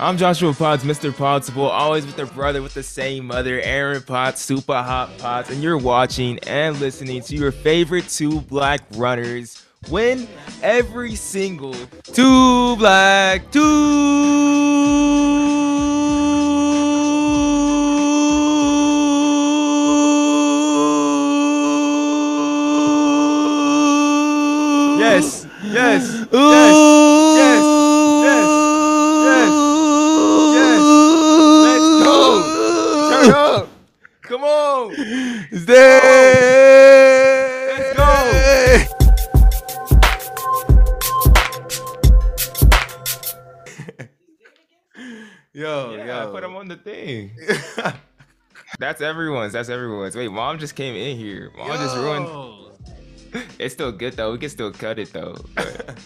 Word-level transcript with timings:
I'm 0.00 0.16
Joshua 0.16 0.54
Potts, 0.54 0.84
Mr. 0.84 1.12
Possible, 1.12 1.68
always 1.68 2.06
with 2.06 2.16
a 2.20 2.26
brother 2.26 2.62
with 2.62 2.72
the 2.72 2.84
same 2.84 3.26
mother, 3.26 3.60
Aaron 3.60 4.00
Potts, 4.00 4.40
Super 4.40 4.80
Hot 4.80 5.10
Potts, 5.18 5.50
and 5.50 5.60
you're 5.60 5.76
watching 5.76 6.38
and 6.46 6.78
listening 6.78 7.20
to 7.22 7.34
your 7.34 7.50
favorite 7.50 8.08
two 8.08 8.40
black 8.42 8.82
runners 8.94 9.66
win 9.90 10.28
every 10.62 11.16
single 11.16 11.74
two 12.04 12.76
black 12.76 13.50
two. 13.50 14.68
Yes, 25.00 25.44
yes, 25.64 26.26
yes, 26.30 26.77
That's 48.88 49.02
everyone's. 49.02 49.52
That's 49.52 49.68
everyone's. 49.68 50.16
Wait, 50.16 50.28
mom 50.32 50.58
just 50.58 50.74
came 50.74 50.94
in 50.94 51.14
here. 51.18 51.52
Mom 51.58 51.68
just 51.76 51.94
ruined. 51.94 52.54
It's 53.58 53.74
still 53.74 53.92
good 53.92 54.14
though. 54.14 54.32
We 54.32 54.38
can 54.38 54.48
still 54.48 54.72
cut 54.72 54.98
it 54.98 55.12
though. 55.12 55.36
but- 55.54 55.98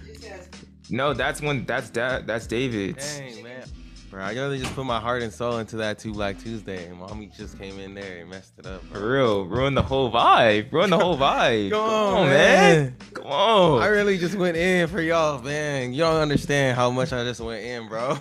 no, 0.90 1.14
that's 1.14 1.40
one. 1.40 1.64
That's 1.64 1.90
that. 1.90 2.26
That's 2.26 2.48
David's. 2.48 3.18
Dang, 3.18 3.44
man. 3.44 3.62
Bro, 4.10 4.24
I 4.24 4.32
really 4.32 4.58
just 4.58 4.74
put 4.74 4.86
my 4.86 4.98
heart 4.98 5.22
and 5.22 5.30
soul 5.30 5.58
into 5.58 5.76
that 5.76 5.98
two 5.98 6.14
Black 6.14 6.38
Tuesday, 6.38 6.86
and 6.86 6.98
mommy 6.98 7.30
just 7.36 7.58
came 7.58 7.78
in 7.78 7.92
there 7.92 8.20
and 8.20 8.30
messed 8.30 8.52
it 8.58 8.64
up. 8.64 8.82
For 8.86 9.12
real, 9.12 9.44
ruin 9.44 9.74
the 9.74 9.82
whole 9.82 10.10
vibe. 10.10 10.72
Ruin 10.72 10.88
the 10.88 10.98
whole 10.98 11.18
vibe. 11.18 11.70
Come 11.70 11.80
Come 11.80 11.90
on, 11.90 12.14
on, 12.14 12.28
man. 12.28 12.82
man. 12.84 12.96
Come 13.12 13.26
on. 13.26 13.82
I 13.82 13.86
really 13.88 14.16
just 14.16 14.34
went 14.34 14.56
in 14.56 14.88
for 14.88 15.02
y'all, 15.02 15.42
man. 15.42 15.92
You 15.92 16.00
don't 16.00 16.22
understand 16.22 16.74
how 16.74 16.90
much 16.90 17.12
I 17.12 17.22
just 17.24 17.40
went 17.40 17.62
in, 17.62 17.86
bro. 17.88 18.16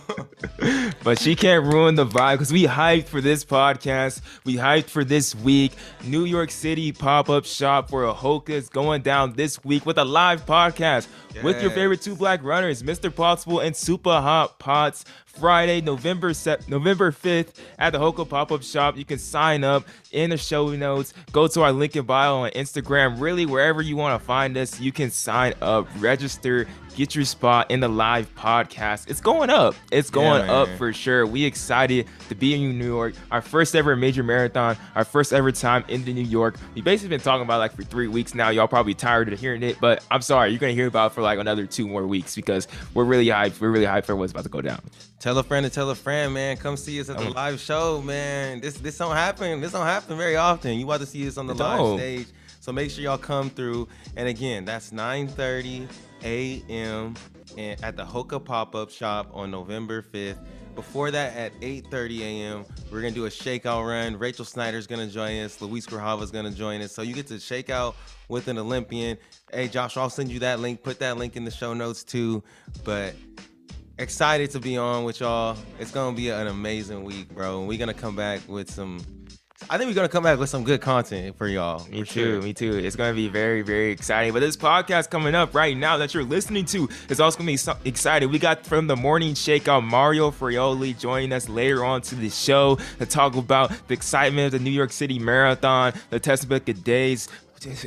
but 1.06 1.20
she 1.20 1.36
can't 1.38 1.64
ruin 1.64 1.96
the 1.96 2.06
vibe 2.06 2.34
because 2.34 2.52
we 2.52 2.64
hyped 2.66 3.06
for 3.06 3.22
this 3.22 3.46
podcast. 3.46 4.20
We 4.44 4.56
hyped 4.56 4.90
for 4.90 5.06
this 5.06 5.34
week. 5.36 5.72
New 6.04 6.26
York 6.26 6.52
City 6.52 6.92
pop 6.92 7.30
up 7.30 7.46
shop 7.46 7.90
for 7.90 8.04
Ahoka 8.04 8.50
is 8.50 8.68
going 8.68 9.04
down 9.04 9.34
this 9.34 9.64
week 9.64 9.86
with 9.86 9.98
a 9.98 10.06
live 10.06 10.46
podcast 10.46 11.08
with 11.44 11.62
your 11.62 11.72
favorite 11.72 12.02
two 12.02 12.16
black 12.16 12.44
runners, 12.44 12.84
Mr. 12.84 13.14
Possible 13.14 13.60
and 13.60 13.76
Super 13.76 14.10
Hot 14.10 14.60
Potts. 14.60 15.06
Friday, 15.40 15.82
November 15.82 16.32
November 16.68 17.12
5th 17.12 17.54
at 17.78 17.92
the 17.94 18.00
Hoka 18.00 18.28
pop 18.28 18.52
up 18.52 18.64
shop. 18.64 18.98
You 18.98 19.06
can 19.06 19.20
sign 19.20 19.64
up 19.64 19.86
in 20.12 20.30
the 20.32 20.38
show 20.38 20.70
notes. 20.70 21.14
Go 21.32 21.48
to 21.48 21.62
our 21.62 21.72
link 21.72 21.96
in 21.96 22.06
bio 22.06 22.38
on 22.38 22.52
Instagram. 22.52 23.20
Really, 23.20 23.46
wherever 23.46 23.82
you 23.82 23.96
want 23.96 24.20
to 24.20 24.26
find 24.26 24.58
us, 24.58 24.80
you 24.80 24.92
can 24.92 25.10
sign 25.12 25.54
up, 25.62 25.88
register, 26.00 26.68
get 26.96 27.14
your 27.16 27.26
spot 27.26 27.70
in 27.70 27.80
the 27.80 27.88
live 27.88 28.34
podcast. 28.36 29.10
It's 29.10 29.22
going 29.22 29.50
up. 29.50 29.76
It's 29.92 30.10
going 30.10 30.50
up 30.50 30.68
man. 30.68 30.78
for 30.78 30.92
sure. 30.94 31.26
We 31.28 31.44
excited 31.46 32.08
to 32.30 32.36
be 32.36 32.56
in 32.56 32.78
New 32.80 32.86
York. 32.88 33.14
Our 33.32 33.42
first 33.42 33.76
ever 33.76 33.96
major 33.96 34.24
marathon. 34.24 34.78
Our 34.96 35.04
first 35.06 35.32
ever 35.34 35.52
time 35.52 35.86
in 35.88 36.04
the 36.06 36.14
New 36.14 36.22
York. 36.24 36.56
We 36.74 36.82
basically 36.82 37.10
been 37.10 37.22
talking 37.24 37.44
about 37.44 37.58
it 37.58 37.60
like 37.60 37.76
for 37.76 37.84
three 37.84 38.08
weeks 38.08 38.34
now. 38.34 38.50
Y'all 38.50 38.68
probably 38.68 38.94
tired 38.96 39.32
of 39.32 39.40
hearing 39.40 39.62
it, 39.64 39.78
but 39.80 40.04
I'm 40.10 40.22
sorry. 40.22 40.50
You're 40.50 40.60
gonna 40.60 40.74
hear 40.74 40.88
about 40.88 41.12
it 41.12 41.14
for 41.16 41.22
like 41.22 41.40
another 41.40 41.66
two 41.68 41.88
more 41.88 42.08
weeks 42.08 42.36
because 42.36 42.68
we're 42.94 43.04
really 43.06 43.28
hyped. 43.28 43.60
We're 43.62 43.72
really 43.72 43.86
hyped 43.86 44.06
for 44.06 44.16
what's 44.16 44.32
about 44.32 44.44
to 44.44 44.50
go 44.50 44.62
down. 44.62 44.80
tell 45.20 45.38
a 45.38 45.44
friend 45.44 45.66
to 45.66 45.70
tell 45.70 45.90
a 45.90 45.96
friend, 45.96 46.34
man. 46.34 46.58
Come 46.58 46.78
see 46.78 47.00
us 47.00 47.10
at 47.10 47.18
the 47.18 47.28
Um, 47.28 47.34
live 47.34 47.60
show, 47.60 48.02
man. 48.02 48.60
This 48.60 48.76
this 48.78 48.98
don't 48.98 49.16
happen. 49.16 49.62
This 49.62 49.72
don't 49.72 49.86
happen 49.86 49.97
very 50.06 50.36
often. 50.36 50.78
You 50.78 50.86
want 50.86 51.02
to 51.02 51.08
see 51.08 51.28
us 51.28 51.38
on 51.38 51.48
the 51.48 51.56
live 51.56 52.00
stage. 52.00 52.28
So 52.60 52.72
make 52.72 52.92
sure 52.92 53.04
y'all 53.04 53.18
come 53.18 53.50
through. 53.50 53.88
And 54.16 54.28
again, 54.28 54.66
that's 54.66 54.92
9:30 54.92 55.88
a.m. 56.24 57.16
at 57.82 57.96
the 57.96 58.04
Hoka 58.04 58.44
pop-up 58.44 58.90
shop 58.90 59.30
on 59.34 59.50
November 59.52 60.02
5th. 60.02 60.40
Before 60.76 61.10
that, 61.10 61.36
at 61.36 61.60
8:30 61.62 62.22
a.m., 62.22 62.66
we're 62.92 63.02
gonna 63.02 63.14
do 63.14 63.26
a 63.26 63.30
shakeout 63.30 63.88
run. 63.88 64.20
Rachel 64.20 64.46
Schneider's 64.46 64.86
gonna 64.86 65.08
join 65.08 65.40
us. 65.40 65.60
Luis 65.60 65.88
Grijalva's 65.88 66.30
gonna 66.30 66.52
join 66.52 66.82
us. 66.82 66.92
So 66.92 67.02
you 67.02 67.16
get 67.16 67.26
to 67.28 67.40
shake 67.40 67.70
out 67.70 67.96
with 68.28 68.48
an 68.48 68.58
Olympian. 68.60 69.18
Hey, 69.52 69.70
Josh, 69.70 69.98
I'll 69.98 70.10
send 70.10 70.30
you 70.30 70.40
that 70.40 70.60
link. 70.60 70.84
Put 70.84 71.00
that 71.00 71.18
link 71.18 71.36
in 71.36 71.46
the 71.46 71.52
show 71.52 71.74
notes 71.74 72.04
too. 72.04 72.44
But 72.84 73.16
excited 73.98 74.52
to 74.52 74.60
be 74.60 74.78
on 74.78 75.04
with 75.04 75.20
y'all. 75.20 75.58
It's 75.80 75.90
gonna 75.90 76.16
be 76.16 76.30
an 76.30 76.46
amazing 76.46 77.04
week, 77.04 77.34
bro. 77.34 77.64
We're 77.64 77.80
gonna 77.80 77.94
come 77.96 78.16
back 78.16 78.42
with 78.48 78.70
some. 78.70 79.00
I 79.70 79.78
think 79.78 79.90
we're 79.90 79.96
gonna 79.96 80.08
come 80.08 80.24
back 80.24 80.38
with 80.38 80.50
some 80.50 80.64
good 80.64 80.82
content 80.82 81.36
for 81.36 81.48
y'all. 81.48 81.86
Me 81.90 82.04
too, 82.04 82.06
sure. 82.06 82.42
me 82.42 82.54
too. 82.54 82.78
It's 82.78 82.96
gonna 82.96 83.16
be 83.16 83.28
very, 83.28 83.64
very 83.64 83.92
exciting. 83.92 84.32
But 84.32 84.42
this 84.42 84.56
podcast 84.56 85.10
coming 85.10 85.34
up 85.34 85.56
right 85.56 85.76
now 85.76 85.98
that 85.98 86.14
you're 86.14 86.24
listening 86.24 86.66
to 86.66 86.88
is 87.10 87.20
also 87.20 87.40
gonna 87.40 87.48
be 87.48 87.58
so 87.58 87.76
exciting. 87.84 88.30
We 88.30 88.38
got 88.40 88.66
from 88.66 88.86
the 88.86 88.96
morning 88.96 89.34
shakeout 89.34 89.84
Mario 89.84 90.30
Fraioli 90.30 90.98
joining 90.98 91.34
us 91.34 91.50
later 91.50 91.84
on 91.84 92.02
to 92.04 92.16
the 92.16 92.30
show 92.30 92.78
to 93.00 93.06
talk 93.06 93.36
about 93.36 93.72
the 93.88 93.96
excitement 93.96 94.54
of 94.54 94.60
the 94.60 94.64
New 94.64 94.72
York 94.72 94.92
City 94.92 95.18
Marathon, 95.18 95.94
the 96.12 96.20
Tessabeka 96.20 96.84
Days. 96.84 97.28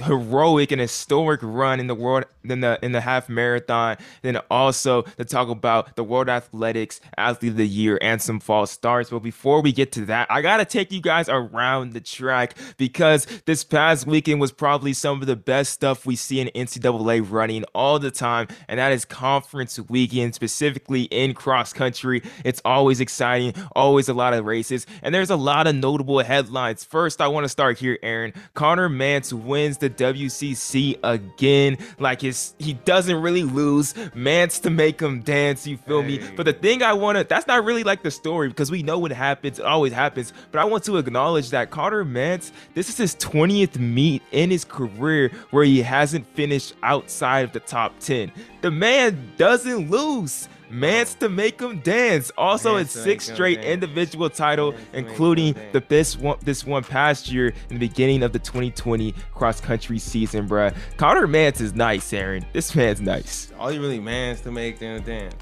Heroic 0.03 0.73
and 0.73 0.81
historic 0.81 1.39
run 1.45 1.79
in 1.79 1.87
the 1.87 1.95
world 1.95 2.25
in 2.45 2.61
the 2.61 2.79
in 2.83 2.93
the 2.93 3.01
half 3.01 3.29
marathon. 3.29 3.97
Then 4.23 4.39
also 4.51 5.03
to 5.03 5.25
talk 5.25 5.49
about 5.49 5.97
the 5.97 6.05
World 6.05 6.29
Athletics 6.29 7.01
Athlete 7.17 7.53
of 7.53 7.57
the 7.57 7.67
Year 7.67 7.99
and 8.01 8.21
some 8.21 8.41
false 8.41 8.71
starts. 8.71 9.11
But 9.11 9.21
before 9.21 9.61
we 9.63 9.73
get 9.73 9.93
to 9.93 10.07
that, 10.07 10.31
I 10.31 10.43
gotta 10.43 10.65
take 10.65 10.93
you 10.93 11.01
guys 11.01 11.29
around 11.29 11.93
the 11.93 12.01
track 12.01 12.55
because 12.77 13.27
this 13.47 13.65
past 13.65 14.07
weekend 14.07 14.41
was 14.41 14.53
probably 14.53 14.93
some 14.93 15.21
of 15.21 15.27
the 15.27 15.37
best 15.37 15.73
stuff 15.73 16.07
we 16.07 16.17
see 16.17 16.41
in 16.41 16.49
NCAA 16.55 17.29
running 17.29 17.65
all 17.75 17.99
the 17.99 18.11
time, 18.11 18.49
and 18.69 18.79
that 18.79 18.93
is 18.93 19.05
conference 19.05 19.79
weekend, 19.89 20.35
specifically 20.35 21.03
in 21.05 21.35
cross 21.35 21.73
country. 21.73 22.23
It's 22.45 22.61
always 22.65 23.01
exciting, 23.01 23.55
always 23.75 24.09
a 24.09 24.15
lot 24.15 24.35
of 24.35 24.45
races, 24.45 24.87
and 25.03 25.15
there's 25.15 25.31
a 25.31 25.37
lot 25.37 25.67
of 25.67 25.75
notable 25.75 26.21
headlines. 26.21 26.85
First, 26.85 27.21
I 27.21 27.29
want 27.29 27.45
to 27.45 27.49
start 27.49 27.79
here, 27.79 27.99
Aaron. 28.03 28.33
Connor 28.55 28.89
Mantz 28.89 29.33
wins 29.33 29.79
the 29.79 29.91
WCC 29.91 30.99
again. 31.03 31.77
Like 31.99 32.21
his, 32.21 32.30
he 32.59 32.75
doesn't 32.75 33.21
really 33.21 33.43
lose. 33.43 33.93
Mantz 34.15 34.61
to 34.63 34.71
make 34.71 35.01
him 35.01 35.21
dance. 35.21 35.67
You 35.67 35.77
feel 35.77 36.03
me? 36.03 36.21
But 36.37 36.45
the 36.45 36.53
thing 36.53 36.83
I 36.83 36.93
want 36.93 37.19
to, 37.19 37.25
that's 37.25 37.47
not 37.47 37.65
really 37.65 37.85
like 37.85 38.03
the 38.03 38.11
story 38.11 38.49
because 38.49 38.71
we 38.71 38.83
know 38.83 38.99
what 38.99 39.13
happens. 39.13 39.59
It 39.59 39.65
always 39.65 39.93
happens. 39.93 40.33
But 40.53 40.61
I 40.61 40.65
want 40.65 40.85
to 40.85 40.97
acknowledge 40.97 41.51
that 41.51 41.71
Connor 41.71 42.05
Mantz, 42.05 42.53
this 42.75 42.89
is 42.89 42.97
his 42.97 43.17
20th 43.17 43.79
meet 43.79 44.23
in 44.33 44.51
his 44.51 44.65
career 44.65 45.31
where 45.51 45.65
he 45.65 45.83
hasn't 45.83 46.27
finished 46.27 46.75
outside 46.83 47.45
of 47.45 47.53
the 47.53 47.61
top 47.61 47.99
10. 48.01 48.33
The 48.61 48.71
man 48.71 49.33
doesn't 49.37 49.91
lose. 49.91 50.49
Mantz 50.71 51.19
to 51.19 51.29
make 51.29 51.61
him 51.61 51.81
dance. 51.81 52.31
Also, 52.39 52.77
Mantz 52.77 52.81
it's 52.83 52.93
sixth 52.93 53.35
straight 53.35 53.57
dance. 53.57 53.67
individual 53.67 54.31
title, 54.31 54.73
Mantz 54.73 54.77
to 54.77 54.83
make 54.83 54.95
him 54.95 55.07
including 55.07 55.55
the 55.73 55.83
this 55.89 56.17
one 56.17 56.39
this 56.43 56.65
one 56.65 56.85
past 56.85 57.31
year 57.31 57.49
in 57.69 57.79
the 57.79 57.89
beginning 57.89 58.23
of 58.23 58.33
the 58.33 58.39
2020 58.39 59.15
cross 59.35 59.61
country 59.61 59.99
season, 59.99 60.49
bruh. 60.49 60.75
Connor 60.97 61.27
Mantz 61.27 61.61
is 61.61 61.75
nice, 61.75 62.13
Aaron. 62.13 62.45
This 62.53 62.75
man's 62.75 63.01
nice. 63.01 63.53
All 63.59 63.73
you 63.73 63.81
really 63.81 64.01
man's 64.01 64.41
to 64.43 64.51
make 64.53 64.79
them 64.79 65.03
dance. 65.03 65.35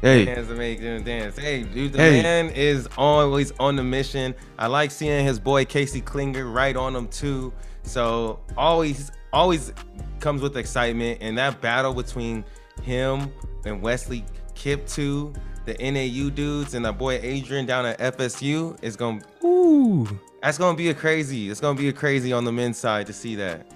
Hey, 0.00 0.26
Man's 0.26 0.46
to 0.46 0.54
make 0.54 0.80
them 0.80 1.02
dance. 1.02 1.36
Hey, 1.36 1.64
dude, 1.64 1.92
the 1.92 1.98
Hey. 1.98 2.22
man 2.22 2.50
is 2.50 2.88
always 2.96 3.50
on 3.58 3.74
the 3.74 3.82
mission. 3.82 4.32
I 4.56 4.68
like 4.68 4.92
seeing 4.92 5.26
his 5.26 5.40
boy 5.40 5.64
Casey 5.64 6.00
Clinger 6.00 6.52
right 6.52 6.76
on 6.76 6.94
him 6.94 7.08
too. 7.08 7.52
So 7.82 8.38
always, 8.56 9.10
always 9.32 9.72
comes 10.20 10.40
with 10.40 10.56
excitement. 10.56 11.18
And 11.20 11.36
that 11.38 11.60
battle 11.60 11.94
between 11.94 12.44
him 12.84 13.32
and 13.64 13.82
Wesley 13.82 14.24
Kiptoo, 14.58 15.34
the 15.66 15.74
NAU 15.74 16.30
dudes, 16.30 16.74
and 16.74 16.84
that 16.84 16.98
boy 16.98 17.20
Adrian 17.22 17.64
down 17.64 17.86
at 17.86 17.98
FSU 17.98 18.76
is 18.82 18.96
gonna. 18.96 19.20
ooh. 19.44 20.06
That's 20.42 20.58
gonna 20.58 20.76
be 20.76 20.88
a 20.88 20.94
crazy. 20.94 21.48
It's 21.48 21.60
gonna 21.60 21.78
be 21.78 21.88
a 21.88 21.92
crazy 21.92 22.32
on 22.32 22.44
the 22.44 22.52
men's 22.52 22.76
side 22.76 23.06
to 23.06 23.12
see 23.12 23.36
that. 23.36 23.66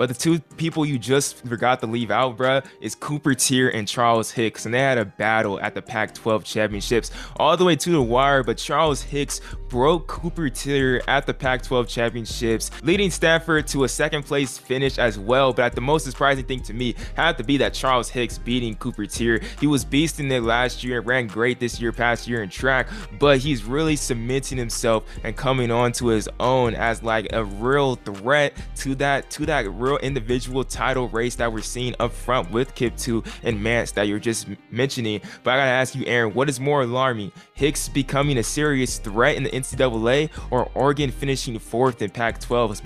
But 0.00 0.08
the 0.08 0.14
two 0.14 0.40
people 0.56 0.86
you 0.86 0.98
just 0.98 1.44
forgot 1.46 1.80
to 1.80 1.86
leave 1.86 2.10
out, 2.10 2.38
bruh, 2.38 2.64
is 2.80 2.94
Cooper 2.94 3.34
Teare 3.34 3.70
and 3.74 3.86
Charles 3.86 4.30
Hicks. 4.30 4.64
And 4.64 4.72
they 4.72 4.78
had 4.78 4.96
a 4.96 5.04
battle 5.04 5.60
at 5.60 5.74
the 5.74 5.82
Pac 5.82 6.14
12 6.14 6.42
championships 6.42 7.10
all 7.36 7.54
the 7.54 7.66
way 7.66 7.76
to 7.76 7.90
the 7.90 8.00
wire. 8.00 8.42
But 8.42 8.56
Charles 8.56 9.02
Hicks 9.02 9.42
broke 9.70 10.08
Cooper 10.08 10.50
Teare 10.50 11.00
at 11.06 11.26
the 11.26 11.32
Pac 11.32 11.62
12 11.62 11.88
championships, 11.88 12.70
leading 12.82 13.10
Stanford 13.10 13.66
to 13.68 13.84
a 13.84 13.88
second 13.88 14.24
place 14.24 14.58
finish 14.58 14.98
as 14.98 15.18
well. 15.18 15.52
But 15.52 15.66
at 15.66 15.74
the 15.74 15.80
most 15.80 16.04
surprising 16.04 16.44
thing 16.44 16.60
to 16.64 16.74
me 16.74 16.96
had 17.14 17.38
to 17.38 17.44
be 17.44 17.56
that 17.58 17.72
Charles 17.72 18.10
Hicks 18.10 18.36
beating 18.36 18.74
Cooper 18.74 19.04
Teare. 19.04 19.42
He 19.60 19.66
was 19.66 19.84
beasting 19.84 20.30
it 20.30 20.42
last 20.42 20.84
year 20.84 20.98
and 20.98 21.06
ran 21.06 21.26
great 21.28 21.60
this 21.60 21.80
year, 21.80 21.92
past 21.92 22.28
year 22.28 22.42
in 22.42 22.50
track, 22.50 22.88
but 23.18 23.38
he's 23.38 23.64
really 23.64 23.96
cementing 23.96 24.58
himself 24.58 25.04
and 25.24 25.36
coming 25.36 25.70
on 25.70 25.92
to 25.92 26.08
his 26.08 26.28
own 26.40 26.74
as 26.74 27.02
like 27.02 27.28
a 27.32 27.44
real 27.44 27.94
threat 27.94 28.54
to 28.76 28.94
that 28.96 29.30
to 29.30 29.46
that 29.46 29.70
real 29.70 29.98
individual 29.98 30.64
title 30.64 31.08
race 31.08 31.36
that 31.36 31.52
we're 31.52 31.62
seeing 31.62 31.94
up 32.00 32.12
front 32.12 32.50
with 32.50 32.74
Kiptoo 32.74 33.24
and 33.44 33.60
Mantz 33.60 33.94
that 33.94 34.08
you're 34.08 34.18
just 34.18 34.48
mentioning. 34.70 35.20
But 35.44 35.52
I 35.52 35.56
gotta 35.58 35.70
ask 35.70 35.94
you, 35.94 36.04
Aaron, 36.06 36.34
what 36.34 36.48
is 36.48 36.58
more 36.58 36.82
alarming? 36.82 37.30
Hicks 37.54 37.88
becoming 37.88 38.38
a 38.38 38.42
serious 38.42 38.98
threat 38.98 39.36
in 39.36 39.44
the 39.44 39.59
NCAA 39.60 40.30
or 40.50 40.70
Oregon 40.74 41.10
finishing 41.10 41.58
fourth 41.58 42.02
in 42.02 42.10
Pac 42.10 42.40
12 42.40 42.82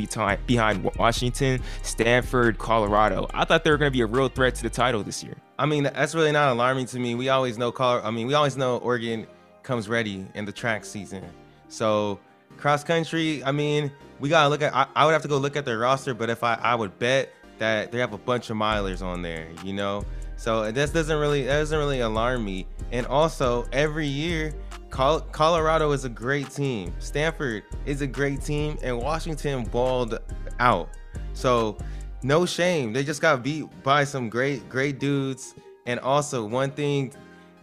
behind 0.47 0.85
Washington, 0.99 1.61
Stanford, 1.83 2.59
Colorado? 2.59 3.29
I 3.33 3.45
thought 3.45 3.65
they 3.65 3.71
were 3.71 3.79
gonna 3.79 3.91
be 3.91 4.03
a 4.03 4.07
real 4.07 4.29
threat 4.29 4.55
to 4.57 4.63
the 4.63 4.71
title 4.71 5.03
this 5.03 5.23
year. 5.23 5.37
I 5.59 5.67
mean, 5.67 5.85
that's 5.85 6.15
really 6.15 6.33
not 6.33 6.51
alarming 6.51 6.87
to 6.87 6.99
me. 6.99 7.15
We 7.15 7.29
always 7.29 7.59
know 7.59 7.71
Colorado, 7.73 8.07
I 8.07 8.11
mean, 8.11 8.27
we 8.27 8.35
always 8.35 8.57
know 8.57 8.79
Oregon 8.79 9.27
comes 9.63 9.89
ready 9.89 10.27
in 10.35 10.45
the 10.45 10.53
track 10.53 10.85
season. 10.85 11.25
So 11.69 12.21
cross 12.57 12.85
country, 12.85 13.43
I 13.45 13.53
mean, 13.53 13.91
we 14.21 14.29
gotta 14.29 14.49
look 14.49 14.63
at. 14.63 14.75
I, 14.75 14.87
I, 14.95 15.05
would 15.05 15.13
have 15.13 15.23
to 15.23 15.29
go 15.29 15.39
look 15.39 15.57
at 15.57 15.65
their 15.65 15.79
roster, 15.79 16.15
but 16.15 16.31
if 16.31 16.45
I, 16.45 16.55
I 16.55 16.75
would 16.75 16.99
bet 16.99 17.33
that 17.59 17.91
they 17.93 17.99
have 17.99 18.13
a 18.13 18.19
bunch 18.19 18.51
of 18.51 18.57
milers 18.57 19.03
on 19.03 19.23
there, 19.23 19.49
you 19.65 19.73
know. 19.73 20.05
So 20.37 20.71
this 20.71 20.91
doesn't 20.91 21.19
really 21.19 21.45
that 21.45 21.59
doesn't 21.59 21.79
really 21.79 22.01
alarm 22.01 22.45
me. 22.45 22.67
And 22.93 23.07
also, 23.07 23.67
every 23.73 24.07
year, 24.07 24.53
Colorado 24.95 25.93
is 25.93 26.05
a 26.05 26.09
great 26.09 26.51
team. 26.51 26.95
Stanford 26.99 27.65
is 27.85 28.01
a 28.01 28.07
great 28.07 28.41
team, 28.41 28.79
and 28.83 28.99
Washington 28.99 29.65
balled 29.65 30.19
out. 30.61 30.89
So 31.33 31.77
no 32.23 32.47
shame. 32.47 32.93
They 32.93 33.03
just 33.03 33.21
got 33.21 33.43
beat 33.43 33.67
by 33.83 34.05
some 34.05 34.29
great 34.29 34.69
great 34.69 34.99
dudes. 34.99 35.55
And 35.87 36.01
also, 36.01 36.47
one 36.47 36.71
thing 36.71 37.13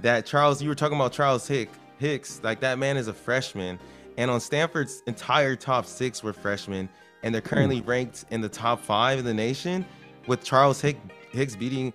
that 0.01 0.25
Charles, 0.25 0.61
you 0.61 0.69
were 0.69 0.75
talking 0.75 0.97
about 0.97 1.13
Charles 1.13 1.47
Hick, 1.47 1.69
Hicks, 1.97 2.41
like 2.43 2.59
that 2.59 2.77
man 2.77 2.97
is 2.97 3.07
a 3.07 3.13
freshman 3.13 3.79
and 4.17 4.29
on 4.29 4.39
Stanford's 4.39 5.03
entire 5.07 5.55
top 5.55 5.85
six 5.85 6.23
were 6.23 6.33
freshmen, 6.33 6.89
and 7.23 7.33
they're 7.33 7.41
currently 7.41 7.79
hmm. 7.79 7.89
ranked 7.89 8.25
in 8.29 8.41
the 8.41 8.49
top 8.49 8.79
five 8.79 9.19
in 9.19 9.25
the 9.25 9.33
nation, 9.33 9.85
with 10.27 10.43
Charles 10.43 10.81
Hick, 10.81 10.97
Hicks 11.31 11.55
beating 11.55 11.93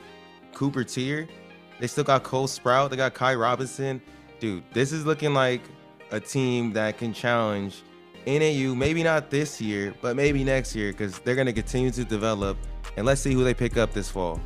Cooper 0.53 0.83
Teare, 0.83 1.29
They 1.79 1.87
still 1.87 2.05
got 2.05 2.23
Cole 2.23 2.47
Sprout. 2.47 2.91
They 2.91 2.97
got 2.97 3.15
Ky 3.15 3.35
Robinson. 3.35 4.00
Dude, 4.38 4.65
this 4.73 4.93
is 4.93 5.06
looking 5.06 5.33
like 5.33 5.62
a 6.11 6.21
team 6.21 6.73
that 6.75 6.99
can 6.99 7.12
challenge 7.12 7.83
NAU. 8.27 8.75
Maybe 8.75 9.03
not 9.03 9.31
this 9.31 9.61
year, 9.61 9.94
but 10.03 10.17
maybe 10.17 10.44
next 10.44 10.75
year 10.75 10.93
because 10.93 11.19
they're 11.21 11.35
going 11.35 11.47
to 11.47 11.53
continue 11.53 11.91
to 11.93 12.05
develop. 12.05 12.59
And 12.97 13.06
let's 13.06 13.21
see 13.21 13.33
who 13.33 13.44
they 13.44 13.55
pick 13.55 13.77
up 13.77 13.93
this 13.93 14.11
fall 14.11 14.41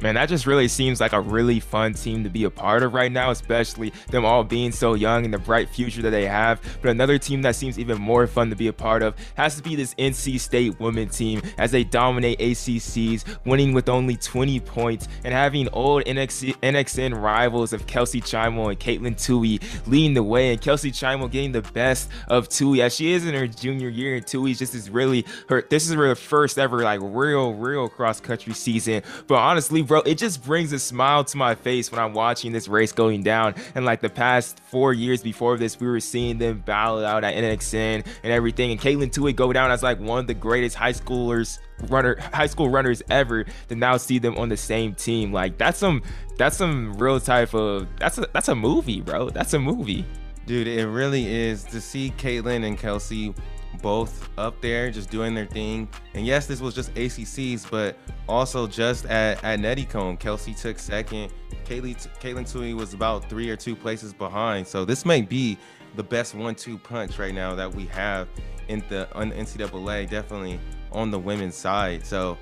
man, 0.00 0.14
that 0.14 0.28
just 0.28 0.46
really 0.46 0.68
seems 0.68 1.00
like 1.00 1.12
a 1.12 1.20
really 1.20 1.60
fun 1.60 1.94
team 1.94 2.24
to 2.24 2.30
be 2.30 2.44
a 2.44 2.50
part 2.50 2.82
of 2.82 2.94
right 2.94 3.10
now, 3.10 3.30
especially 3.30 3.92
them 4.10 4.24
all 4.24 4.44
being 4.44 4.72
so 4.72 4.94
young 4.94 5.24
and 5.24 5.32
the 5.32 5.38
bright 5.38 5.68
future 5.68 6.02
that 6.02 6.10
they 6.10 6.26
have. 6.26 6.60
But 6.82 6.90
another 6.90 7.18
team 7.18 7.42
that 7.42 7.56
seems 7.56 7.78
even 7.78 8.00
more 8.00 8.26
fun 8.26 8.50
to 8.50 8.56
be 8.56 8.68
a 8.68 8.72
part 8.72 9.02
of 9.02 9.14
has 9.34 9.56
to 9.56 9.62
be 9.62 9.76
this 9.76 9.94
NC 9.94 10.40
State 10.40 10.78
women 10.80 11.08
team 11.08 11.42
as 11.58 11.70
they 11.70 11.84
dominate 11.84 12.38
ACCs, 12.38 13.24
winning 13.44 13.72
with 13.72 13.88
only 13.88 14.16
20 14.16 14.60
points 14.60 15.08
and 15.24 15.32
having 15.32 15.68
old 15.72 16.04
NXC, 16.04 16.54
NXN 16.56 17.20
rivals 17.20 17.72
of 17.72 17.86
Kelsey 17.86 18.20
Chmiel 18.20 18.70
and 18.70 18.78
Katelyn 18.78 19.14
Tuohy 19.14 19.62
leading 19.86 20.14
the 20.14 20.22
way, 20.22 20.52
and 20.52 20.60
Kelsey 20.60 20.90
Chmiel 20.90 21.30
getting 21.30 21.52
the 21.52 21.62
best 21.62 22.10
of 22.28 22.48
Tuohy 22.48 22.80
as 22.80 22.94
she 22.94 23.12
is 23.12 23.26
in 23.26 23.34
her 23.34 23.46
junior 23.46 23.88
year, 23.88 24.16
and 24.16 24.26
Tuohy's 24.26 24.58
just 24.58 24.74
is 24.74 24.90
really 24.90 25.24
her. 25.48 25.66
This 25.68 25.88
is 25.88 25.94
her 25.94 26.14
first 26.14 26.58
ever 26.58 26.82
like 26.82 27.00
real, 27.02 27.54
real 27.54 27.88
cross 27.88 28.20
country 28.20 28.52
season. 28.54 29.02
But 29.26 29.36
honestly, 29.36 29.82
bro, 29.86 30.00
it 30.00 30.18
just 30.18 30.44
brings 30.44 30.72
a 30.72 30.78
smile 30.78 31.24
to 31.24 31.36
my 31.36 31.54
face 31.54 31.90
when 31.90 32.00
I'm 32.00 32.12
watching 32.12 32.52
this 32.52 32.68
race 32.68 32.92
going 32.92 33.22
down. 33.22 33.54
And 33.74 33.84
like 33.84 34.00
the 34.00 34.10
past 34.10 34.60
four 34.60 34.92
years 34.92 35.22
before 35.22 35.56
this, 35.56 35.80
we 35.80 35.86
were 35.86 36.00
seeing 36.00 36.38
them 36.38 36.60
battle 36.60 37.04
out 37.04 37.24
at 37.24 37.34
NXN 37.34 38.06
and 38.22 38.32
everything. 38.32 38.70
And 38.70 38.80
Katelyn 38.80 39.10
Tuohy 39.10 39.34
go 39.34 39.52
down 39.52 39.70
as 39.70 39.82
like 39.82 40.00
one 40.00 40.18
of 40.18 40.26
the 40.26 40.34
greatest 40.34 40.76
high 40.76 40.92
schoolers 40.92 41.58
runner 41.88 42.16
high 42.32 42.46
school 42.46 42.70
runners 42.70 43.02
ever 43.10 43.44
to 43.68 43.74
now 43.74 43.98
see 43.98 44.18
them 44.18 44.34
on 44.38 44.48
the 44.48 44.56
same 44.56 44.94
team 44.94 45.30
like 45.30 45.58
that's 45.58 45.78
some 45.78 46.02
that's 46.38 46.56
some 46.56 46.94
real 46.94 47.20
type 47.20 47.52
of 47.52 47.86
that's 47.98 48.16
a 48.16 48.26
that's 48.32 48.48
a 48.48 48.54
movie 48.54 49.02
bro 49.02 49.28
that's 49.28 49.52
a 49.52 49.58
movie 49.58 50.02
dude 50.46 50.66
it 50.66 50.86
really 50.86 51.26
is 51.26 51.64
to 51.64 51.78
see 51.78 52.14
Katelyn 52.16 52.64
and 52.66 52.78
Kelsey 52.78 53.34
both 53.76 54.28
up 54.38 54.60
there 54.60 54.90
just 54.90 55.10
doing 55.10 55.34
their 55.34 55.46
thing. 55.46 55.88
And 56.14 56.26
yes, 56.26 56.46
this 56.46 56.60
was 56.60 56.74
just 56.74 56.92
ACCs, 56.94 57.70
but 57.70 57.96
also 58.28 58.66
just 58.66 59.06
at, 59.06 59.42
at 59.44 59.60
Nuttycombe, 59.60 60.18
Kelsey 60.18 60.54
took 60.54 60.78
second. 60.78 61.32
Kaylee, 61.64 61.96
Tuohy 62.20 62.74
was 62.74 62.94
about 62.94 63.28
three 63.28 63.50
or 63.50 63.56
two 63.56 63.76
places 63.76 64.12
behind. 64.12 64.66
So 64.66 64.84
this 64.84 65.04
may 65.04 65.22
be 65.22 65.58
the 65.96 66.02
best 66.02 66.34
one-two 66.34 66.78
punch 66.78 67.18
right 67.18 67.34
now 67.34 67.54
that 67.54 67.72
we 67.72 67.86
have 67.86 68.28
in 68.68 68.82
the 68.88 69.12
on 69.14 69.32
NCAA, 69.32 70.08
definitely 70.10 70.60
on 70.92 71.10
the 71.10 71.18
women's 71.18 71.54
side. 71.54 72.04
So 72.04 72.36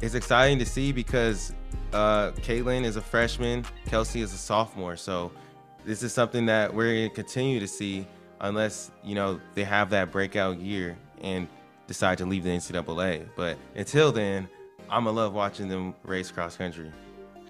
it's 0.00 0.14
exciting 0.14 0.58
to 0.58 0.66
see 0.66 0.92
because 0.92 1.52
uh, 1.92 2.30
Katelyn 2.32 2.84
is 2.84 2.96
a 2.96 3.00
freshman, 3.00 3.64
Kelsey 3.86 4.20
is 4.20 4.32
a 4.32 4.38
sophomore. 4.38 4.96
So 4.96 5.32
this 5.84 6.02
is 6.02 6.12
something 6.12 6.46
that 6.46 6.72
we're 6.72 6.94
going 6.94 7.08
to 7.08 7.14
continue 7.14 7.60
to 7.60 7.68
see 7.68 8.06
unless 8.40 8.90
you 9.04 9.14
know 9.14 9.40
they 9.54 9.64
have 9.64 9.90
that 9.90 10.10
breakout 10.10 10.58
year 10.58 10.96
and 11.22 11.46
decide 11.86 12.18
to 12.18 12.26
leave 12.26 12.44
the 12.44 12.50
NCAA. 12.50 13.26
But 13.36 13.58
until 13.74 14.12
then, 14.12 14.48
I'm 14.88 15.04
gonna 15.04 15.16
love 15.16 15.34
watching 15.34 15.68
them 15.68 15.94
race 16.04 16.30
cross 16.30 16.56
country. 16.56 16.92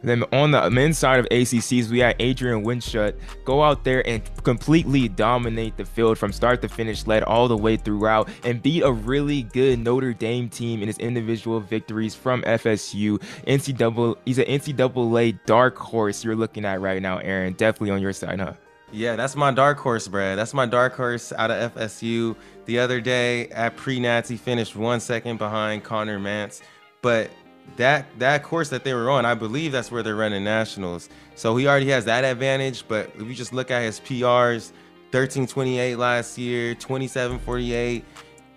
Then 0.03 0.25
on 0.33 0.51
the 0.51 0.71
men's 0.71 0.99
side 0.99 1.21
of 1.21 1.27
ACCs, 1.27 1.91
we 1.91 1.99
had 1.99 2.19
Adriaan 2.19 2.65
Wildschutt 2.65 3.17
go 3.45 3.63
out 3.63 3.85
there 3.85 4.07
and 4.09 4.23
completely 4.45 5.09
dominate 5.09 5.77
the 5.77 5.85
field 5.85 6.17
from 6.17 6.33
start 6.33 6.63
to 6.63 6.69
finish, 6.69 7.07
led 7.07 7.23
all 7.23 7.49
the 7.49 7.57
way 7.57 7.77
throughout, 7.77 8.29
and 8.45 8.63
beat 8.63 8.83
a 8.83 8.91
really 8.91 9.43
good 9.43 9.79
Notre 9.79 10.15
Dame 10.15 10.49
team 10.49 10.81
in 10.81 10.87
his 10.87 10.99
individual 10.99 11.61
victories 11.61 12.15
from 12.15 12.43
FSU. 12.43 13.19
NCAA, 13.47 14.17
he's 14.25 14.39
an 14.39 14.47
NCAA 14.47 15.39
dark 15.45 15.77
horse 15.77 16.25
you're 16.25 16.37
looking 16.37 16.65
at 16.65 16.81
right 16.81 17.03
now, 17.03 17.19
Aaron. 17.19 17.53
Definitely 17.53 17.91
on 17.91 18.01
your 18.01 18.15
side, 18.15 18.41
huh? 18.41 18.55
Yeah, 18.93 19.17
that's 19.17 19.37
my 19.37 19.53
dark 19.53 19.79
horse, 19.79 20.09
Brad. 20.09 20.39
That's 20.39 20.53
my 20.53 20.67
dark 20.67 20.95
horse 20.95 21.33
out 21.33 21.51
of 21.51 21.75
FSU. 21.75 22.35
The 22.65 22.79
other 22.79 23.01
day 23.01 23.49
at 23.49 23.77
pre-nats, 23.77 24.29
he 24.29 24.37
finished 24.37 24.75
one 24.75 25.01
second 25.01 25.39
behind 25.39 25.85
Connor 25.85 26.19
Mantz, 26.19 26.61
but 27.03 27.31
that 27.77 28.07
that 28.19 28.43
course 28.43 28.69
that 28.71 28.83
they 28.83 28.95
were 28.95 29.11
on, 29.11 29.25
I 29.25 29.35
believe 29.35 29.73
that's 29.73 29.93
where 29.93 30.03
they're 30.03 30.17
running 30.17 30.43
nationals. 30.43 31.09
So 31.37 31.57
he 31.57 31.69
already 31.69 31.89
has 31.91 32.05
that 32.07 32.25
advantage. 32.25 32.87
But 32.89 33.11
if 33.15 33.23
you 33.29 33.35
just 33.35 33.53
look 33.53 33.71
at 33.71 33.83
his 33.83 34.01
PRs, 34.01 34.73
1328 35.13 35.97
last 35.97 36.39
year, 36.39 36.75
2748, 36.75 38.05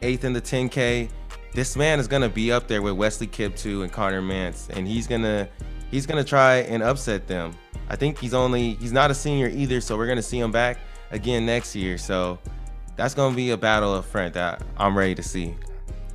eighth 0.02 0.24
in 0.24 0.34
the 0.34 0.42
10K. 0.42 1.10
This 1.54 1.76
man 1.76 2.00
is 2.00 2.08
gonna 2.08 2.30
be 2.30 2.52
up 2.52 2.68
there 2.68 2.82
with 2.82 2.94
Wesley 2.94 3.28
Kiptoo 3.28 3.84
and 3.84 3.92
Connor 3.92 4.22
Mantz, 4.22 4.70
and 4.70 4.88
he's 4.88 5.08
gonna 5.08 5.48
he's 5.94 6.08
gonna 6.08 6.24
try 6.24 6.56
and 6.56 6.82
upset 6.82 7.28
them. 7.28 7.56
I 7.88 7.96
think 7.96 8.18
he's 8.18 8.34
only 8.34 8.74
he's 8.76 8.92
not 8.92 9.12
a 9.12 9.14
senior 9.14 9.48
either, 9.48 9.80
so 9.80 9.96
we're 9.96 10.08
gonna 10.08 10.24
see 10.24 10.40
him 10.40 10.52
back 10.52 10.80
again 11.12 11.46
next 11.46 11.76
year. 11.76 12.00
So 12.00 12.40
that's 12.96 13.14
gonna 13.14 13.36
be 13.36 13.52
a 13.52 13.58
battle 13.58 13.94
of 13.94 14.06
front 14.06 14.34
that 14.34 14.64
I'm 14.76 14.98
ready 14.98 15.14
to 15.14 15.24
see. 15.24 15.56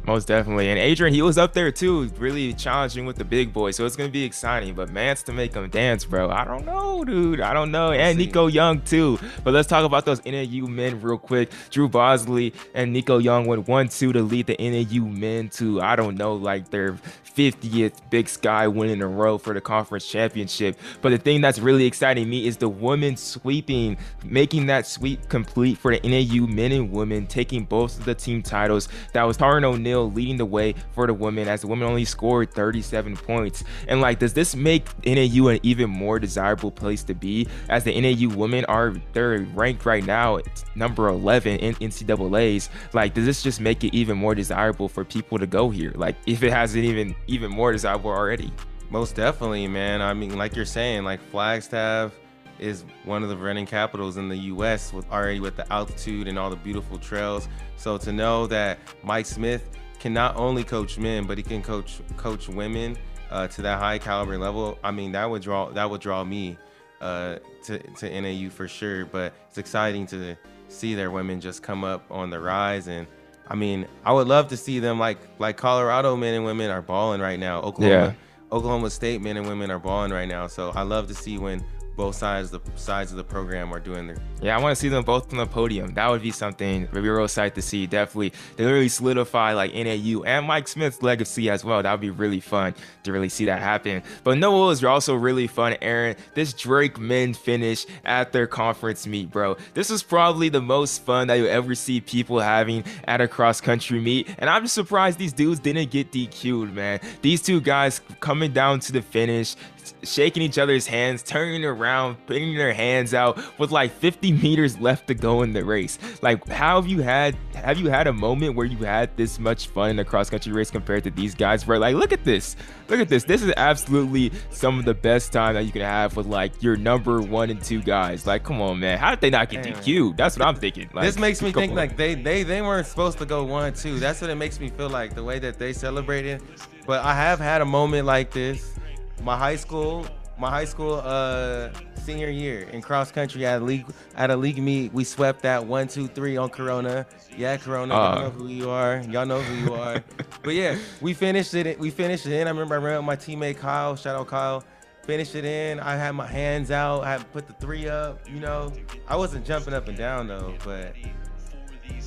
Most 0.08 0.26
definitely. 0.26 0.70
And 0.70 0.78
Adrian, 0.78 1.12
he 1.12 1.20
was 1.20 1.36
up 1.36 1.52
there 1.52 1.70
too, 1.70 2.04
really 2.16 2.54
challenging 2.54 3.04
with 3.04 3.16
the 3.16 3.26
big 3.26 3.52
boys. 3.52 3.76
So 3.76 3.84
it's 3.84 3.94
going 3.94 4.08
to 4.08 4.12
be 4.12 4.24
exciting. 4.24 4.72
But 4.72 4.88
Mantz 4.88 5.22
to 5.24 5.34
make 5.34 5.52
him 5.52 5.68
dance, 5.68 6.06
bro. 6.06 6.30
I 6.30 6.46
don't 6.46 6.64
know, 6.64 7.04
dude. 7.04 7.42
I 7.42 7.52
don't 7.52 7.70
know. 7.70 7.92
And 7.92 8.16
Nico 8.16 8.46
Young 8.46 8.80
too. 8.80 9.18
But 9.44 9.52
let's 9.52 9.68
talk 9.68 9.84
about 9.84 10.06
those 10.06 10.24
NAU 10.24 10.66
men 10.66 11.02
real 11.02 11.18
quick. 11.18 11.50
Drew 11.68 11.90
Bosley 11.90 12.54
and 12.72 12.90
Nico 12.90 13.18
Young 13.18 13.44
went 13.44 13.68
1 13.68 13.88
2 13.88 14.14
to 14.14 14.22
lead 14.22 14.46
the 14.46 14.56
NAU 14.58 15.04
men 15.04 15.50
to, 15.50 15.82
I 15.82 15.94
don't 15.94 16.16
know, 16.16 16.36
like 16.36 16.70
their 16.70 16.96
50th 17.36 17.92
Big 18.08 18.30
Sky 18.30 18.66
win 18.66 18.88
in 18.88 19.02
a 19.02 19.06
row 19.06 19.36
for 19.36 19.52
the 19.52 19.60
conference 19.60 20.08
championship. 20.08 20.78
But 21.02 21.10
the 21.10 21.18
thing 21.18 21.42
that's 21.42 21.58
really 21.58 21.84
exciting 21.84 22.30
me 22.30 22.46
is 22.46 22.56
the 22.56 22.68
women 22.68 23.18
sweeping, 23.18 23.98
making 24.24 24.66
that 24.66 24.86
sweep 24.86 25.28
complete 25.28 25.76
for 25.76 25.94
the 25.94 26.00
NAU 26.08 26.46
men 26.46 26.72
and 26.72 26.90
women, 26.90 27.26
taking 27.26 27.64
both 27.64 27.98
of 27.98 28.06
the 28.06 28.14
team 28.14 28.42
titles. 28.42 28.88
That 29.12 29.24
was 29.24 29.36
Taryn 29.36 29.64
O'Neill 29.64 29.97
leading 30.04 30.36
the 30.36 30.44
way 30.44 30.74
for 30.92 31.06
the 31.06 31.14
women 31.14 31.48
as 31.48 31.62
the 31.62 31.66
women 31.66 31.88
only 31.88 32.04
scored 32.04 32.52
37 32.52 33.16
points. 33.16 33.64
And 33.86 34.00
like, 34.00 34.18
does 34.18 34.32
this 34.32 34.54
make 34.54 34.86
NAU 35.04 35.48
an 35.48 35.60
even 35.62 35.90
more 35.90 36.18
desirable 36.18 36.70
place 36.70 37.02
to 37.04 37.14
be 37.14 37.46
as 37.68 37.84
the 37.84 38.00
NAU 38.00 38.34
women 38.34 38.64
are 38.66 38.94
they're 39.12 39.40
ranked 39.54 39.86
right 39.86 40.04
now 40.04 40.40
number 40.74 41.08
11 41.08 41.58
in 41.58 41.74
NCAA's? 41.76 42.70
Like, 42.92 43.14
does 43.14 43.24
this 43.24 43.42
just 43.42 43.60
make 43.60 43.84
it 43.84 43.94
even 43.94 44.16
more 44.16 44.34
desirable 44.34 44.88
for 44.88 45.04
people 45.04 45.38
to 45.38 45.46
go 45.46 45.70
here? 45.70 45.92
Like, 45.94 46.16
if 46.26 46.42
it 46.42 46.52
hasn't 46.52 46.84
even 46.84 47.14
even 47.26 47.50
more 47.50 47.72
desirable 47.72 48.10
already. 48.10 48.52
Most 48.90 49.16
definitely, 49.16 49.68
man. 49.68 50.00
I 50.00 50.14
mean, 50.14 50.36
like 50.38 50.56
you're 50.56 50.64
saying, 50.64 51.04
like 51.04 51.20
Flagstaff, 51.30 52.12
is 52.58 52.84
one 53.04 53.22
of 53.22 53.28
the 53.28 53.36
running 53.36 53.66
capitals 53.66 54.16
in 54.16 54.28
the 54.28 54.36
U.S. 54.36 54.92
with 54.92 55.08
already 55.10 55.40
with 55.40 55.56
the 55.56 55.70
altitude 55.72 56.28
and 56.28 56.38
all 56.38 56.50
the 56.50 56.56
beautiful 56.56 56.98
trails. 56.98 57.48
So 57.76 57.98
to 57.98 58.12
know 58.12 58.46
that 58.48 58.78
Mike 59.02 59.26
Smith 59.26 59.70
can 59.98 60.12
not 60.12 60.36
only 60.36 60.64
coach 60.64 60.98
men, 60.98 61.26
but 61.26 61.38
he 61.38 61.44
can 61.44 61.62
coach 61.62 62.00
coach 62.16 62.48
women 62.48 62.96
uh, 63.30 63.48
to 63.48 63.62
that 63.62 63.78
high 63.78 63.98
caliber 63.98 64.38
level. 64.38 64.78
I 64.82 64.90
mean, 64.90 65.12
that 65.12 65.28
would 65.28 65.42
draw 65.42 65.70
that 65.70 65.88
would 65.90 66.00
draw 66.00 66.24
me 66.24 66.56
uh, 67.00 67.36
to 67.64 67.78
to 67.78 68.20
NAU 68.20 68.50
for 68.50 68.68
sure. 68.68 69.06
But 69.06 69.32
it's 69.48 69.58
exciting 69.58 70.06
to 70.08 70.36
see 70.68 70.94
their 70.94 71.10
women 71.10 71.40
just 71.40 71.62
come 71.62 71.84
up 71.84 72.04
on 72.10 72.30
the 72.30 72.38
rise 72.38 72.88
and 72.88 73.06
I 73.50 73.54
mean, 73.54 73.86
I 74.04 74.12
would 74.12 74.28
love 74.28 74.48
to 74.48 74.56
see 74.56 74.78
them 74.78 74.98
like 74.98 75.18
like 75.38 75.56
Colorado 75.56 76.14
men 76.16 76.34
and 76.34 76.44
women 76.44 76.70
are 76.70 76.82
balling 76.82 77.20
right 77.20 77.38
now. 77.38 77.60
Oklahoma 77.62 78.08
yeah. 78.08 78.12
Oklahoma 78.52 78.90
State 78.90 79.22
men 79.22 79.36
and 79.36 79.46
women 79.46 79.70
are 79.70 79.78
balling 79.78 80.12
right 80.12 80.28
now. 80.28 80.46
So 80.46 80.70
I 80.70 80.82
love 80.82 81.08
to 81.08 81.14
see 81.14 81.38
when 81.38 81.64
both 81.98 82.14
sides 82.14 82.50
the 82.52 82.60
sides 82.76 83.10
of 83.10 83.16
the 83.16 83.24
program 83.24 83.74
are 83.74 83.80
doing 83.80 84.06
their. 84.06 84.16
Yeah, 84.40 84.56
I 84.56 84.62
want 84.62 84.74
to 84.74 84.80
see 84.80 84.88
them 84.88 85.02
both 85.02 85.32
on 85.32 85.38
the 85.38 85.46
podium. 85.46 85.92
That 85.94 86.08
would 86.08 86.22
be 86.22 86.30
something 86.30 86.86
be 86.86 87.00
real 87.00 87.24
excited 87.24 87.56
to 87.56 87.62
see. 87.62 87.86
Definitely, 87.88 88.32
they 88.56 88.64
really 88.64 88.88
solidify 88.88 89.52
like 89.52 89.74
NAU 89.74 90.22
and 90.22 90.46
Mike 90.46 90.68
Smith's 90.68 91.02
legacy 91.02 91.50
as 91.50 91.64
well. 91.64 91.82
That 91.82 91.90
would 91.90 92.00
be 92.00 92.10
really 92.10 92.38
fun 92.38 92.74
to 93.02 93.12
really 93.12 93.28
see 93.28 93.46
that 93.46 93.60
happen. 93.60 94.04
But 94.22 94.38
no, 94.38 94.66
was 94.66 94.84
also 94.84 95.16
really 95.16 95.48
fun, 95.48 95.76
Aaron. 95.82 96.14
This 96.34 96.52
Drake 96.52 96.98
men 96.98 97.34
finish 97.34 97.84
at 98.04 98.30
their 98.30 98.46
conference 98.46 99.04
meet, 99.06 99.30
bro. 99.32 99.56
This 99.74 99.90
is 99.90 100.04
probably 100.04 100.48
the 100.48 100.62
most 100.62 101.02
fun 101.04 101.26
that 101.26 101.34
you'll 101.34 101.48
ever 101.48 101.74
see 101.74 102.00
people 102.00 102.38
having 102.38 102.84
at 103.04 103.20
a 103.20 103.26
cross 103.26 103.60
country 103.60 104.00
meet. 104.00 104.28
And 104.38 104.48
I'm 104.48 104.62
just 104.62 104.74
surprised 104.74 105.18
these 105.18 105.32
dudes 105.32 105.58
didn't 105.58 105.90
get 105.90 106.12
DQ'd, 106.12 106.72
man. 106.72 107.00
These 107.22 107.42
two 107.42 107.60
guys 107.60 108.00
coming 108.20 108.52
down 108.52 108.78
to 108.80 108.92
the 108.92 109.02
finish, 109.02 109.56
shaking 110.02 110.42
each 110.42 110.58
other's 110.58 110.86
hands, 110.86 111.22
turning 111.22 111.64
around, 111.64 112.16
putting 112.26 112.56
their 112.56 112.72
hands 112.72 113.14
out 113.14 113.38
with 113.58 113.70
like 113.70 113.92
50 113.92 114.32
meters 114.32 114.78
left 114.78 115.08
to 115.08 115.14
go 115.14 115.42
in 115.42 115.52
the 115.52 115.64
race. 115.64 115.98
Like, 116.22 116.46
how 116.48 116.80
have 116.80 116.88
you 116.88 117.00
had 117.02 117.36
have 117.54 117.78
you 117.78 117.88
had 117.90 118.06
a 118.06 118.12
moment 118.12 118.54
where 118.54 118.66
you 118.66 118.78
had 118.78 119.16
this 119.16 119.38
much 119.38 119.68
fun 119.68 119.90
in 119.90 119.98
a 119.98 120.04
cross 120.04 120.30
country 120.30 120.52
race 120.52 120.70
compared 120.70 121.04
to 121.04 121.10
these 121.10 121.34
guys? 121.34 121.66
Where 121.66 121.78
like, 121.78 121.96
look 121.96 122.12
at 122.12 122.24
this, 122.24 122.56
look 122.88 123.00
at 123.00 123.08
this. 123.08 123.24
This 123.24 123.42
is 123.42 123.52
absolutely 123.56 124.32
some 124.50 124.78
of 124.78 124.84
the 124.84 124.94
best 124.94 125.32
time 125.32 125.54
that 125.54 125.64
you 125.64 125.72
can 125.72 125.82
have 125.82 126.16
with 126.16 126.26
like 126.26 126.62
your 126.62 126.76
number 126.76 127.20
one 127.20 127.50
and 127.50 127.62
two 127.62 127.82
guys. 127.82 128.26
Like, 128.26 128.44
come 128.44 128.60
on, 128.60 128.80
man, 128.80 128.98
how 128.98 129.10
did 129.10 129.20
they 129.20 129.30
not 129.30 129.48
get 129.48 129.64
DQ? 129.64 130.16
That's 130.16 130.38
what 130.38 130.46
I'm 130.46 130.56
thinking. 130.56 130.88
Like, 130.92 131.04
this 131.04 131.18
makes 131.18 131.42
me 131.42 131.52
think 131.52 131.70
on. 131.70 131.76
like 131.76 131.96
they 131.96 132.14
they 132.14 132.42
they 132.42 132.62
weren't 132.62 132.86
supposed 132.86 133.18
to 133.18 133.26
go 133.26 133.44
one 133.44 133.72
two. 133.74 133.98
That's 133.98 134.20
what 134.20 134.30
it 134.30 134.36
makes 134.36 134.60
me 134.60 134.70
feel 134.70 134.88
like 134.88 135.14
the 135.14 135.24
way 135.24 135.38
that 135.38 135.58
they 135.58 135.72
celebrated. 135.72 136.42
But 136.86 137.04
I 137.04 137.14
have 137.14 137.38
had 137.38 137.60
a 137.60 137.66
moment 137.66 138.06
like 138.06 138.30
this 138.30 138.74
my 139.22 139.36
high 139.36 139.56
school, 139.56 140.06
my 140.38 140.50
high 140.50 140.64
school 140.64 141.00
uh 141.04 141.70
senior 142.08 142.30
year 142.30 142.62
in 142.70 142.80
cross 142.80 143.12
country 143.12 143.44
at 143.44 143.60
a 143.60 143.64
league 143.64 143.86
at 144.14 144.30
a 144.30 144.36
league 144.36 144.58
meet, 144.58 144.92
we 144.94 145.04
swept 145.04 145.42
that 145.42 145.66
one, 145.66 145.88
two, 145.88 146.08
three 146.08 146.36
on 146.36 146.48
Corona. 146.48 147.06
Yeah, 147.36 147.56
Corona. 147.58 147.94
Uh, 147.94 147.98
y'all 147.98 148.22
know 148.22 148.30
who 148.30 148.48
you 148.48 148.70
are. 148.70 149.02
Y'all 149.10 149.26
know 149.26 149.40
who 149.40 149.54
you 149.66 149.74
are. 149.74 150.02
but 150.42 150.54
yeah, 150.54 150.78
we 151.00 151.12
finished 151.12 151.54
it. 151.54 151.78
We 151.78 151.90
finished 151.90 152.26
it 152.26 152.32
in. 152.32 152.46
I 152.46 152.50
remember 152.50 152.76
I 152.76 152.78
ran 152.78 152.96
with 152.96 153.04
my 153.04 153.16
teammate 153.16 153.58
Kyle. 153.58 153.94
Shout 153.94 154.16
out 154.16 154.28
Kyle. 154.28 154.64
Finished 155.02 155.34
it 155.34 155.44
in. 155.44 155.80
I 155.80 155.96
had 155.96 156.12
my 156.12 156.26
hands 156.26 156.70
out. 156.70 157.02
I 157.02 157.12
had 157.12 157.30
put 157.32 157.46
the 157.46 157.54
three 157.54 157.88
up. 157.88 158.26
You 158.28 158.40
know, 158.40 158.72
I 159.06 159.16
wasn't 159.16 159.44
jumping 159.44 159.74
up 159.74 159.88
and 159.88 159.96
down 159.96 160.28
though, 160.28 160.54
but 160.64 160.94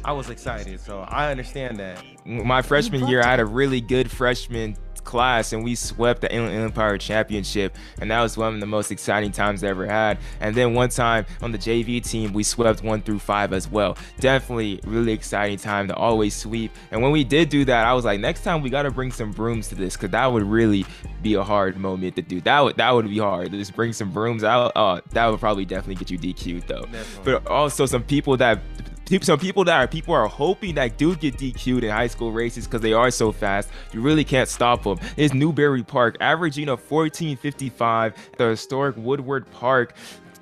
I 0.03 0.11
was 0.13 0.29
excited. 0.29 0.79
So 0.79 1.01
I 1.01 1.29
understand 1.31 1.77
that. 1.77 2.03
My 2.25 2.61
freshman 2.61 3.07
year, 3.07 3.21
I 3.21 3.27
had 3.27 3.39
a 3.39 3.45
really 3.45 3.81
good 3.81 4.09
freshman 4.09 4.77
class 5.03 5.53
and 5.53 5.63
we 5.63 5.75
swept 5.75 6.21
the 6.21 6.33
Inland 6.33 6.55
Empire 6.55 6.97
Championship. 6.97 7.75
And 7.99 8.11
that 8.11 8.21
was 8.21 8.37
one 8.37 8.53
of 8.53 8.59
the 8.59 8.65
most 8.65 8.91
exciting 8.91 9.31
times 9.31 9.63
I 9.63 9.67
ever 9.67 9.85
had. 9.85 10.17
And 10.39 10.55
then 10.55 10.73
one 10.73 10.89
time 10.89 11.25
on 11.41 11.51
the 11.51 11.57
JV 11.57 12.03
team, 12.03 12.33
we 12.33 12.43
swept 12.43 12.83
one 12.83 13.01
through 13.01 13.19
five 13.19 13.53
as 13.53 13.69
well. 13.69 13.97
Definitely 14.19 14.79
really 14.85 15.11
exciting 15.11 15.57
time 15.57 15.87
to 15.87 15.95
always 15.95 16.35
sweep. 16.35 16.71
And 16.91 17.01
when 17.01 17.11
we 17.11 17.23
did 17.23 17.49
do 17.49 17.65
that, 17.65 17.85
I 17.85 17.93
was 17.93 18.05
like, 18.05 18.19
next 18.19 18.43
time 18.43 18.61
we 18.61 18.69
got 18.69 18.83
to 18.83 18.91
bring 18.91 19.11
some 19.11 19.31
brooms 19.31 19.67
to 19.69 19.75
this 19.75 19.95
because 19.95 20.11
that 20.11 20.31
would 20.31 20.43
really 20.43 20.85
be 21.21 21.35
a 21.35 21.43
hard 21.43 21.77
moment 21.77 22.15
to 22.15 22.21
do. 22.21 22.41
That 22.41 22.59
would 22.61 22.77
that 22.77 22.91
would 22.91 23.09
be 23.09 23.19
hard. 23.19 23.51
Just 23.51 23.75
bring 23.75 23.93
some 23.93 24.11
brooms 24.11 24.43
out. 24.43 24.71
Oh, 24.75 24.99
that 25.11 25.27
would 25.27 25.39
probably 25.39 25.65
definitely 25.65 25.95
get 25.95 26.11
you 26.11 26.17
DQ'd 26.17 26.67
though. 26.67 26.83
Definitely. 26.83 27.33
But 27.33 27.47
also 27.47 27.85
some 27.85 28.03
people 28.03 28.37
that 28.37 28.59
some 29.19 29.39
people 29.39 29.63
that 29.65 29.77
are 29.77 29.87
people 29.87 30.13
are 30.13 30.27
hoping 30.27 30.75
that 30.75 30.97
do 30.97 31.15
get 31.15 31.37
DQ'd 31.37 31.83
in 31.83 31.89
high 31.89 32.07
school 32.07 32.31
races 32.31 32.65
because 32.65 32.81
they 32.81 32.93
are 32.93 33.11
so 33.11 33.31
fast. 33.31 33.69
You 33.91 34.01
really 34.01 34.23
can't 34.23 34.47
stop 34.47 34.83
them. 34.83 34.99
It's 35.17 35.33
Newbury 35.33 35.83
Park 35.83 36.17
averaging 36.21 36.69
a 36.69 36.75
1455 36.75 38.13
the 38.37 38.49
historic 38.49 38.95
Woodward 38.97 39.49
Park 39.51 39.95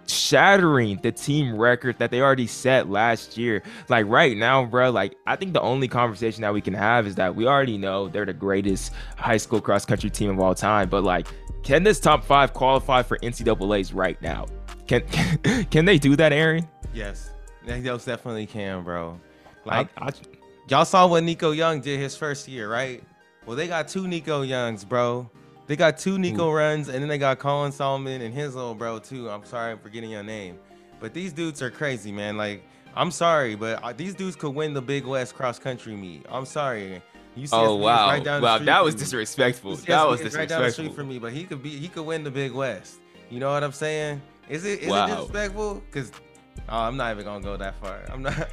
shattering 0.08 1.00
the 1.02 1.12
team 1.12 1.56
record 1.56 1.98
that 2.00 2.12
they 2.12 2.22
already 2.22 2.48
set 2.48 2.90
last 2.90 3.38
year. 3.38 3.64
Like 3.88 4.06
right 4.08 4.36
now, 4.36 4.66
bro, 4.66 4.92
like 4.92 5.16
I 5.26 5.36
think 5.36 5.54
the 5.54 5.62
only 5.62 5.88
conversation 5.88 6.42
that 6.42 6.54
we 6.54 6.62
can 6.62 6.74
have 6.74 7.08
is 7.08 7.16
that 7.16 7.36
we 7.36 7.48
already 7.48 7.78
know 7.78 8.08
they're 8.08 8.26
the 8.26 8.34
greatest 8.34 8.94
high 9.18 9.38
school 9.38 9.62
cross 9.62 9.86
country 9.86 10.10
team 10.10 10.30
of 10.30 10.40
all 10.40 10.56
time. 10.56 10.90
But 10.90 11.04
like, 11.04 11.28
can 11.64 11.84
this 11.84 12.00
top 12.00 12.24
five 12.24 12.54
qualify 12.54 13.04
for 13.04 13.18
NCAA's 13.20 13.94
right 13.94 14.22
now? 14.22 14.46
Can 14.88 15.02
can 15.72 15.86
they 15.86 15.98
do 15.98 16.16
that, 16.16 16.34
Aaron? 16.34 16.68
Yes. 16.94 17.29
They 17.70 17.82
most 17.82 18.06
definitely 18.06 18.48
can, 18.48 18.84
bro. 18.84 19.20
Like 19.64 19.90
I, 19.98 20.08
I, 20.08 20.12
y'all 20.68 20.86
saw 20.86 21.06
what 21.06 21.24
Nico 21.24 21.52
Young 21.52 21.82
did 21.82 22.00
his 22.00 22.16
first 22.16 22.48
year, 22.48 22.70
right? 22.70 23.04
Well, 23.46 23.56
they 23.56 23.68
got 23.68 23.88
two 23.88 24.08
Nico 24.08 24.42
Youngs, 24.42 24.84
bro. 24.84 25.30
They 25.68 25.76
got 25.76 26.00
two 26.00 26.18
Nico 26.18 26.50
Ooh. 26.50 26.54
runs, 26.54 26.90
and 26.90 27.00
then 27.00 27.08
they 27.08 27.20
got 27.20 27.38
Colin 27.38 27.72
Sahlman 27.72 28.22
and 28.22 28.34
his 28.34 28.56
little 28.56 28.74
bro 28.74 28.98
too. 28.98 29.30
I'm 29.30 29.46
sorry 29.46 29.72
I'm 29.72 29.78
forgetting 29.78 30.10
your 30.10 30.24
name, 30.24 30.58
but 31.00 31.14
these 31.14 31.32
dudes 31.32 31.62
are 31.62 31.70
crazy, 31.70 32.12
man. 32.12 32.38
Like 32.38 32.64
I'm 32.96 33.12
sorry, 33.12 33.54
but 33.54 33.98
these 33.98 34.16
dudes 34.16 34.36
could 34.36 34.56
win 34.56 34.74
the 34.74 34.82
Big 34.82 35.06
West 35.06 35.36
cross 35.36 35.60
country 35.60 35.96
meet. 35.96 36.26
I'm 36.28 36.46
sorry. 36.46 37.04
oh 37.52 37.76
wow, 37.76 38.08
right 38.08 38.26
wow, 38.42 38.58
that 38.58 38.84
was 38.84 38.96
disrespectful. 38.96 39.76
That 39.76 40.08
was 40.08 40.22
disrespectful. 40.22 40.40
Right 40.40 40.50
down 40.50 40.64
the 40.64 40.72
street 40.72 40.96
for 40.96 41.04
me, 41.04 41.20
but 41.20 41.34
he 41.34 41.44
could 41.44 41.62
be, 41.62 41.70
he 41.70 41.88
could 41.88 42.04
win 42.04 42.24
the 42.24 42.32
Big 42.32 42.52
West. 42.52 42.96
You 43.30 43.40
know 43.40 43.52
what 43.52 43.64
I'm 43.64 43.72
saying? 43.72 44.24
Is 44.50 44.66
it 44.66 44.80
is 44.80 44.90
wow. 44.90 45.06
it 45.06 45.10
disrespectful? 45.10 45.84
Because 45.86 46.12
Oh, 46.72 46.82
I'm 46.82 46.98
not 46.98 47.12
even 47.14 47.26
gonna 47.26 47.44
go 47.44 47.58
that 47.58 47.76
far. 47.82 48.02
I'm 48.10 48.22
not. 48.22 48.38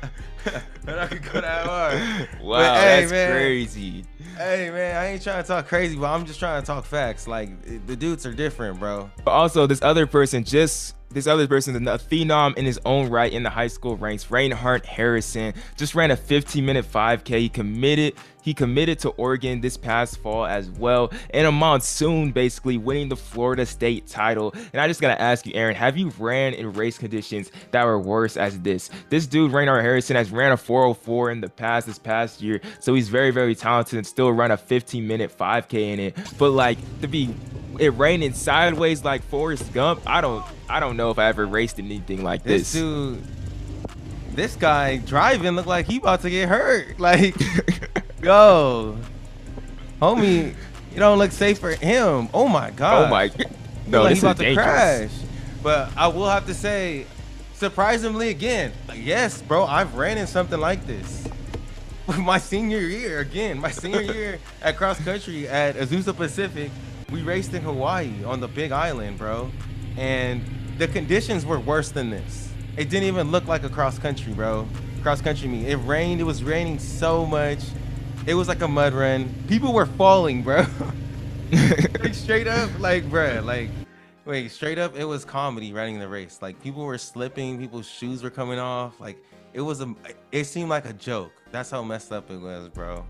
I'm 0.47 0.97
not 0.97 1.11
gonna 1.11 1.21
go 1.21 1.41
that 1.41 1.67
far. 1.67 2.27
Wow, 2.43 2.59
but, 2.61 2.81
hey, 2.81 3.01
that's 3.01 3.11
man, 3.11 3.33
crazy. 3.33 4.05
Hey 4.37 4.71
man, 4.71 4.97
I 4.97 5.07
ain't 5.09 5.23
trying 5.23 5.43
to 5.43 5.49
talk 5.49 5.67
crazy, 5.67 5.97
but 5.97 6.07
I'm 6.07 6.25
just 6.25 6.39
trying 6.39 6.63
to 6.63 6.67
talk 6.67 6.85
facts. 6.85 7.27
Like 7.27 7.87
the 7.87 7.97
dudes 7.97 8.25
are 8.25 8.33
different, 8.33 8.79
bro. 8.79 9.11
But 9.25 9.33
also, 9.33 9.67
this 9.67 9.83
other 9.83 10.07
person 10.07 10.45
just 10.45 10.95
this 11.11 11.27
other 11.27 11.47
person 11.47 11.75
is 11.75 11.81
a 11.83 11.99
phenom 11.99 12.57
in 12.57 12.65
his 12.65 12.81
own 12.85 13.09
right 13.09 13.33
in 13.33 13.43
the 13.43 13.51
high 13.51 13.69
school 13.69 13.97
ranks. 13.97 14.27
Rheinhardt 14.27 14.85
Harrison 14.85 15.55
just 15.77 15.95
ran 15.95 16.11
a 16.11 16.17
15 16.17 16.65
minute 16.65 16.85
5K. 16.85 17.39
He 17.39 17.49
committed 17.49 18.15
he 18.47 18.55
committed 18.55 19.01
to 19.01 19.09
Oregon 19.11 19.61
this 19.61 19.77
past 19.77 20.19
fall 20.19 20.47
as 20.47 20.71
well 20.71 21.13
in 21.35 21.47
a 21.47 21.51
monsoon, 21.51 22.31
basically 22.31 22.79
winning 22.79 23.09
the 23.09 23.17
Florida 23.17 23.67
State 23.67 24.07
title. 24.07 24.55
And 24.73 24.81
I 24.81 24.87
just 24.87 25.01
gotta 25.01 25.21
ask 25.21 25.45
you, 25.47 25.53
Aaron, 25.57 25.75
have 25.75 25.97
you 25.97 26.13
ran 26.17 26.55
in 26.55 26.73
race 26.73 26.97
conditions 26.97 27.51
that 27.73 27.85
were 27.85 27.99
worse 27.99 28.37
as 28.37 28.61
this? 28.61 28.89
This 29.09 29.27
dude, 29.27 29.51
Rheinhardt 29.51 29.83
Harrison, 29.83 30.15
has 30.15 30.31
ran 30.31 30.53
a 30.53 30.57
404 30.57 31.33
in 31.33 31.41
the 31.41 31.49
past 31.49 31.89
this 31.89 31.99
past 31.99 32.41
year, 32.41 32.61
so 32.79 32.95
he's 32.95 33.09
very 33.09 33.33
very 33.33 33.57
talented 33.57 33.97
and 33.97 34.07
still 34.07 34.31
run 34.31 34.53
a 34.53 34.57
15 34.57 35.05
minute 35.05 35.37
5K 35.37 35.93
in 35.93 35.99
it. 35.99 36.17
But 36.39 36.51
like 36.51 36.79
to 37.01 37.09
be 37.09 37.35
it 37.81 37.95
raining 37.95 38.33
sideways 38.33 39.05
like 39.05 39.25
Forrest 39.25 39.73
Gump. 39.73 40.03
I 40.07 40.21
don't 40.21 40.45
I 40.69 40.79
don't 40.79 40.97
know 40.97 41.11
if 41.11 41.19
I 41.19 41.27
ever 41.27 41.47
raced 41.47 41.81
anything 41.81 42.23
like 42.23 42.45
this. 42.45 42.73
This 42.73 42.81
dude, 42.81 43.25
this 44.37 44.55
guy 44.55 44.99
driving 44.99 45.57
looked 45.57 45.67
like 45.67 45.87
he 45.87 45.97
about 45.97 46.21
to 46.23 46.31
get 46.31 46.49
hurt. 46.49 46.99
Like, 47.07 47.35
yo, 48.23 48.99
homie, 50.01 50.55
you 50.93 50.99
don't 50.99 51.19
look 51.19 51.33
safe 51.33 51.59
for 51.59 51.73
him. 51.73 52.29
Oh 52.33 52.49
my 52.49 52.71
god. 52.71 53.07
Oh 53.07 53.11
my. 53.11 53.31
No, 53.87 54.03
like 54.03 54.11
this 54.15 54.23
about 54.23 54.39
to 54.39 54.55
crash. 54.55 55.11
But 55.63 55.91
I 55.97 56.09
will 56.09 56.29
have 56.29 56.47
to 56.47 56.55
say, 56.55 57.07
surprisingly, 57.55 58.31
again, 58.31 58.73
yes, 58.95 59.43
bro, 59.43 59.65
I've 59.65 59.95
ran 59.95 60.19
in 60.19 60.27
something 60.27 60.61
like 60.61 60.87
this. 60.87 61.29
my 62.19 62.39
senior 62.39 62.79
year, 62.79 63.21
again, 63.21 63.59
my 63.59 63.71
senior 63.71 64.01
year 64.13 64.39
at 64.63 64.77
cross 64.77 65.03
country 65.03 65.49
at 65.49 65.77
Azusa 65.77 66.17
Pacific, 66.17 66.71
we 67.11 67.23
raced 67.23 67.55
in 67.55 67.63
Hawaii 67.63 68.25
on 68.25 68.41
the 68.41 68.49
Big 68.49 68.73
Island, 68.73 69.19
bro, 69.19 69.51
and 69.97 70.45
the 70.79 70.89
conditions 70.89 71.45
were 71.45 71.59
worse 71.59 71.91
than 71.91 72.11
this. 72.11 72.53
It 72.77 72.91
didn't 72.91 73.09
even 73.09 73.31
look 73.31 73.47
like 73.47 73.63
a 73.65 73.69
cross 73.69 73.99
country, 73.99 74.33
bro. 74.33 74.69
Cross 75.03 75.23
country 75.23 75.49
meet. 75.49 75.67
It 75.67 75.77
rained. 75.77 76.21
It 76.21 76.25
was 76.25 76.45
raining 76.45 76.79
so 76.79 77.25
much. 77.25 77.61
It 78.27 78.35
was 78.35 78.49
like 78.49 78.61
a 78.61 78.67
mud 78.67 78.93
run. 78.93 79.33
People 79.47 79.73
were 79.73 79.87
falling, 79.87 80.43
bro. 80.43 80.67
like 81.53 82.13
straight 82.13 82.49
up, 82.49 82.69
like, 82.81 83.09
bro, 83.09 83.41
like, 83.45 83.71
wait, 84.25 84.51
straight 84.51 84.79
up, 84.79 84.97
it 84.97 85.05
was 85.05 85.25
comedy 85.25 85.73
running 85.73 86.01
the 86.01 86.09
race. 86.09 86.41
Like 86.43 86.61
people 86.61 86.85
were 86.85 86.99
slipping, 86.99 87.57
people's 87.57 87.89
shoes 87.89 88.25
were 88.25 88.31
coming 88.31 88.59
off. 88.59 88.99
Like 88.99 89.23
it 89.53 89.61
was 89.61 89.81
a, 89.81 89.95
it 90.33 90.45
seemed 90.45 90.71
like 90.71 90.87
a 90.87 90.93
joke. 90.93 91.31
That's 91.53 91.71
how 91.71 91.85
messed 91.85 92.11
up 92.11 92.29
it 92.29 92.39
was, 92.39 92.69
bro. 92.69 93.07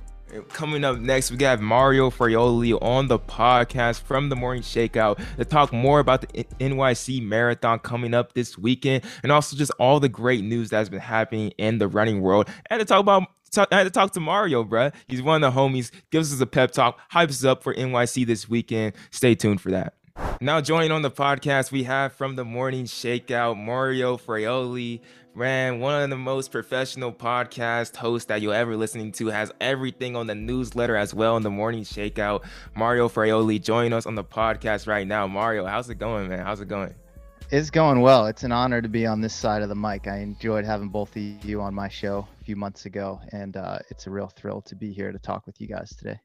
Coming 0.48 0.84
up 0.84 0.98
next, 0.98 1.30
we 1.30 1.36
got 1.38 1.60
Mario 1.60 2.10
Fraioli 2.10 2.76
on 2.82 3.06
the 3.06 3.18
podcast 3.18 4.02
from 4.02 4.28
the 4.28 4.34
Morning 4.36 4.62
Shakeout 4.62 5.18
to 5.36 5.44
talk 5.44 5.72
more 5.72 6.00
about 6.00 6.22
the 6.22 6.44
NYC 6.60 7.22
Marathon 7.22 7.78
coming 7.78 8.12
up 8.12 8.34
this 8.34 8.58
weekend 8.58 9.04
and 9.22 9.30
also 9.30 9.56
just 9.56 9.70
all 9.78 10.00
the 10.00 10.08
great 10.08 10.44
news 10.44 10.68
that's 10.68 10.88
been 10.88 10.98
happening 10.98 11.52
in 11.58 11.78
the 11.78 11.86
running 11.86 12.20
world 12.22 12.48
and 12.68 12.80
to 12.80 12.84
talk 12.84 13.00
about 13.00 13.28
I 13.56 13.66
had 13.70 13.84
to 13.84 13.90
talk 13.90 14.12
to 14.12 14.20
Mario, 14.20 14.64
bruh. 14.64 14.92
He's 15.06 15.22
one 15.22 15.42
of 15.42 15.54
the 15.54 15.60
homies, 15.60 15.90
gives 16.10 16.32
us 16.32 16.40
a 16.40 16.46
pep 16.46 16.72
talk, 16.72 16.98
hypes 17.10 17.30
us 17.30 17.44
up 17.44 17.62
for 17.62 17.74
NYC 17.74 18.26
this 18.26 18.48
weekend. 18.48 18.94
Stay 19.10 19.34
tuned 19.34 19.60
for 19.60 19.70
that. 19.70 19.94
Now, 20.40 20.60
joining 20.60 20.92
on 20.92 21.02
the 21.02 21.10
podcast, 21.10 21.72
we 21.72 21.84
have 21.84 22.12
from 22.12 22.36
the 22.36 22.44
morning 22.44 22.84
shakeout 22.84 23.56
Mario 23.56 24.16
Fraioli. 24.16 25.00
Man, 25.34 25.80
one 25.80 26.02
of 26.02 26.10
the 26.10 26.16
most 26.16 26.50
professional 26.50 27.12
podcast 27.12 27.96
hosts 27.96 28.26
that 28.28 28.40
you'll 28.40 28.54
ever 28.54 28.76
listening 28.76 29.12
to 29.12 29.26
has 29.26 29.52
everything 29.60 30.16
on 30.16 30.26
the 30.26 30.34
newsletter 30.34 30.96
as 30.96 31.12
well 31.14 31.36
in 31.36 31.42
the 31.42 31.50
morning 31.50 31.84
shakeout. 31.84 32.44
Mario 32.74 33.08
Fraioli 33.08 33.62
join 33.62 33.92
us 33.92 34.06
on 34.06 34.14
the 34.14 34.24
podcast 34.24 34.86
right 34.86 35.06
now. 35.06 35.26
Mario, 35.26 35.66
how's 35.66 35.90
it 35.90 35.96
going, 35.96 36.28
man? 36.28 36.40
How's 36.40 36.60
it 36.60 36.68
going? 36.68 36.94
It's 37.50 37.70
going 37.70 38.00
well. 38.00 38.26
It's 38.26 38.42
an 38.42 38.52
honor 38.52 38.80
to 38.80 38.88
be 38.88 39.06
on 39.06 39.20
this 39.20 39.34
side 39.34 39.62
of 39.62 39.68
the 39.68 39.74
mic. 39.74 40.06
I 40.06 40.18
enjoyed 40.18 40.64
having 40.64 40.88
both 40.88 41.14
of 41.14 41.22
you 41.44 41.60
on 41.60 41.74
my 41.74 41.88
show 41.88 42.26
few 42.46 42.56
months 42.56 42.86
ago, 42.86 43.20
and 43.32 43.56
uh, 43.56 43.80
it's 43.90 44.06
a 44.06 44.10
real 44.10 44.28
thrill 44.28 44.62
to 44.62 44.76
be 44.76 44.92
here 44.92 45.10
to 45.10 45.18
talk 45.18 45.46
with 45.46 45.60
you 45.60 45.66
guys 45.66 45.90
today. 45.96 46.18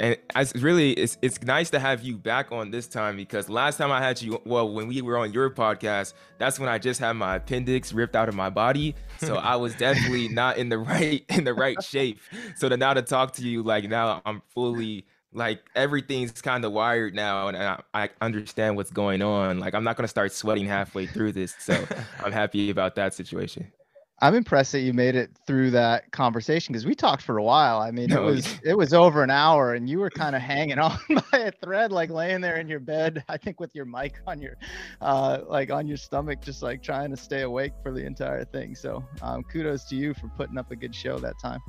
And 0.00 0.16
it's 0.34 0.56
really 0.56 0.92
it's 0.92 1.18
it's 1.22 1.40
nice 1.42 1.70
to 1.70 1.78
have 1.78 2.02
you 2.02 2.16
back 2.16 2.50
on 2.50 2.70
this 2.70 2.88
time 2.88 3.14
because 3.16 3.48
last 3.48 3.76
time 3.76 3.92
I 3.92 4.00
had 4.00 4.20
you 4.20 4.40
well 4.44 4.72
when 4.72 4.88
we 4.88 5.02
were 5.02 5.18
on 5.18 5.32
your 5.32 5.50
podcast 5.50 6.14
that's 6.38 6.58
when 6.58 6.68
I 6.68 6.78
just 6.78 6.98
had 6.98 7.12
my 7.12 7.36
appendix 7.36 7.92
ripped 7.92 8.16
out 8.16 8.28
of 8.28 8.34
my 8.34 8.50
body. 8.50 8.94
So 9.18 9.36
I 9.36 9.54
was 9.56 9.74
definitely 9.86 10.28
not 10.28 10.56
in 10.56 10.70
the 10.70 10.78
right 10.78 11.24
in 11.28 11.44
the 11.44 11.54
right 11.54 11.80
shape. 11.82 12.18
So 12.56 12.68
to 12.68 12.76
now 12.76 12.94
to 12.94 13.02
talk 13.02 13.32
to 13.34 13.42
you 13.42 13.62
like 13.62 13.84
now 13.84 14.22
I'm 14.24 14.42
fully 14.48 15.06
like 15.32 15.60
everything's 15.76 16.40
kind 16.40 16.64
of 16.64 16.72
wired 16.72 17.14
now 17.14 17.48
and 17.48 17.56
I, 17.56 17.80
I 17.94 18.08
understand 18.22 18.76
what's 18.76 18.90
going 18.90 19.22
on. 19.22 19.60
Like 19.60 19.74
I'm 19.74 19.84
not 19.84 19.96
gonna 19.96 20.08
start 20.08 20.32
sweating 20.32 20.66
halfway 20.66 21.06
through 21.06 21.32
this 21.32 21.54
so 21.60 21.74
I'm 22.24 22.32
happy 22.32 22.70
about 22.70 22.96
that 22.96 23.14
situation 23.14 23.70
I'm 24.20 24.34
impressed 24.34 24.72
that 24.72 24.80
you 24.80 24.94
made 24.94 25.14
it 25.14 25.30
through 25.46 25.72
that 25.72 26.10
conversation 26.10 26.72
because 26.72 26.86
we 26.86 26.94
talked 26.94 27.22
for 27.22 27.36
a 27.36 27.42
while. 27.42 27.80
I 27.80 27.90
mean, 27.90 28.10
it 28.10 28.22
was 28.22 28.58
it 28.64 28.76
was 28.76 28.94
over 28.94 29.22
an 29.22 29.30
hour, 29.30 29.74
and 29.74 29.90
you 29.90 29.98
were 29.98 30.08
kind 30.08 30.34
of 30.34 30.40
hanging 30.40 30.78
on 30.78 30.98
by 31.30 31.38
a 31.38 31.52
thread, 31.52 31.92
like 31.92 32.08
laying 32.08 32.40
there 32.40 32.56
in 32.56 32.66
your 32.66 32.80
bed. 32.80 33.24
I 33.28 33.36
think 33.36 33.60
with 33.60 33.74
your 33.74 33.84
mic 33.84 34.14
on 34.26 34.40
your, 34.40 34.56
uh, 35.02 35.40
like 35.46 35.70
on 35.70 35.86
your 35.86 35.98
stomach, 35.98 36.40
just 36.40 36.62
like 36.62 36.82
trying 36.82 37.10
to 37.10 37.16
stay 37.16 37.42
awake 37.42 37.72
for 37.82 37.92
the 37.92 38.04
entire 38.06 38.44
thing. 38.44 38.74
So, 38.74 39.04
um, 39.20 39.42
kudos 39.44 39.84
to 39.90 39.96
you 39.96 40.14
for 40.14 40.28
putting 40.28 40.56
up 40.56 40.70
a 40.70 40.76
good 40.76 40.94
show 40.94 41.18
that 41.18 41.38
time. 41.38 41.60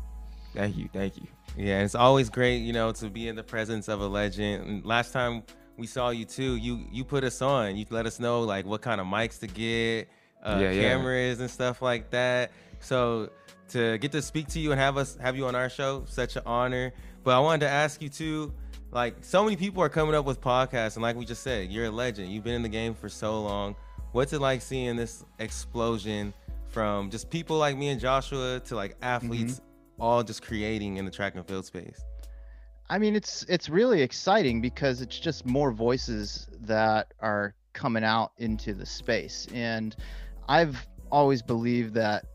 Thank 0.54 0.78
you, 0.78 0.90
thank 0.94 1.18
you. 1.18 1.28
Yeah, 1.58 1.82
it's 1.82 1.96
always 1.96 2.30
great, 2.30 2.60
you 2.60 2.72
know, 2.72 2.94
to 2.94 3.10
be 3.10 3.28
in 3.28 3.36
the 3.36 3.44
presence 3.44 3.90
of 3.90 4.00
a 4.00 4.08
legend. 4.08 4.66
And 4.66 4.86
last 4.86 5.12
time 5.12 5.44
we 5.76 5.86
saw 5.86 6.12
you 6.12 6.24
too, 6.24 6.56
you 6.56 6.86
you 6.94 7.04
put 7.04 7.26
us 7.26 7.42
on. 7.42 7.76
You 7.76 7.86
let 7.90 8.06
us 8.06 8.22
know 8.22 8.42
like 8.42 8.66
what 8.66 8.82
kind 8.82 9.02
of 9.02 9.08
mics 9.08 9.38
to 9.42 9.48
get 9.48 10.08
uh, 10.44 10.60
yeah, 10.62 10.74
cameras 10.74 11.38
yeah. 11.38 11.44
and 11.44 11.52
stuff 11.52 11.82
like 11.82 12.10
that. 12.12 12.52
So 12.80 13.30
to 13.70 13.98
get 13.98 14.12
to 14.14 14.22
speak 14.22 14.48
to 14.50 14.60
you 14.60 14.72
and 14.72 14.80
have 14.80 14.98
us 14.98 15.18
have 15.18 15.36
you 15.36 15.46
on 15.46 15.56
our 15.56 15.70
show, 15.70 16.04
such 16.08 16.36
an 16.36 16.44
honor. 16.46 16.94
But 17.24 17.36
I 17.36 17.40
wanted 17.40 17.66
to 17.66 17.70
ask 17.70 18.02
you 18.02 18.10
too, 18.10 18.54
like 18.92 19.16
so 19.22 19.44
many 19.44 19.56
people 19.56 19.84
are 19.84 19.90
coming 19.90 20.16
up 20.16 20.26
with 20.26 20.40
podcasts, 20.42 20.96
and 20.96 21.04
like 21.04 21.16
we 21.16 21.26
just 21.26 21.44
said, 21.44 21.72
you're 21.72 21.86
a 21.86 21.92
legend. 21.92 22.32
You've 22.32 22.44
been 22.44 22.56
in 22.56 22.64
the 22.64 22.70
game 22.70 22.94
for 22.94 23.10
so 23.10 23.42
long. 23.42 23.76
What's 24.14 24.34
it 24.34 24.40
like 24.40 24.62
seeing 24.62 24.96
this 24.96 25.26
explosion 25.40 26.34
from 26.70 27.10
just 27.10 27.30
people 27.30 27.58
like 27.58 27.78
me 27.78 27.90
and 27.90 28.00
Joshua 28.00 28.62
to 28.66 28.76
like 28.76 28.96
athletes, 29.02 29.56
mm-hmm. 29.56 30.02
all 30.02 30.24
just 30.24 30.42
creating 30.42 30.98
in 30.98 31.06
the 31.06 31.12
track 31.12 31.36
and 31.36 31.46
field 31.46 31.66
space? 31.66 32.02
I 32.90 32.98
mean, 33.00 33.16
it's 33.16 33.44
it's 33.50 33.68
really 33.68 34.02
exciting 34.02 34.62
because 34.62 35.02
it's 35.02 35.20
just 35.20 35.46
more 35.46 35.72
voices 35.72 36.48
that 36.62 37.14
are 37.20 37.54
coming 37.74 38.04
out 38.04 38.32
into 38.38 38.74
the 38.74 38.86
space 38.86 39.48
and 39.54 39.96
I've 40.48 40.88
always 41.12 41.42
believed 41.42 41.94
that 41.96 42.26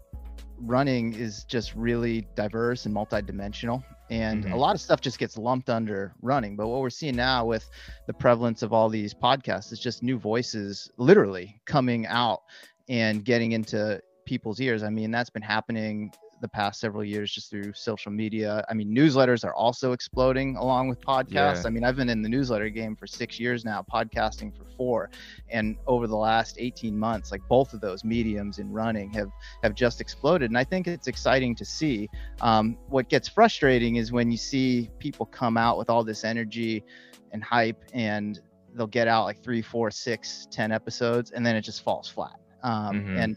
running 0.58 1.14
is 1.14 1.44
just 1.44 1.74
really 1.74 2.26
diverse 2.36 2.86
and 2.86 2.94
multidimensional 2.94 3.82
and 4.10 4.44
mm-hmm. 4.44 4.52
a 4.52 4.56
lot 4.56 4.74
of 4.74 4.80
stuff 4.80 5.00
just 5.00 5.18
gets 5.18 5.36
lumped 5.36 5.68
under 5.68 6.14
running 6.22 6.54
but 6.54 6.68
what 6.68 6.80
we're 6.80 6.90
seeing 6.90 7.16
now 7.16 7.44
with 7.44 7.68
the 8.06 8.12
prevalence 8.12 8.62
of 8.62 8.72
all 8.72 8.88
these 8.88 9.12
podcasts 9.12 9.72
is 9.72 9.80
just 9.80 10.02
new 10.04 10.18
voices 10.18 10.90
literally 10.98 11.60
coming 11.64 12.06
out 12.06 12.42
and 12.88 13.24
getting 13.24 13.52
into 13.52 14.00
people's 14.24 14.60
ears 14.60 14.84
i 14.84 14.88
mean 14.88 15.10
that's 15.10 15.30
been 15.30 15.42
happening 15.42 16.12
the 16.42 16.48
past 16.48 16.80
several 16.80 17.02
years 17.02 17.32
just 17.32 17.48
through 17.48 17.72
social 17.72 18.12
media. 18.12 18.64
I 18.68 18.74
mean, 18.74 18.94
newsletters 18.94 19.44
are 19.44 19.54
also 19.54 19.92
exploding 19.92 20.56
along 20.56 20.88
with 20.88 21.00
podcasts. 21.00 21.62
Yeah. 21.62 21.68
I 21.68 21.70
mean, 21.70 21.84
I've 21.84 21.96
been 21.96 22.10
in 22.10 22.20
the 22.20 22.28
newsletter 22.28 22.68
game 22.68 22.94
for 22.94 23.06
six 23.06 23.40
years 23.40 23.64
now, 23.64 23.84
podcasting 23.90 24.54
for 24.54 24.64
four. 24.76 25.08
And 25.48 25.76
over 25.86 26.06
the 26.06 26.16
last 26.16 26.56
18 26.58 26.98
months, 26.98 27.30
like 27.32 27.40
both 27.48 27.72
of 27.72 27.80
those 27.80 28.04
mediums 28.04 28.58
in 28.58 28.70
running 28.70 29.10
have 29.12 29.30
have 29.62 29.74
just 29.74 30.00
exploded. 30.00 30.50
And 30.50 30.58
I 30.58 30.64
think 30.64 30.86
it's 30.86 31.06
exciting 31.06 31.54
to 31.56 31.64
see. 31.64 32.10
Um, 32.42 32.76
what 32.88 33.08
gets 33.08 33.28
frustrating 33.28 33.96
is 33.96 34.12
when 34.12 34.30
you 34.30 34.36
see 34.36 34.90
people 34.98 35.24
come 35.24 35.56
out 35.56 35.78
with 35.78 35.88
all 35.88 36.04
this 36.04 36.24
energy 36.24 36.84
and 37.30 37.42
hype 37.42 37.82
and 37.94 38.40
they'll 38.74 38.86
get 38.86 39.06
out 39.06 39.24
like 39.24 39.42
three, 39.42 39.62
four, 39.62 39.90
six, 39.90 40.48
ten 40.50 40.72
episodes, 40.72 41.30
and 41.30 41.46
then 41.46 41.56
it 41.56 41.62
just 41.62 41.82
falls 41.82 42.08
flat. 42.08 42.38
Um, 42.62 43.00
mm-hmm. 43.00 43.18
And 43.18 43.36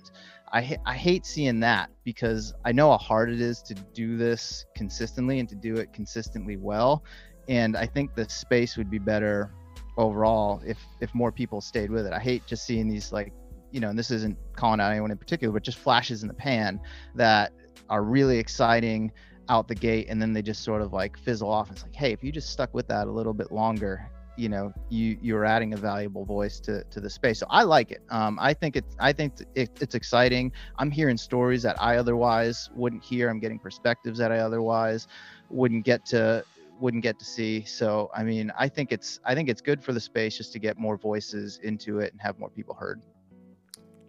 I, 0.51 0.77
I 0.85 0.95
hate 0.95 1.25
seeing 1.25 1.59
that 1.61 1.89
because 2.03 2.53
I 2.63 2.71
know 2.71 2.91
how 2.91 2.97
hard 2.97 3.29
it 3.29 3.41
is 3.41 3.61
to 3.63 3.73
do 3.73 4.17
this 4.17 4.65
consistently 4.75 5.39
and 5.39 5.49
to 5.49 5.55
do 5.55 5.75
it 5.75 5.91
consistently 5.91 6.57
well. 6.57 7.03
And 7.47 7.75
I 7.75 7.85
think 7.85 8.15
the 8.15 8.27
space 8.29 8.77
would 8.77 8.89
be 8.89 8.99
better 8.99 9.51
overall 9.97 10.61
if 10.65 10.77
if 10.99 11.13
more 11.13 11.31
people 11.31 11.61
stayed 11.61 11.89
with 11.89 12.05
it. 12.05 12.13
I 12.13 12.19
hate 12.19 12.45
just 12.45 12.65
seeing 12.65 12.87
these 12.87 13.11
like, 13.11 13.33
you 13.71 13.79
know, 13.79 13.89
and 13.89 13.97
this 13.97 14.11
isn't 14.11 14.37
calling 14.55 14.79
out 14.79 14.91
anyone 14.91 15.11
in 15.11 15.17
particular, 15.17 15.53
but 15.53 15.63
just 15.63 15.77
flashes 15.77 16.21
in 16.21 16.27
the 16.27 16.33
pan 16.33 16.79
that 17.15 17.51
are 17.89 18.03
really 18.03 18.37
exciting 18.37 19.11
out 19.47 19.67
the 19.67 19.75
gate 19.75 20.07
and 20.09 20.21
then 20.21 20.33
they 20.33 20.41
just 20.41 20.63
sort 20.63 20.81
of 20.81 20.93
like 20.93 21.17
fizzle 21.17 21.49
off. 21.49 21.71
It's 21.71 21.83
like, 21.83 21.95
hey, 21.95 22.11
if 22.11 22.23
you 22.23 22.31
just 22.31 22.49
stuck 22.49 22.73
with 22.73 22.87
that 22.87 23.07
a 23.07 23.11
little 23.11 23.33
bit 23.33 23.51
longer 23.51 24.09
you 24.37 24.49
know 24.49 24.73
you 24.89 25.17
you're 25.21 25.45
adding 25.45 25.73
a 25.73 25.77
valuable 25.77 26.25
voice 26.25 26.59
to 26.61 26.83
to 26.85 26.99
the 26.99 27.09
space. 27.09 27.39
So 27.39 27.47
i 27.49 27.63
like 27.63 27.91
it. 27.91 28.01
Um, 28.09 28.37
i 28.41 28.53
think 28.53 28.75
it's 28.75 28.95
i 28.99 29.11
think 29.11 29.33
it, 29.55 29.69
it's 29.81 29.95
exciting. 29.95 30.51
I'm 30.77 30.91
hearing 30.91 31.17
stories 31.17 31.63
that 31.63 31.81
i 31.81 31.97
otherwise 31.97 32.69
wouldn't 32.75 33.03
hear. 33.03 33.29
I'm 33.29 33.39
getting 33.39 33.59
perspectives 33.59 34.17
that 34.19 34.31
i 34.31 34.39
otherwise 34.39 35.07
wouldn't 35.49 35.85
get 35.85 36.05
to 36.07 36.43
wouldn't 36.79 37.03
get 37.03 37.17
to 37.19 37.25
see. 37.25 37.63
So 37.63 38.09
i 38.13 38.23
mean 38.23 38.51
i 38.57 38.67
think 38.67 38.91
it's 38.91 39.19
i 39.25 39.33
think 39.35 39.49
it's 39.49 39.61
good 39.61 39.83
for 39.83 39.93
the 39.93 39.99
space 39.99 40.37
just 40.37 40.53
to 40.53 40.59
get 40.59 40.77
more 40.77 40.97
voices 40.97 41.59
into 41.63 41.99
it 41.99 42.11
and 42.11 42.21
have 42.21 42.39
more 42.39 42.49
people 42.49 42.75
heard 42.75 43.01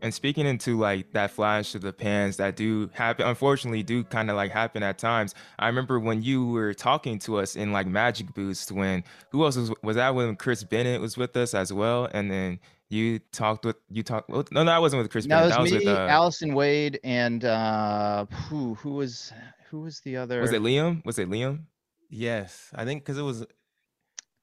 and 0.07 0.14
speaking 0.14 0.47
into 0.47 0.79
like 0.79 1.12
that 1.14 1.33
flash 1.33 1.75
of 1.75 1.83
the 1.83 1.92
pans 1.92 2.37
that 2.37 2.55
do 2.55 2.88
happen, 2.95 3.27
unfortunately, 3.27 3.83
do 3.83 4.05
kind 4.05 4.31
of 4.31 4.37
like 4.37 4.53
happen 4.53 4.85
at 4.85 4.99
times. 4.99 5.35
I 5.59 5.66
remember 5.66 5.99
when 5.99 6.23
you 6.23 6.47
were 6.47 6.75
talking 6.75 7.19
to 7.21 7.38
us 7.38 7.57
in 7.57 7.73
like 7.73 7.88
Magic 7.88 8.33
Boost, 8.33 8.71
when 8.71 9.03
who 9.31 9.45
else 9.45 9.57
was 9.57 9.73
was 9.83 9.97
that 9.97 10.14
when 10.14 10.37
Chris 10.37 10.62
Bennett 10.62 11.01
was 11.01 11.16
with 11.16 11.37
us 11.37 11.55
as 11.55 11.73
well, 11.73 12.09
and 12.12 12.31
then 12.31 12.61
you 12.88 13.19
talked 13.33 13.64
with 13.64 13.75
you 13.90 14.05
talked. 14.05 14.31
no, 14.31 14.45
no, 14.53 14.64
that 14.64 14.81
wasn't 14.81 15.03
with 15.03 15.11
Chris. 15.11 15.27
No, 15.27 15.38
Bennett. 15.38 15.51
that 15.51 15.61
was, 15.61 15.73
was 15.73 15.85
me, 15.85 15.90
with 15.90 15.99
uh, 15.99 16.07
Alison 16.07 16.55
Wade, 16.55 17.01
and 17.03 17.45
uh, 17.45 18.27
who 18.49 18.75
who 18.75 18.90
was 18.90 19.33
who 19.71 19.81
was 19.81 19.99
the 20.03 20.19
other? 20.19 20.40
Was 20.40 20.53
it 20.53 20.62
Liam? 20.62 21.05
Was 21.05 21.19
it 21.19 21.29
Liam? 21.29 21.64
Yes, 22.11 22.71
I 22.77 22.85
think 22.85 23.03
because 23.03 23.19
it 23.19 23.23
was 23.23 23.45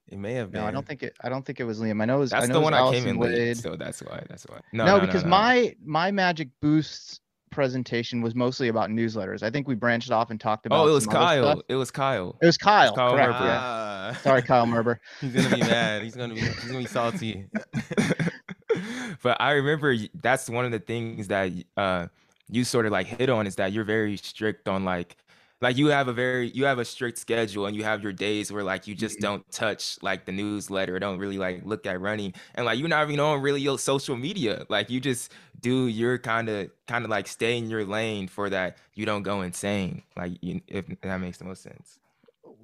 it 0.08 0.18
may 0.18 0.34
have 0.34 0.50
been. 0.50 0.60
No, 0.60 0.66
I 0.66 0.70
don't 0.70 0.86
think 0.86 1.02
it. 1.02 1.16
I 1.22 1.28
don't 1.28 1.44
think 1.44 1.60
it 1.60 1.64
was 1.64 1.80
Liam. 1.80 2.02
I 2.02 2.04
know 2.04 2.16
it 2.16 2.20
was. 2.20 2.30
That's 2.30 2.44
I 2.44 2.46
know 2.46 2.54
the 2.54 2.60
one 2.60 2.74
I 2.74 2.90
came 2.90 3.06
in 3.06 3.18
Wade. 3.18 3.32
late, 3.32 3.56
so 3.56 3.76
that's 3.76 4.02
why. 4.02 4.22
That's 4.28 4.44
why. 4.44 4.60
No, 4.72 4.84
no, 4.84 4.98
no 4.98 5.06
because 5.06 5.24
no, 5.24 5.30
my 5.30 5.74
my 5.84 6.10
Magic 6.10 6.48
Boosts 6.60 7.20
presentation 7.50 8.20
was 8.20 8.34
mostly 8.34 8.68
about 8.68 8.90
newsletters. 8.90 9.42
I 9.42 9.48
think 9.48 9.66
we 9.66 9.74
branched 9.74 10.10
off 10.10 10.30
and 10.30 10.38
talked 10.38 10.66
about. 10.66 10.84
Oh, 10.84 10.88
it 10.88 10.92
was 10.92 11.06
Kyle. 11.06 11.62
It 11.68 11.76
was 11.76 11.90
Kyle. 11.90 12.36
It 12.42 12.46
was 12.46 12.58
Kyle. 12.58 12.88
It 12.88 12.90
was 12.90 12.96
Kyle 12.96 13.12
correct. 13.12 13.32
Merber. 13.32 13.44
Yeah. 13.44 14.12
Sorry, 14.16 14.42
Kyle 14.42 14.66
Merber. 14.66 14.98
he's 15.20 15.32
gonna 15.32 15.56
be 15.56 15.62
mad. 15.62 16.02
He's 16.02 16.14
gonna 16.14 16.34
be. 16.34 16.40
He's 16.40 16.64
gonna 16.64 16.78
be 16.78 16.86
salty. 16.86 17.46
but 19.22 19.40
I 19.40 19.52
remember 19.52 19.96
that's 20.20 20.50
one 20.50 20.66
of 20.66 20.72
the 20.72 20.80
things 20.80 21.28
that 21.28 21.52
uh, 21.76 22.08
you 22.50 22.64
sort 22.64 22.84
of 22.84 22.92
like 22.92 23.06
hit 23.06 23.30
on 23.30 23.46
is 23.46 23.56
that 23.56 23.72
you're 23.72 23.84
very 23.84 24.16
strict 24.16 24.68
on 24.68 24.84
like 24.84 25.16
like 25.60 25.76
you 25.76 25.86
have 25.86 26.08
a 26.08 26.12
very 26.12 26.48
you 26.50 26.64
have 26.64 26.78
a 26.78 26.84
strict 26.84 27.18
schedule 27.18 27.66
and 27.66 27.76
you 27.76 27.84
have 27.84 28.02
your 28.02 28.12
days 28.12 28.52
where 28.52 28.62
like 28.62 28.86
you 28.86 28.94
just 28.94 29.16
mm-hmm. 29.16 29.24
don't 29.24 29.50
touch 29.50 29.98
like 30.02 30.24
the 30.24 30.32
newsletter 30.32 30.98
don't 30.98 31.18
really 31.18 31.38
like 31.38 31.64
look 31.64 31.86
at 31.86 32.00
running 32.00 32.32
and 32.54 32.66
like 32.66 32.78
you're 32.78 32.88
not 32.88 33.06
even 33.06 33.20
on 33.20 33.40
really 33.40 33.60
your 33.60 33.78
social 33.78 34.16
media 34.16 34.64
like 34.68 34.90
you 34.90 35.00
just 35.00 35.32
do 35.60 35.86
your 35.86 36.18
kind 36.18 36.48
of 36.48 36.70
kind 36.86 37.04
of 37.04 37.10
like 37.10 37.26
stay 37.26 37.56
in 37.56 37.70
your 37.70 37.84
lane 37.84 38.28
for 38.28 38.50
that 38.50 38.76
you 38.94 39.06
don't 39.06 39.22
go 39.22 39.40
insane 39.42 40.02
like 40.16 40.32
you, 40.40 40.60
if 40.68 40.86
that 41.00 41.18
makes 41.18 41.38
the 41.38 41.44
most 41.44 41.62
sense 41.62 41.98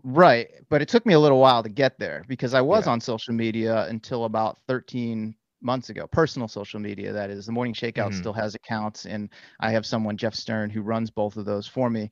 right 0.04 0.50
but 0.68 0.82
it 0.82 0.88
took 0.88 1.04
me 1.06 1.14
a 1.14 1.20
little 1.20 1.38
while 1.38 1.62
to 1.62 1.68
get 1.68 1.98
there 1.98 2.24
because 2.28 2.54
i 2.54 2.60
was 2.60 2.86
yeah. 2.86 2.92
on 2.92 3.00
social 3.00 3.34
media 3.34 3.86
until 3.88 4.24
about 4.24 4.58
13 4.66 5.34
months 5.62 5.90
ago 5.90 6.06
personal 6.06 6.48
social 6.48 6.80
media 6.80 7.12
that 7.12 7.28
is 7.28 7.46
the 7.46 7.52
morning 7.52 7.74
shakeout 7.74 8.08
mm-hmm. 8.08 8.18
still 8.18 8.32
has 8.32 8.54
accounts 8.54 9.04
and 9.04 9.28
i 9.60 9.70
have 9.70 9.84
someone 9.84 10.16
jeff 10.16 10.34
stern 10.34 10.70
who 10.70 10.80
runs 10.80 11.10
both 11.10 11.36
of 11.36 11.44
those 11.44 11.66
for 11.66 11.90
me 11.90 12.08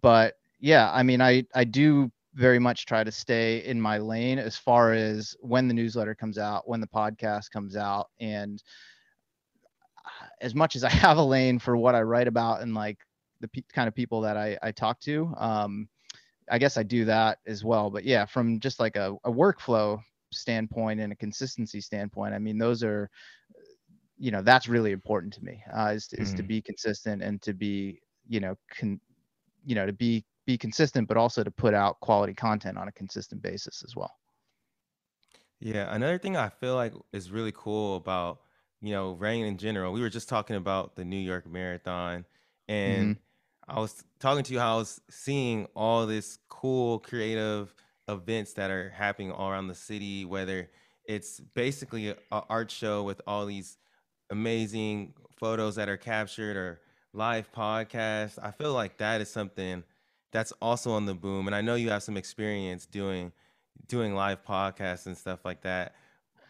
but 0.00 0.36
yeah, 0.64 0.90
I 0.94 1.02
mean, 1.02 1.20
I 1.20 1.44
I 1.54 1.64
do 1.64 2.10
very 2.32 2.58
much 2.58 2.86
try 2.86 3.04
to 3.04 3.12
stay 3.12 3.62
in 3.66 3.78
my 3.78 3.98
lane 3.98 4.38
as 4.38 4.56
far 4.56 4.94
as 4.94 5.36
when 5.40 5.68
the 5.68 5.74
newsletter 5.74 6.14
comes 6.14 6.38
out, 6.38 6.66
when 6.66 6.80
the 6.80 6.86
podcast 6.86 7.50
comes 7.50 7.76
out, 7.76 8.08
and 8.18 8.62
as 10.40 10.54
much 10.54 10.74
as 10.74 10.82
I 10.82 10.88
have 11.04 11.18
a 11.18 11.22
lane 11.22 11.58
for 11.58 11.76
what 11.76 11.94
I 11.94 12.00
write 12.00 12.28
about 12.28 12.62
and 12.62 12.74
like 12.74 12.96
the 13.40 13.48
pe- 13.48 13.62
kind 13.74 13.88
of 13.88 13.94
people 13.94 14.22
that 14.22 14.38
I, 14.38 14.56
I 14.62 14.72
talk 14.72 15.00
to, 15.00 15.34
um, 15.36 15.86
I 16.50 16.56
guess 16.56 16.78
I 16.78 16.82
do 16.82 17.04
that 17.04 17.40
as 17.46 17.62
well. 17.62 17.90
But 17.90 18.04
yeah, 18.04 18.24
from 18.24 18.58
just 18.58 18.80
like 18.80 18.96
a, 18.96 19.14
a 19.24 19.30
workflow 19.30 20.00
standpoint 20.34 21.00
and 21.00 21.12
a 21.12 21.16
consistency 21.16 21.80
standpoint, 21.80 22.34
I 22.34 22.38
mean, 22.38 22.58
those 22.58 22.82
are, 22.82 23.10
you 24.18 24.30
know, 24.30 24.42
that's 24.42 24.68
really 24.68 24.92
important 24.92 25.32
to 25.34 25.44
me 25.44 25.62
uh, 25.76 25.92
is, 25.94 26.08
is 26.12 26.28
mm-hmm. 26.28 26.36
to 26.36 26.42
be 26.42 26.62
consistent 26.62 27.22
and 27.22 27.40
to 27.42 27.52
be, 27.52 28.00
you 28.28 28.40
know, 28.40 28.56
con, 28.78 29.00
you 29.64 29.74
know, 29.74 29.86
to 29.86 29.92
be 29.92 30.24
be 30.46 30.58
consistent, 30.58 31.08
but 31.08 31.16
also 31.16 31.42
to 31.42 31.50
put 31.50 31.74
out 31.74 32.00
quality 32.00 32.34
content 32.34 32.76
on 32.76 32.88
a 32.88 32.92
consistent 32.92 33.42
basis 33.42 33.82
as 33.82 33.96
well. 33.96 34.12
Yeah, 35.60 35.92
another 35.94 36.18
thing 36.18 36.36
I 36.36 36.50
feel 36.50 36.74
like 36.74 36.92
is 37.12 37.30
really 37.30 37.52
cool 37.54 37.96
about 37.96 38.40
you 38.80 38.92
know 38.92 39.12
rain 39.12 39.46
in 39.46 39.56
general. 39.56 39.92
We 39.92 40.00
were 40.00 40.10
just 40.10 40.28
talking 40.28 40.56
about 40.56 40.96
the 40.96 41.04
New 41.04 41.18
York 41.18 41.46
Marathon, 41.46 42.26
and 42.68 43.16
mm-hmm. 43.16 43.76
I 43.76 43.80
was 43.80 44.04
talking 44.20 44.44
to 44.44 44.52
you 44.52 44.58
how 44.58 44.74
I 44.74 44.78
was 44.78 45.00
seeing 45.08 45.66
all 45.74 46.06
this 46.06 46.38
cool 46.48 46.98
creative 46.98 47.74
events 48.08 48.52
that 48.54 48.70
are 48.70 48.90
happening 48.90 49.32
all 49.32 49.50
around 49.50 49.68
the 49.68 49.74
city. 49.74 50.24
Whether 50.24 50.70
it's 51.06 51.40
basically 51.40 52.08
an 52.10 52.16
art 52.30 52.70
show 52.70 53.02
with 53.02 53.20
all 53.26 53.46
these 53.46 53.78
amazing 54.30 55.14
photos 55.36 55.76
that 55.76 55.88
are 55.88 55.96
captured 55.96 56.56
or 56.56 56.80
live 57.12 57.50
podcasts. 57.52 58.38
I 58.42 58.50
feel 58.50 58.72
like 58.72 58.98
that 58.98 59.20
is 59.20 59.30
something 59.30 59.84
that's 60.32 60.52
also 60.60 60.92
on 60.92 61.06
the 61.06 61.14
boom. 61.14 61.46
And 61.46 61.54
I 61.54 61.60
know 61.60 61.74
you 61.74 61.90
have 61.90 62.02
some 62.02 62.16
experience 62.16 62.86
doing 62.86 63.32
doing 63.86 64.14
live 64.14 64.44
podcasts 64.44 65.06
and 65.06 65.16
stuff 65.16 65.44
like 65.44 65.62
that. 65.62 65.94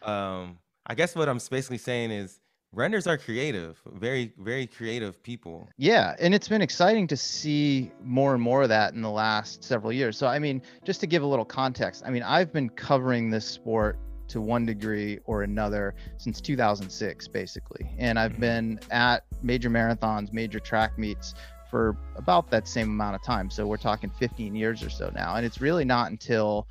Um, 0.02 0.58
I 0.86 0.94
guess 0.94 1.14
what 1.14 1.28
I'm 1.28 1.40
basically 1.50 1.78
saying 1.78 2.10
is 2.10 2.38
runners 2.74 3.06
are 3.06 3.16
creative, 3.16 3.80
very, 3.94 4.32
very 4.38 4.66
creative 4.66 5.22
people. 5.22 5.68
Yeah. 5.76 6.14
And 6.18 6.34
it's 6.34 6.48
been 6.48 6.62
exciting 6.62 7.06
to 7.08 7.16
see 7.16 7.90
more 8.02 8.34
and 8.34 8.42
more 8.42 8.62
of 8.62 8.68
that 8.68 8.94
in 8.94 9.02
the 9.02 9.10
last 9.10 9.64
several 9.64 9.92
years. 9.92 10.16
So, 10.16 10.26
I 10.26 10.38
mean, 10.38 10.62
just 10.84 11.00
to 11.00 11.06
give 11.06 11.22
a 11.22 11.26
little 11.26 11.44
context, 11.44 12.02
I 12.04 12.10
mean, 12.10 12.22
I've 12.22 12.52
been 12.52 12.68
covering 12.68 13.30
this 13.30 13.46
sport 13.46 13.98
to 14.28 14.40
one 14.40 14.66
degree 14.66 15.18
or 15.26 15.42
another 15.42 15.94
since 16.16 16.40
2006, 16.40 17.28
basically. 17.28 17.90
And 17.98 18.18
I've 18.18 18.32
mm-hmm. 18.32 18.40
been 18.40 18.80
at 18.90 19.24
major 19.42 19.70
marathons, 19.70 20.32
major 20.32 20.58
track 20.58 20.98
meets 20.98 21.34
for 21.70 21.96
about 22.16 22.50
that 22.50 22.68
same 22.68 22.88
amount 22.88 23.16
of 23.16 23.22
time. 23.22 23.50
So 23.50 23.66
we're 23.66 23.76
talking 23.76 24.10
15 24.10 24.54
years 24.54 24.82
or 24.82 24.90
so 24.90 25.10
now. 25.14 25.36
And 25.36 25.44
it's 25.44 25.60
really 25.60 25.84
not 25.84 26.10
until 26.10 26.68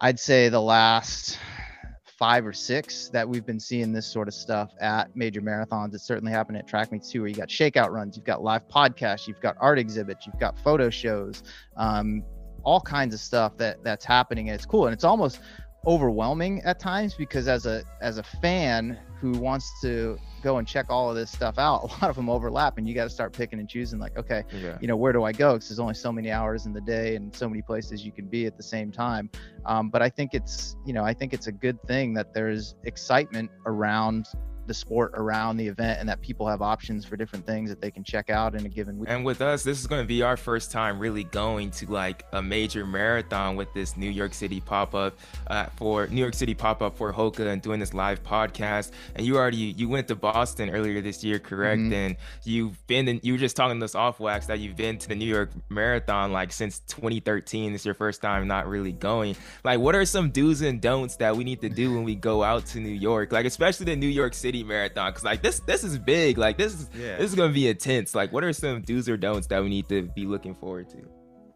I'd 0.00 0.20
say 0.20 0.48
the 0.48 0.60
last 0.60 1.38
five 2.16 2.46
or 2.46 2.52
six 2.52 3.08
that 3.08 3.28
we've 3.28 3.44
been 3.44 3.60
seeing 3.60 3.92
this 3.92 4.06
sort 4.06 4.26
of 4.26 4.34
stuff 4.34 4.72
at 4.80 5.14
major 5.14 5.42
marathons. 5.42 5.94
It 5.94 6.00
certainly 6.00 6.32
happened 6.32 6.56
at 6.56 6.66
track 6.66 6.90
meets 6.90 7.10
too, 7.10 7.20
where 7.20 7.28
you 7.28 7.34
got 7.34 7.48
shakeout 7.48 7.90
runs, 7.90 8.16
you've 8.16 8.24
got 8.24 8.42
live 8.42 8.66
podcasts, 8.68 9.28
you've 9.28 9.40
got 9.40 9.56
art 9.60 9.78
exhibits, 9.78 10.26
you've 10.26 10.40
got 10.40 10.58
photo 10.58 10.88
shows, 10.88 11.42
um, 11.76 12.22
all 12.62 12.80
kinds 12.80 13.14
of 13.14 13.20
stuff 13.20 13.56
that 13.58 13.84
that's 13.84 14.04
happening, 14.04 14.48
and 14.48 14.54
it's 14.54 14.66
cool. 14.66 14.86
And 14.86 14.94
it's 14.94 15.04
almost 15.04 15.40
overwhelming 15.86 16.60
at 16.62 16.80
times 16.80 17.14
because 17.14 17.46
as 17.46 17.64
a 17.64 17.82
as 18.00 18.18
a 18.18 18.22
fan 18.22 18.98
who 19.20 19.32
wants 19.32 19.80
to 19.80 20.18
go 20.42 20.58
and 20.58 20.66
check 20.66 20.86
all 20.90 21.08
of 21.08 21.16
this 21.16 21.30
stuff 21.30 21.58
out 21.58 21.82
a 21.84 21.86
lot 21.86 22.10
of 22.10 22.16
them 22.16 22.28
overlap 22.28 22.76
and 22.76 22.88
you 22.88 22.94
got 22.94 23.04
to 23.04 23.10
start 23.10 23.32
picking 23.32 23.60
and 23.60 23.68
choosing 23.68 23.98
like 24.00 24.16
okay 24.16 24.42
yeah. 24.52 24.76
you 24.80 24.88
know 24.88 24.96
where 24.96 25.12
do 25.12 25.22
i 25.22 25.30
go 25.30 25.54
because 25.54 25.68
there's 25.68 25.78
only 25.78 25.94
so 25.94 26.10
many 26.10 26.30
hours 26.30 26.66
in 26.66 26.72
the 26.72 26.80
day 26.80 27.14
and 27.14 27.34
so 27.34 27.48
many 27.48 27.62
places 27.62 28.04
you 28.04 28.10
can 28.10 28.26
be 28.26 28.46
at 28.46 28.56
the 28.56 28.62
same 28.62 28.90
time 28.90 29.30
um, 29.64 29.88
but 29.88 30.02
i 30.02 30.08
think 30.08 30.34
it's 30.34 30.76
you 30.84 30.92
know 30.92 31.04
i 31.04 31.14
think 31.14 31.32
it's 31.32 31.46
a 31.46 31.52
good 31.52 31.80
thing 31.84 32.12
that 32.12 32.34
there's 32.34 32.74
excitement 32.84 33.50
around 33.66 34.26
the 34.66 34.74
sport 34.74 35.12
around 35.14 35.56
the 35.56 35.66
event 35.66 36.00
and 36.00 36.08
that 36.08 36.20
people 36.20 36.46
have 36.46 36.62
options 36.62 37.04
for 37.04 37.16
different 37.16 37.46
things 37.46 37.70
that 37.70 37.80
they 37.80 37.90
can 37.90 38.04
check 38.04 38.30
out 38.30 38.54
in 38.54 38.64
a 38.66 38.68
given 38.68 38.98
week. 38.98 39.08
And 39.08 39.24
with 39.24 39.40
us, 39.40 39.62
this 39.62 39.78
is 39.80 39.86
going 39.86 40.02
to 40.02 40.06
be 40.06 40.22
our 40.22 40.36
first 40.36 40.70
time 40.70 40.98
really 40.98 41.24
going 41.24 41.70
to 41.72 41.90
like 41.90 42.24
a 42.32 42.42
major 42.42 42.86
marathon 42.86 43.56
with 43.56 43.72
this 43.74 43.96
New 43.96 44.10
York 44.10 44.34
City 44.34 44.60
pop 44.60 44.94
up 44.94 45.18
uh, 45.48 45.66
for 45.76 46.06
New 46.08 46.20
York 46.20 46.34
City 46.34 46.54
pop 46.54 46.82
up 46.82 46.96
for 46.96 47.12
Hoka 47.12 47.46
and 47.46 47.62
doing 47.62 47.80
this 47.80 47.94
live 47.94 48.22
podcast. 48.22 48.92
And 49.14 49.26
you 49.26 49.36
already 49.36 49.56
you 49.56 49.88
went 49.88 50.08
to 50.08 50.14
Boston 50.14 50.70
earlier 50.70 51.00
this 51.00 51.22
year, 51.22 51.38
correct? 51.38 51.80
Mm-hmm. 51.80 51.92
And 51.92 52.16
you've 52.44 52.86
been 52.86 53.08
in, 53.08 53.20
you 53.22 53.34
were 53.34 53.38
just 53.38 53.56
talking 53.56 53.78
to 53.78 53.84
us 53.84 53.94
off 53.94 54.20
wax 54.20 54.46
that 54.46 54.58
you've 54.58 54.76
been 54.76 54.98
to 54.98 55.08
the 55.08 55.14
New 55.14 55.26
York 55.26 55.50
Marathon 55.68 56.32
like 56.32 56.52
since 56.52 56.80
2013. 56.80 57.74
It's 57.74 57.84
your 57.84 57.94
first 57.94 58.22
time 58.22 58.46
not 58.46 58.66
really 58.66 58.92
going. 58.92 59.36
Like, 59.64 59.80
what 59.80 59.94
are 59.94 60.04
some 60.04 60.30
do's 60.30 60.62
and 60.62 60.80
don'ts 60.80 61.16
that 61.16 61.36
we 61.36 61.44
need 61.44 61.60
to 61.62 61.68
do 61.68 61.94
when 61.94 62.04
we 62.04 62.14
go 62.14 62.42
out 62.42 62.66
to 62.66 62.80
New 62.80 62.88
York? 62.88 63.32
Like, 63.32 63.46
especially 63.46 63.86
the 63.86 63.96
New 63.96 64.06
York 64.06 64.34
City 64.34 64.55
City 64.56 64.68
Marathon 64.68 65.10
because 65.10 65.24
like 65.24 65.42
this 65.42 65.60
this 65.60 65.84
is 65.84 65.98
big. 65.98 66.38
Like 66.38 66.56
this 66.56 66.74
is 66.74 66.90
yeah. 66.94 67.16
this 67.16 67.30
is 67.30 67.34
gonna 67.34 67.52
be 67.52 67.68
intense. 67.68 68.14
Like 68.14 68.32
what 68.32 68.44
are 68.44 68.52
some 68.52 68.82
do's 68.82 69.08
or 69.08 69.16
don'ts 69.16 69.46
that 69.48 69.62
we 69.62 69.68
need 69.68 69.88
to 69.88 70.02
be 70.02 70.26
looking 70.26 70.54
forward 70.54 70.88
to? 70.90 71.02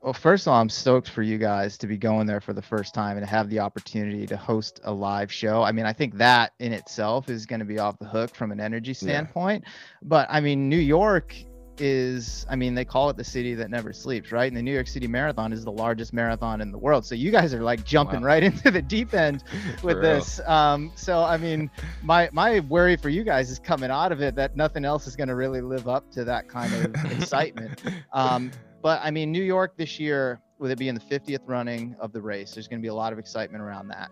Well, 0.03 0.15
first 0.15 0.47
of 0.47 0.53
all, 0.53 0.61
I'm 0.61 0.71
stoked 0.71 1.11
for 1.11 1.23
you 1.23 1.37
guys 1.37 1.77
to 1.79 1.87
be 1.87 1.99
going 1.99 2.27
there 2.27 2.41
for 2.41 2.55
the 2.55 2.63
first 2.63 2.95
time 2.95 3.19
and 3.19 3.27
have 3.27 3.51
the 3.51 3.61
opportunity 3.61 4.27
to 4.29 4.37
host 4.37 4.81
a 4.85 4.93
live 4.93 5.31
show. 5.31 5.63
I 5.63 5.73
mean, 5.73 5.85
I 5.85 5.93
think 5.93 6.17
that 6.17 6.53
in 6.59 6.73
itself 6.73 7.29
is 7.29 7.45
going 7.45 7.59
to 7.59 7.67
be 7.67 7.79
off 7.79 7.99
the 7.99 8.07
hook 8.07 8.35
from 8.35 8.51
an 8.51 8.61
energy 8.61 8.95
standpoint. 8.95 9.63
Yeah. 9.67 9.73
But 10.03 10.27
I 10.31 10.41
mean, 10.41 10.71
New 10.71 10.79
York 10.79 11.37
is 11.81 12.47
I 12.49 12.57
mean 12.57 12.75
they 12.75 12.85
call 12.85 13.11
it 13.11 13.17
the 13.17 13.25
city 13.25 13.55
that 13.55 13.71
never 13.71 13.93
sleeps, 13.93 14.31
right? 14.31 14.47
And 14.47 14.57
the 14.57 14.63
New 14.63 14.73
York 14.73 14.87
City 14.87 15.09
Marathon 15.09 15.53
is 15.53 15.65
the 15.65 15.73
largest 15.73 16.13
marathon 16.13 16.61
in 16.61 16.71
the 16.71 16.79
world. 16.79 17.05
So 17.05 17.15
you 17.15 17.31
guys 17.31 17.55
are 17.55 17.63
like 17.63 17.85
jumping 17.85 18.21
wow. 18.21 18.29
right 18.29 18.43
into 18.51 18.71
the 18.71 18.83
deep 18.83 19.15
end 19.15 19.43
with 19.83 20.01
this. 20.01 20.41
Um, 20.47 20.93
so 20.95 21.23
I 21.23 21.37
mean, 21.37 21.71
my 22.03 22.29
my 22.33 22.61
worry 22.61 22.97
for 22.97 23.09
you 23.09 23.25
guys 23.25 23.51
is 23.51 23.59
coming 23.59 23.91
out 23.91 24.13
of 24.13 24.21
it 24.21 24.35
that 24.37 24.57
nothing 24.57 24.85
else 24.85 25.07
is 25.07 25.17
going 25.17 25.29
to 25.29 25.35
really 25.35 25.61
live 25.61 25.89
up 25.89 26.11
to 26.13 26.25
that 26.25 26.49
kind 26.49 26.73
of 26.75 27.05
excitement. 27.13 27.83
Um, 28.13 28.51
but 28.83 29.01
I 29.03 29.11
mean, 29.11 29.33
New 29.33 29.43
York 29.43 29.77
this 29.77 29.99
year, 29.99 30.41
with 30.59 30.71
it 30.71 30.79
being 30.79 30.95
the 30.95 31.01
50th 31.01 31.41
running 31.47 31.97
of 31.99 32.13
the 32.13 32.21
race, 32.21 32.53
there's 32.53 32.69
going 32.69 32.81
to 32.81 32.83
be 32.83 32.89
a 32.89 32.95
lot 32.95 33.13
of 33.13 33.19
excitement 33.19 33.63
around 33.63 33.89
that. 33.89 34.11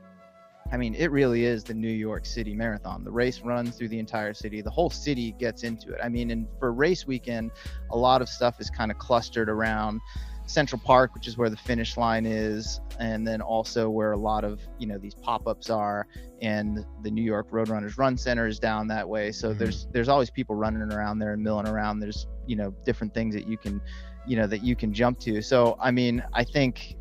I 0.70 0.76
mean, 0.76 0.94
it 0.94 1.10
really 1.10 1.44
is 1.44 1.64
the 1.64 1.74
New 1.74 1.88
York 1.88 2.26
City 2.26 2.54
Marathon. 2.54 3.02
The 3.02 3.10
race 3.10 3.40
runs 3.40 3.76
through 3.76 3.88
the 3.88 3.98
entire 3.98 4.34
city. 4.34 4.60
The 4.60 4.70
whole 4.70 4.90
city 4.90 5.34
gets 5.38 5.62
into 5.62 5.92
it. 5.92 6.00
I 6.02 6.08
mean, 6.08 6.30
and 6.30 6.46
for 6.58 6.72
race 6.72 7.06
weekend, 7.06 7.52
a 7.90 7.96
lot 7.96 8.20
of 8.20 8.28
stuff 8.28 8.60
is 8.60 8.68
kind 8.68 8.90
of 8.90 8.98
clustered 8.98 9.48
around 9.48 10.00
Central 10.48 10.80
Park, 10.84 11.14
which 11.14 11.26
is 11.28 11.36
where 11.36 11.50
the 11.50 11.56
finish 11.56 11.96
line 11.96 12.26
is, 12.26 12.80
and 12.98 13.26
then 13.26 13.40
also 13.40 13.88
where 13.88 14.12
a 14.12 14.16
lot 14.16 14.44
of 14.44 14.60
you 14.78 14.86
know 14.86 14.98
these 14.98 15.14
pop-ups 15.14 15.70
are, 15.70 16.06
and 16.42 16.84
the 17.02 17.10
New 17.10 17.22
York 17.22 17.50
Roadrunners 17.50 17.98
Run 17.98 18.16
Center 18.16 18.46
is 18.46 18.58
down 18.58 18.88
that 18.88 19.08
way. 19.08 19.30
So 19.32 19.50
mm-hmm. 19.50 19.58
there's 19.58 19.86
there's 19.92 20.08
always 20.08 20.30
people 20.30 20.54
running 20.54 20.82
around 20.92 21.18
there 21.18 21.32
and 21.32 21.42
milling 21.42 21.68
around. 21.68 22.00
There's 22.00 22.26
you 22.46 22.56
know 22.56 22.74
different 22.84 23.14
things 23.14 23.34
that 23.34 23.46
you 23.46 23.58
can 23.58 23.80
you 24.26 24.36
know 24.36 24.46
that 24.46 24.64
you 24.64 24.74
can 24.74 24.92
jump 24.92 25.18
to. 25.20 25.42
So 25.42 25.76
I 25.80 25.90
mean, 25.90 26.22
I 26.32 26.44
think 26.44 26.96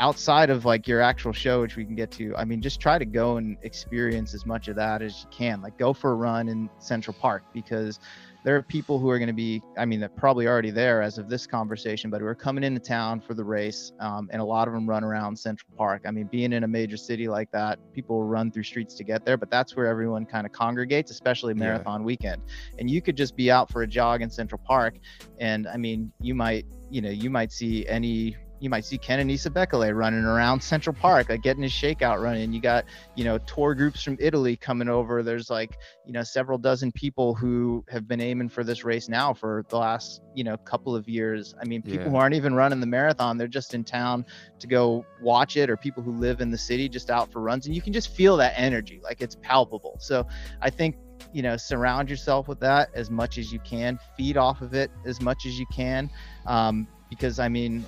outside 0.00 0.50
of 0.50 0.64
like 0.64 0.88
your 0.88 1.00
actual 1.00 1.32
show 1.32 1.60
which 1.60 1.76
we 1.76 1.84
can 1.84 1.94
get 1.94 2.10
to 2.10 2.34
i 2.36 2.44
mean 2.44 2.60
just 2.60 2.80
try 2.80 2.98
to 2.98 3.04
go 3.04 3.36
and 3.36 3.56
experience 3.62 4.34
as 4.34 4.44
much 4.44 4.68
of 4.68 4.76
that 4.76 5.02
as 5.02 5.22
you 5.22 5.28
can. 5.30 5.60
Like 5.62 5.78
go 5.78 5.92
for 5.92 6.12
a 6.12 6.14
run 6.14 6.48
in 6.48 6.68
central 6.78 7.16
park 7.20 7.44
because 7.52 7.98
there 8.44 8.54
are 8.56 8.62
people 8.62 8.98
who 8.98 9.08
are 9.08 9.18
going 9.18 9.28
to 9.28 9.34
be 9.34 9.62
i 9.78 9.84
mean 9.84 10.00
they're 10.00 10.08
probably 10.08 10.46
already 10.46 10.70
there 10.70 11.00
as 11.00 11.16
of 11.18 11.28
this 11.28 11.46
conversation 11.46 12.10
but 12.10 12.20
who 12.20 12.26
are 12.26 12.34
coming 12.34 12.62
into 12.62 12.80
town 12.80 13.20
for 13.20 13.34
the 13.34 13.44
race 13.44 13.92
um, 14.00 14.28
and 14.32 14.40
a 14.42 14.44
lot 14.44 14.68
of 14.68 14.74
them 14.74 14.88
run 14.88 15.02
around 15.02 15.36
central 15.36 15.68
park. 15.76 16.02
I 16.06 16.10
mean 16.10 16.26
being 16.26 16.52
in 16.52 16.64
a 16.64 16.68
major 16.68 16.96
city 16.96 17.28
like 17.28 17.50
that 17.52 17.78
people 17.92 18.24
run 18.24 18.50
through 18.50 18.64
streets 18.64 18.94
to 18.96 19.04
get 19.04 19.24
there 19.24 19.36
but 19.36 19.50
that's 19.50 19.76
where 19.76 19.86
everyone 19.86 20.26
kind 20.26 20.46
of 20.46 20.52
congregates 20.52 21.10
especially 21.10 21.54
marathon 21.54 22.00
yeah. 22.00 22.06
weekend. 22.06 22.42
And 22.78 22.90
you 22.90 23.00
could 23.00 23.16
just 23.16 23.36
be 23.36 23.50
out 23.50 23.70
for 23.70 23.82
a 23.82 23.86
jog 23.86 24.22
in 24.22 24.30
central 24.30 24.60
park 24.66 24.94
and 25.40 25.66
i 25.68 25.76
mean 25.76 26.12
you 26.20 26.34
might 26.34 26.66
you 26.90 27.00
know 27.00 27.10
you 27.10 27.30
might 27.30 27.50
see 27.52 27.86
any 27.86 28.36
you 28.60 28.70
might 28.70 28.84
see 28.84 28.98
Ken 28.98 29.18
Kenenisa 29.18 29.50
Bekele 29.50 29.94
running 29.94 30.24
around 30.24 30.62
Central 30.62 30.94
Park, 30.94 31.28
like 31.28 31.42
getting 31.42 31.62
his 31.62 31.72
shakeout 31.72 32.22
running. 32.22 32.52
You 32.52 32.60
got, 32.60 32.84
you 33.14 33.24
know, 33.24 33.38
tour 33.38 33.74
groups 33.74 34.02
from 34.02 34.16
Italy 34.20 34.56
coming 34.56 34.88
over. 34.88 35.22
There's 35.22 35.50
like, 35.50 35.78
you 36.06 36.12
know, 36.12 36.22
several 36.22 36.58
dozen 36.58 36.92
people 36.92 37.34
who 37.34 37.84
have 37.88 38.08
been 38.08 38.20
aiming 38.20 38.48
for 38.48 38.64
this 38.64 38.84
race 38.84 39.08
now 39.08 39.34
for 39.34 39.64
the 39.68 39.76
last, 39.76 40.22
you 40.34 40.44
know, 40.44 40.56
couple 40.56 40.94
of 40.96 41.08
years. 41.08 41.54
I 41.60 41.66
mean, 41.66 41.82
people 41.82 42.04
yeah. 42.04 42.10
who 42.10 42.16
aren't 42.16 42.34
even 42.34 42.54
running 42.54 42.80
the 42.80 42.86
marathon, 42.86 43.36
they're 43.36 43.48
just 43.48 43.74
in 43.74 43.84
town 43.84 44.24
to 44.58 44.66
go 44.66 45.04
watch 45.20 45.56
it, 45.56 45.68
or 45.68 45.76
people 45.76 46.02
who 46.02 46.12
live 46.12 46.40
in 46.40 46.50
the 46.50 46.58
city 46.58 46.88
just 46.88 47.10
out 47.10 47.30
for 47.30 47.40
runs. 47.40 47.66
And 47.66 47.74
you 47.74 47.82
can 47.82 47.92
just 47.92 48.14
feel 48.14 48.36
that 48.38 48.54
energy, 48.56 49.00
like 49.02 49.20
it's 49.20 49.36
palpable. 49.42 49.96
So 50.00 50.26
I 50.62 50.70
think 50.70 50.96
you 51.32 51.42
know 51.42 51.56
surround 51.56 52.08
yourself 52.10 52.48
with 52.48 52.60
that 52.60 52.90
as 52.94 53.10
much 53.10 53.38
as 53.38 53.52
you 53.52 53.58
can 53.60 53.98
feed 54.16 54.36
off 54.36 54.62
of 54.62 54.74
it 54.74 54.90
as 55.04 55.20
much 55.20 55.46
as 55.46 55.58
you 55.58 55.66
can 55.72 56.10
um, 56.46 56.86
because 57.08 57.38
i 57.38 57.48
mean 57.48 57.84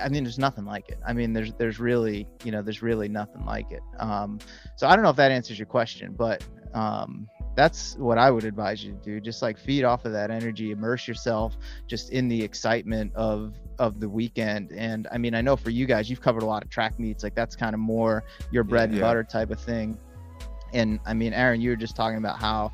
I 0.00 0.08
mean, 0.08 0.24
there's 0.24 0.38
nothing 0.38 0.64
like 0.64 0.88
it. 0.88 0.98
I 1.06 1.12
mean, 1.12 1.32
there's 1.32 1.52
there's 1.54 1.78
really 1.78 2.26
you 2.44 2.52
know 2.52 2.62
there's 2.62 2.82
really 2.82 3.08
nothing 3.08 3.44
like 3.44 3.70
it. 3.70 3.82
Um, 3.98 4.38
so 4.76 4.86
I 4.86 4.94
don't 4.94 5.02
know 5.02 5.10
if 5.10 5.16
that 5.16 5.32
answers 5.32 5.58
your 5.58 5.66
question, 5.66 6.14
but 6.16 6.44
um, 6.74 7.28
that's 7.56 7.96
what 7.96 8.18
I 8.18 8.30
would 8.30 8.44
advise 8.44 8.84
you 8.84 8.92
to 8.92 8.98
do. 8.98 9.20
Just 9.20 9.42
like 9.42 9.58
feed 9.58 9.84
off 9.84 10.04
of 10.04 10.12
that 10.12 10.30
energy, 10.30 10.72
immerse 10.72 11.06
yourself 11.06 11.56
just 11.86 12.10
in 12.10 12.28
the 12.28 12.42
excitement 12.42 13.14
of 13.14 13.54
of 13.78 14.00
the 14.00 14.08
weekend. 14.08 14.72
And 14.72 15.06
I 15.12 15.18
mean, 15.18 15.34
I 15.34 15.40
know 15.40 15.56
for 15.56 15.70
you 15.70 15.86
guys, 15.86 16.10
you've 16.10 16.20
covered 16.20 16.42
a 16.42 16.46
lot 16.46 16.62
of 16.62 16.70
track 16.70 16.98
meets. 16.98 17.22
Like 17.22 17.34
that's 17.34 17.56
kind 17.56 17.74
of 17.74 17.80
more 17.80 18.24
your 18.50 18.64
bread 18.64 18.90
yeah. 18.90 18.94
and 18.94 19.00
butter 19.00 19.24
type 19.24 19.50
of 19.50 19.60
thing. 19.60 19.98
And 20.72 20.98
I 21.06 21.14
mean, 21.14 21.32
Aaron, 21.32 21.60
you 21.60 21.70
were 21.70 21.76
just 21.76 21.94
talking 21.94 22.18
about 22.18 22.38
how 22.38 22.72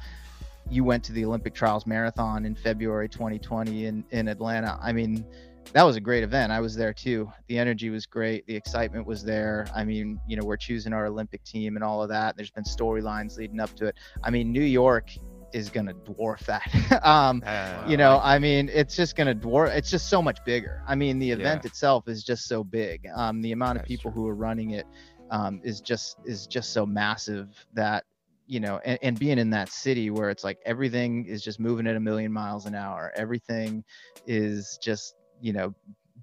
you 0.70 0.84
went 0.84 1.04
to 1.04 1.12
the 1.12 1.24
Olympic 1.24 1.54
Trials 1.54 1.86
Marathon 1.86 2.46
in 2.46 2.54
February 2.54 3.08
2020 3.08 3.86
in 3.86 4.04
in 4.10 4.28
Atlanta. 4.28 4.78
I 4.80 4.92
mean, 4.92 5.26
that 5.72 5.82
was 5.82 5.96
a 5.96 6.00
great 6.00 6.24
event. 6.24 6.52
I 6.52 6.60
was 6.60 6.74
there 6.74 6.92
too. 6.92 7.30
The 7.48 7.58
energy 7.58 7.90
was 7.90 8.06
great. 8.06 8.46
The 8.46 8.56
excitement 8.56 9.06
was 9.06 9.22
there. 9.22 9.66
I 9.74 9.84
mean, 9.84 10.20
you 10.26 10.36
know, 10.36 10.44
we're 10.44 10.56
choosing 10.56 10.92
our 10.92 11.06
Olympic 11.06 11.44
team 11.44 11.76
and 11.76 11.84
all 11.84 12.02
of 12.02 12.08
that. 12.08 12.36
There's 12.36 12.50
been 12.50 12.64
storylines 12.64 13.36
leading 13.36 13.60
up 13.60 13.74
to 13.76 13.86
it. 13.86 13.96
I 14.24 14.30
mean, 14.30 14.52
New 14.52 14.62
York 14.62 15.10
is 15.52 15.70
going 15.70 15.86
to 15.86 15.94
dwarf 15.94 16.40
that. 16.46 17.02
um, 17.06 17.42
uh, 17.46 17.84
you 17.86 17.96
know, 17.96 18.20
I 18.22 18.38
mean, 18.38 18.68
it's 18.72 18.96
just 18.96 19.16
going 19.16 19.26
to 19.26 19.46
dwarf. 19.46 19.74
It's 19.74 19.90
just 19.90 20.08
so 20.08 20.20
much 20.20 20.44
bigger. 20.44 20.82
I 20.86 20.94
mean, 20.94 21.18
the 21.18 21.30
event 21.30 21.62
yeah. 21.64 21.68
itself 21.68 22.08
is 22.08 22.24
just 22.24 22.46
so 22.46 22.64
big. 22.64 23.06
Um, 23.14 23.40
the 23.40 23.52
amount 23.52 23.78
of 23.78 23.84
people 23.84 24.10
true. 24.10 24.22
who 24.22 24.28
are 24.28 24.34
running 24.34 24.70
it 24.70 24.86
um, 25.30 25.60
is 25.62 25.80
just 25.80 26.16
is 26.24 26.46
just 26.46 26.72
so 26.72 26.84
massive 26.84 27.48
that 27.74 28.04
you 28.46 28.58
know, 28.58 28.80
and, 28.84 28.98
and 29.00 29.18
being 29.18 29.38
in 29.38 29.50
that 29.50 29.68
city 29.68 30.10
where 30.10 30.28
it's 30.28 30.42
like 30.42 30.58
everything 30.66 31.24
is 31.24 31.40
just 31.40 31.60
moving 31.60 31.86
at 31.86 31.94
a 31.94 32.00
million 32.00 32.32
miles 32.32 32.66
an 32.66 32.74
hour. 32.74 33.12
Everything 33.14 33.84
is 34.26 34.76
just 34.82 35.14
you 35.40 35.52
know 35.52 35.74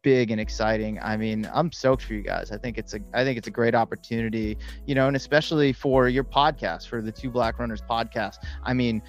big 0.01 0.31
and 0.31 0.39
exciting. 0.39 0.99
I 1.01 1.17
mean, 1.17 1.49
I'm 1.53 1.71
stoked 1.71 2.03
for 2.03 2.13
you 2.13 2.21
guys. 2.21 2.51
I 2.51 2.57
think 2.57 2.77
it's 2.77 2.93
a 2.93 2.99
I 3.13 3.23
think 3.23 3.37
it's 3.37 3.47
a 3.47 3.51
great 3.51 3.75
opportunity, 3.75 4.57
you 4.85 4.95
know, 4.95 5.07
and 5.07 5.15
especially 5.15 5.73
for 5.73 6.07
your 6.07 6.23
podcast, 6.23 6.87
for 6.87 7.01
the 7.01 7.11
Two 7.11 7.29
Black 7.29 7.59
Runners 7.59 7.81
podcast. 7.81 8.37
I 8.63 8.73
mean, 8.73 9.01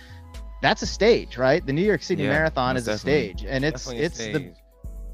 that's 0.62 0.82
a 0.82 0.86
stage, 0.86 1.36
right? 1.36 1.64
The 1.64 1.72
New 1.72 1.84
York 1.84 2.02
City 2.02 2.24
yeah, 2.24 2.30
Marathon 2.30 2.76
is 2.76 2.88
a 2.88 2.98
stage, 2.98 3.44
and 3.44 3.64
it's 3.64 3.88
it's 3.90 4.18
the 4.18 4.52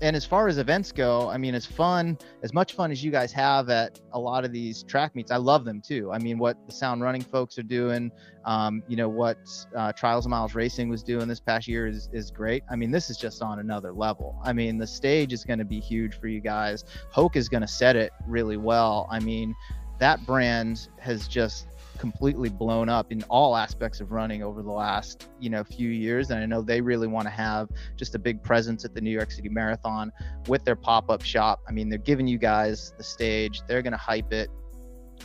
and 0.01 0.17
as 0.17 0.25
far 0.25 0.49
as 0.49 0.59
events 0.59 0.93
go, 0.93 1.29
I 1.29 1.39
mean, 1.39 1.55
as 1.55 1.65
fun, 1.65 2.19
as 2.43 2.53
much 2.53 2.75
fun 2.75 2.91
as 2.91 3.03
you 3.03 3.11
guys 3.11 3.33
have 3.33 3.71
at 3.71 4.01
a 4.13 4.19
lot 4.19 4.45
of 4.45 4.53
these 4.53 4.83
track 4.83 5.15
meets, 5.15 5.31
I 5.31 5.37
love 5.37 5.65
them 5.65 5.81
too. 5.81 6.11
I 6.13 6.19
mean, 6.19 6.39
what 6.39 6.57
the 6.67 6.73
Sound 6.73 7.01
Running 7.03 7.23
folks 7.23 7.59
are 7.59 7.63
doing, 7.63 8.11
um, 8.45 8.83
you 8.89 8.97
know, 8.97 9.09
what 9.09 9.39
uh, 9.75 9.93
Trials 9.93 10.27
of 10.27 10.31
Miles 10.31 10.55
Racing 10.55 10.89
was 10.89 11.03
doing 11.03 11.29
this 11.29 11.41
past 11.41 11.69
year 11.69 11.87
is, 11.87 12.11
is 12.13 12.31
great. 12.31 12.65
I 12.71 12.77
mean, 12.77 12.91
this 12.91 13.09
is 13.09 13.17
just 13.17 13.43
on 13.43 13.61
another 13.61 13.93
level. 13.93 14.39
I 14.45 14.53
mean, 14.53 14.79
the 14.79 14.87
stage 14.87 15.33
is 15.33 15.45
going 15.45 15.61
to 15.61 15.65
be 15.65 15.81
huge 15.81 16.19
for 16.19 16.29
you 16.29 16.41
guys. 16.41 16.85
Hoka 17.15 17.37
is 17.37 17.49
going 17.49 17.63
to 17.63 17.69
set 17.69 17.97
it 17.97 18.13
really 18.27 18.57
well. 18.57 19.09
I 19.11 19.21
mean, 19.21 19.55
that 20.01 20.25
brand 20.27 20.89
has 20.99 21.29
just 21.29 21.69
completely 21.99 22.49
blown 22.49 22.89
up 22.89 23.13
in 23.13 23.23
all 23.25 23.57
aspects 23.57 24.01
of 24.01 24.13
running 24.13 24.43
over 24.43 24.63
the 24.63 24.71
last 24.71 25.29
you 25.41 25.51
know 25.51 25.65
few 25.65 25.91
years. 25.91 26.31
And 26.31 26.41
i 26.41 26.47
know 26.47 26.63
they 26.63 26.81
really 26.81 27.07
want 27.07 27.27
to 27.27 27.31
have 27.31 27.69
just 27.97 28.15
a 28.15 28.19
big 28.19 28.43
presence 28.43 28.85
at 28.85 28.95
the 28.95 29.01
new 29.01 29.11
york 29.11 29.31
city 29.31 29.49
marathon 29.49 30.13
with 30.49 30.65
their 30.65 30.77
pop-up 30.77 31.23
shop. 31.23 31.61
I 31.69 31.73
mean 31.73 31.89
they're 31.89 31.99
giving 31.99 32.27
you 32.27 32.39
guys 32.39 32.93
the 32.97 33.05
stage. 33.05 33.63
They're 33.67 33.83
going 33.83 33.93
to 33.93 33.99
hype 33.99 34.33
it. 34.33 34.51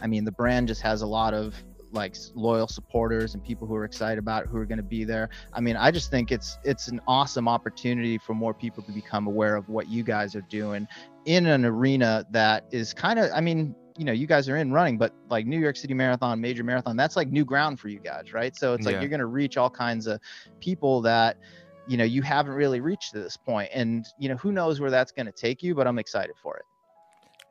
I 0.01 0.07
mean 0.07 0.25
the 0.25 0.31
brand 0.31 0.67
just 0.67 0.81
has 0.81 1.01
a 1.01 1.07
lot 1.07 1.33
of 1.33 1.55
like 1.91 2.15
loyal 2.35 2.67
supporters 2.67 3.33
and 3.33 3.43
people 3.43 3.67
who 3.67 3.75
are 3.75 3.85
excited 3.85 4.19
about 4.19 4.43
it, 4.43 4.49
who 4.49 4.57
are 4.57 4.65
going 4.65 4.77
to 4.77 4.83
be 4.83 5.03
there. 5.03 5.29
I 5.53 5.61
mean, 5.61 5.75
I 5.75 5.91
just 5.91 6.11
think 6.11 6.31
it's 6.31 6.57
it's 6.63 6.87
an 6.87 7.01
awesome 7.07 7.47
opportunity 7.47 8.17
for 8.17 8.33
more 8.33 8.53
people 8.53 8.83
to 8.83 8.91
become 8.91 9.27
aware 9.27 9.55
of 9.55 9.69
what 9.69 9.87
you 9.87 10.03
guys 10.03 10.35
are 10.35 10.45
doing 10.49 10.87
in 11.25 11.45
an 11.45 11.65
arena 11.65 12.25
that 12.31 12.65
is 12.71 12.93
kind 12.93 13.19
of 13.19 13.31
I 13.33 13.41
mean, 13.41 13.75
you 13.99 14.05
know 14.05 14.13
you 14.13 14.25
guys 14.25 14.47
are 14.47 14.55
in 14.55 14.71
running 14.71 14.97
but 14.97 15.13
like 15.29 15.45
new 15.45 15.59
york 15.59 15.75
city 15.75 15.93
marathon 15.93 16.39
major 16.39 16.63
marathon 16.63 16.95
that's 16.95 17.17
like 17.17 17.27
new 17.29 17.43
ground 17.43 17.79
for 17.79 17.89
you 17.89 17.99
guys 17.99 18.33
right 18.33 18.55
so 18.55 18.73
it's 18.73 18.85
like 18.85 18.93
yeah. 18.93 19.01
you're 19.01 19.09
going 19.09 19.19
to 19.19 19.25
reach 19.25 19.57
all 19.57 19.69
kinds 19.69 20.07
of 20.07 20.19
people 20.61 21.01
that 21.01 21.37
you 21.85 21.97
know 21.97 22.05
you 22.05 22.21
haven't 22.21 22.53
really 22.53 22.79
reached 22.79 23.11
to 23.11 23.19
this 23.19 23.35
point 23.35 23.69
and 23.73 24.07
you 24.17 24.29
know 24.29 24.37
who 24.37 24.53
knows 24.53 24.79
where 24.79 24.89
that's 24.89 25.11
going 25.11 25.25
to 25.25 25.33
take 25.33 25.61
you 25.61 25.75
but 25.75 25.85
i'm 25.85 25.99
excited 25.99 26.35
for 26.41 26.55
it 26.57 26.63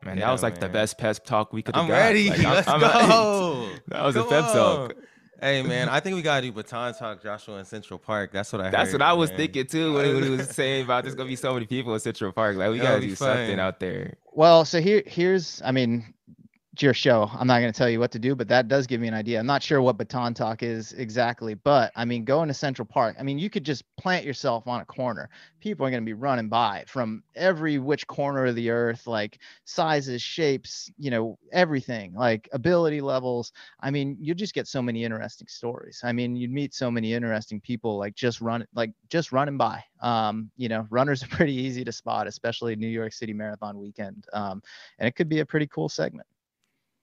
Man, 0.05 0.17
yeah, 0.17 0.27
that 0.27 0.33
was 0.33 0.45
like 0.45 0.55
man. 0.55 0.61
the 0.61 0.69
best 0.69 0.97
pep 0.97 1.25
talk 1.25 1.53
we 1.53 1.61
could 1.61 1.75
have 1.75 1.83
I'm 1.83 1.89
got. 1.89 1.97
ready. 1.97 2.31
Like, 2.31 2.39
Let's 2.45 2.69
I'm, 2.69 2.79
go. 2.79 3.69
that 3.89 4.05
was 4.05 4.15
Come 4.15 4.27
a 4.27 4.31
pep 4.31 4.45
talk. 4.53 4.95
Hey 5.41 5.63
man, 5.63 5.89
I 5.89 6.01
think 6.01 6.17
we 6.17 6.23
gotta 6.23 6.43
do 6.43 6.53
baton 6.53 6.95
talk, 6.95 7.23
Joshua 7.23 7.59
in 7.59 7.65
Central 7.65 7.99
Park. 7.99 8.33
That's 8.33 8.53
what 8.53 8.61
I. 8.61 8.71
That's 8.71 8.91
heard, 8.91 9.01
what 9.01 9.09
I 9.09 9.13
was 9.13 9.31
man. 9.31 9.39
thinking 9.39 9.67
too 9.67 9.95
when, 9.95 10.15
when 10.15 10.23
he 10.25 10.31
was 10.31 10.49
saying 10.51 10.85
about 10.85 11.05
there's 11.05 11.15
gonna 11.15 11.29
be 11.29 11.37
so 11.37 11.55
many 11.55 11.67
people 11.67 11.95
in 11.95 12.01
Central 12.01 12.33
Park. 12.33 12.57
Like 12.57 12.71
we 12.71 12.79
gotta 12.79 13.01
do 13.01 13.15
fun. 13.15 13.37
something 13.37 13.61
out 13.61 13.79
there. 13.79 14.15
Well, 14.33 14.65
so 14.65 14.81
here, 14.81 15.03
here's, 15.07 15.63
I 15.65 15.71
mean, 15.71 16.13
your 16.83 16.95
show. 16.95 17.31
I'm 17.33 17.47
not 17.47 17.61
going 17.61 17.73
to 17.73 17.77
tell 17.77 17.89
you 17.89 18.01
what 18.01 18.11
to 18.13 18.19
do, 18.19 18.35
but 18.35 18.49
that 18.49 18.69
does 18.69 18.87
give 18.87 19.01
me 19.01 19.09
an 19.09 19.15
idea. 19.15 19.39
I'm 19.39 19.47
not 19.47 19.63
sure 19.63 19.83
what 19.83 19.99
baton 19.99 20.35
talk 20.35 20.63
is 20.63 20.93
exactly, 20.93 21.55
but 21.55 21.93
I 21.97 22.05
mean, 22.05 22.25
going 22.25 22.49
to 22.49 22.55
Central 22.55 22.87
Park, 22.87 23.17
I 23.19 23.23
mean, 23.23 23.39
you 23.39 23.51
could 23.51 23.65
just 23.65 23.85
plant 23.97 24.25
yourself 24.25 24.67
on 24.67 24.81
a 24.81 24.85
corner. 24.85 25.29
People 25.61 25.87
are 25.87 25.91
going 25.91 26.03
to 26.03 26.07
be 26.07 26.15
running 26.15 26.49
by 26.49 26.85
from 26.87 27.23
every 27.37 27.79
which 27.79 28.07
corner 28.07 28.47
of 28.47 28.55
the 28.55 28.71
earth, 28.71 29.07
like 29.07 29.39
sizes, 29.65 30.23
shapes, 30.23 30.91
you 30.99 31.11
know, 31.11 31.39
everything, 31.53 32.15
like 32.15 32.49
ability 32.53 33.01
levels. 33.01 33.53
I 33.81 33.91
mean, 33.91 34.17
you 34.21 34.35
just 34.35 34.55
get 34.55 34.67
so 34.67 34.81
many 34.81 35.05
interesting 35.05 35.49
stories. 35.49 36.01
I 36.05 36.13
mean, 36.13 36.37
you'd 36.37 36.53
meet 36.53 36.75
so 36.75 36.91
many 36.91 37.15
interesting 37.15 37.61
people, 37.61 37.99
like 37.99 38.15
just 38.15 38.41
run, 38.41 38.67
like 38.75 38.93
just 39.09 39.33
running 39.33 39.57
by. 39.59 39.85
Um, 40.01 40.51
you 40.57 40.69
know, 40.69 40.87
runners 40.91 41.23
are 41.25 41.29
pretty 41.29 41.55
easy 41.55 41.85
to 41.85 41.93
spot, 41.93 42.27
especially 42.27 42.77
New 42.77 42.89
York 42.89 43.13
City 43.13 43.33
Marathon 43.33 43.79
weekend. 43.79 44.25
Um, 44.33 44.63
and 44.99 45.09
it 45.09 45.17
could 45.17 45.29
be 45.29 45.41
a 45.41 45.47
pretty 45.47 45.67
cool 45.67 45.89
segment. 45.89 46.27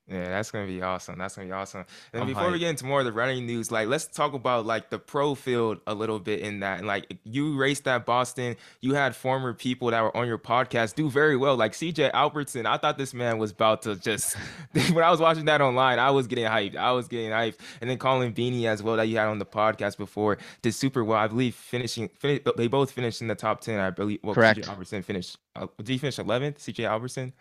Yeah, 0.07 0.29
that's 0.29 0.51
gonna 0.51 0.67
be 0.67 0.83
awesome. 0.83 1.17
That's 1.17 1.35
gonna 1.35 1.47
be 1.47 1.51
awesome. 1.51 1.83
And 2.13 2.21
I'm 2.21 2.27
before 2.27 2.43
hyped. 2.43 2.51
we 2.51 2.59
get 2.59 2.69
into 2.69 2.85
more 2.85 2.99
of 2.99 3.05
the 3.05 3.11
running 3.11 3.47
news, 3.47 3.71
like 3.71 3.87
let's 3.87 4.05
talk 4.05 4.33
about 4.33 4.63
like 4.65 4.91
the 4.91 4.99
pro 4.99 5.33
field 5.33 5.79
a 5.87 5.95
little 5.95 6.19
bit 6.19 6.41
in 6.41 6.59
that. 6.59 6.77
And 6.77 6.87
like 6.87 7.17
you 7.23 7.57
raced 7.57 7.87
at 7.87 8.05
Boston, 8.05 8.55
you 8.81 8.93
had 8.93 9.15
former 9.15 9.55
people 9.55 9.89
that 9.89 10.01
were 10.01 10.15
on 10.15 10.27
your 10.27 10.37
podcast 10.37 10.93
do 10.93 11.09
very 11.09 11.35
well. 11.35 11.55
Like 11.55 11.71
CJ 11.71 12.11
Albertson, 12.11 12.67
I 12.67 12.77
thought 12.77 12.99
this 12.99 13.15
man 13.15 13.39
was 13.39 13.49
about 13.49 13.81
to 13.83 13.95
just 13.95 14.35
when 14.91 15.03
I 15.03 15.09
was 15.09 15.19
watching 15.19 15.45
that 15.45 15.59
online, 15.59 15.97
I 15.97 16.11
was 16.11 16.27
getting 16.27 16.45
hyped. 16.45 16.75
I 16.75 16.91
was 16.91 17.07
getting 17.07 17.31
hyped. 17.31 17.57
And 17.81 17.89
then 17.89 17.97
Colin 17.97 18.31
Bennie 18.31 18.67
as 18.67 18.83
well 18.83 18.97
that 18.97 19.07
you 19.07 19.17
had 19.17 19.27
on 19.27 19.39
the 19.39 19.45
podcast 19.45 19.97
before 19.97 20.37
did 20.61 20.73
super 20.73 21.03
well. 21.03 21.17
I 21.17 21.27
believe 21.27 21.55
finishing 21.55 22.09
fin- 22.09 22.41
they 22.57 22.67
both 22.67 22.91
finished 22.91 23.21
in 23.21 23.27
the 23.27 23.35
top 23.35 23.61
ten. 23.61 23.79
I 23.79 23.89
believe 23.89 24.19
well 24.21 24.35
Correct. 24.35 24.59
CJ 24.59 24.69
Albertson 24.69 25.01
finished 25.01 25.37
uh, 25.55 25.65
did 25.77 25.89
he 25.89 25.97
finish 25.97 26.19
eleventh? 26.19 26.59
CJ 26.59 26.87
Albertson? 26.87 27.33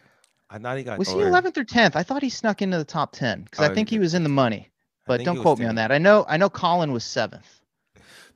I 0.51 0.59
thought 0.59 0.77
he 0.77 0.85
got. 0.85 0.99
Was 0.99 1.09
he 1.09 1.17
11th 1.17 1.57
or 1.57 1.65
10th? 1.65 1.97
I 1.97 2.03
thought 2.03 2.23
he 2.23 2.29
snuck 2.31 2.63
into 2.63 2.79
the 2.79 2.85
top 2.85 3.13
10 3.13 3.43
because 3.43 3.61
I 3.61 3.71
oh, 3.71 3.75
think 3.75 3.89
he 3.89 3.99
was 3.99 4.15
in 4.15 4.23
the 4.23 4.29
money. 4.29 4.71
But 5.07 5.25
don't 5.25 5.41
quote 5.41 5.59
me 5.59 5.67
on 5.67 5.75
that. 5.75 5.93
I 5.93 5.99
know. 5.99 6.25
I 6.29 6.37
know 6.37 6.49
Colin 6.49 6.93
was 6.93 7.05
seventh. 7.05 7.61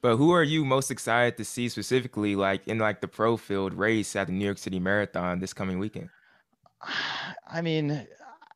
But 0.01 0.17
who 0.17 0.31
are 0.31 0.43
you 0.43 0.65
most 0.65 0.91
excited 0.91 1.37
to 1.39 1.45
see 1.45 1.69
specifically, 1.69 2.37
like 2.37 2.67
in 2.69 2.79
like 2.79 3.01
the 3.01 3.09
pro 3.09 3.37
field 3.37 3.75
race 3.75 4.15
at 4.17 4.29
the 4.29 4.33
New 4.33 4.45
York 4.45 4.59
City 4.59 4.79
Marathon 4.79 5.41
this 5.41 5.53
coming 5.53 5.79
weekend? 5.79 6.09
I 7.51 7.63
mean, 7.63 8.07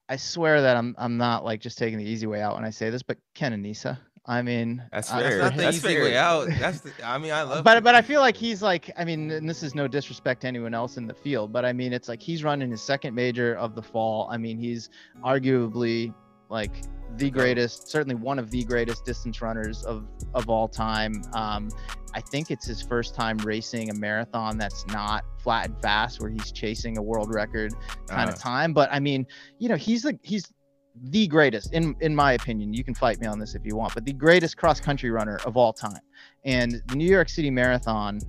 I 0.09 0.17
swear 0.17 0.61
that 0.63 0.77
I'm 0.77 0.95
I'm 0.99 1.17
not 1.17 1.45
like 1.45 1.61
just 1.61 1.79
taking 1.79 1.99
the 1.99 2.05
easy 2.05 2.27
way 2.27 2.43
out 2.43 2.55
when 2.55 2.65
I 2.65 2.71
say 2.71 2.91
this, 2.91 3.03
but 3.03 3.19
Kenenisa. 3.35 3.99
I 4.25 4.41
mean, 4.41 4.83
that's 4.93 5.11
fair. 5.11 5.39
That's 5.39 5.57
not 5.57 5.63
the 5.63 5.69
easy 5.71 5.81
fair. 5.81 6.05
way 6.05 6.17
out. 6.17 6.49
That's 6.61 6.81
the, 6.81 6.93
I 7.05 7.19
mean, 7.19 7.33
I 7.33 7.43
love. 7.43 7.65
But 7.65 7.83
but 7.83 7.97
I 7.97 8.03
feel 8.03 8.21
like 8.21 8.37
he's 8.37 8.63
like 8.63 8.91
I 8.97 9.05
mean, 9.05 9.31
and 9.31 9.49
this 9.49 9.65
is 9.65 9.75
no 9.75 9.89
disrespect 9.89 10.43
to 10.43 10.47
anyone 10.47 10.75
else 10.75 10.97
in 10.97 11.09
the 11.09 11.15
field, 11.15 11.53
but 11.53 11.65
I 11.65 11.73
mean, 11.73 11.93
it's 11.93 12.09
like 12.09 12.23
he's 12.23 12.45
running 12.45 12.71
his 12.71 12.83
second 12.83 13.15
major 13.15 13.57
of 13.57 13.75
the 13.75 13.83
fall. 13.83 14.29
I 14.31 14.37
mean, 14.37 14.59
he's 14.59 14.91
arguably 15.25 16.15
like 16.51 16.71
the 17.17 17.31
greatest, 17.31 17.89
certainly 17.89 18.15
one 18.15 18.39
of 18.39 18.51
the 18.51 18.63
greatest 18.65 19.05
distance 19.05 19.43
runners 19.43 19.83
of 19.85 20.07
of 20.35 20.49
all 20.49 20.69
time. 20.69 21.23
Um, 21.33 21.69
I 22.15 22.21
think 22.21 22.53
it's 22.53 22.67
his 22.67 22.81
first 22.81 23.17
time 23.17 23.39
racing 23.39 23.91
a 23.91 23.95
marathon 23.95 24.57
that's 24.57 24.87
not 24.87 25.25
flat 25.43 25.67
and 25.67 25.83
fast, 25.83 26.21
where 26.21 26.31
he's 26.31 26.53
chasing 26.53 26.97
a 26.97 27.03
world 27.03 27.35
record 27.35 27.75
kind 28.07 28.31
uh. 28.31 28.33
of 28.33 28.39
time. 28.39 28.73
But 28.73 28.89
I 28.93 29.01
mean, 29.01 29.27
you 29.59 29.69
know, 29.69 29.77
he's 29.77 30.03
the 30.03 30.17
he's 30.23 30.53
the 30.95 31.27
greatest 31.27 31.73
in 31.73 31.97
in 32.01 32.15
my 32.15 32.33
opinion 32.33 32.75
you 32.75 32.85
can 32.85 32.95
fight 32.95 33.19
me 33.21 33.27
on 33.27 33.39
this 33.39 33.55
if 33.55 33.65
you 33.65 33.75
want 33.75 33.95
but 33.95 34.05
the 34.05 34.13
greatest 34.13 34.57
cross 34.57 34.81
country 34.81 35.11
runner 35.11 35.39
of 35.45 35.57
all 35.57 35.73
time. 35.73 36.01
And 36.45 36.83
the 36.89 36.97
new 36.97 37.11
york 37.11 37.29
city 37.29 37.51
marathon 37.51 38.21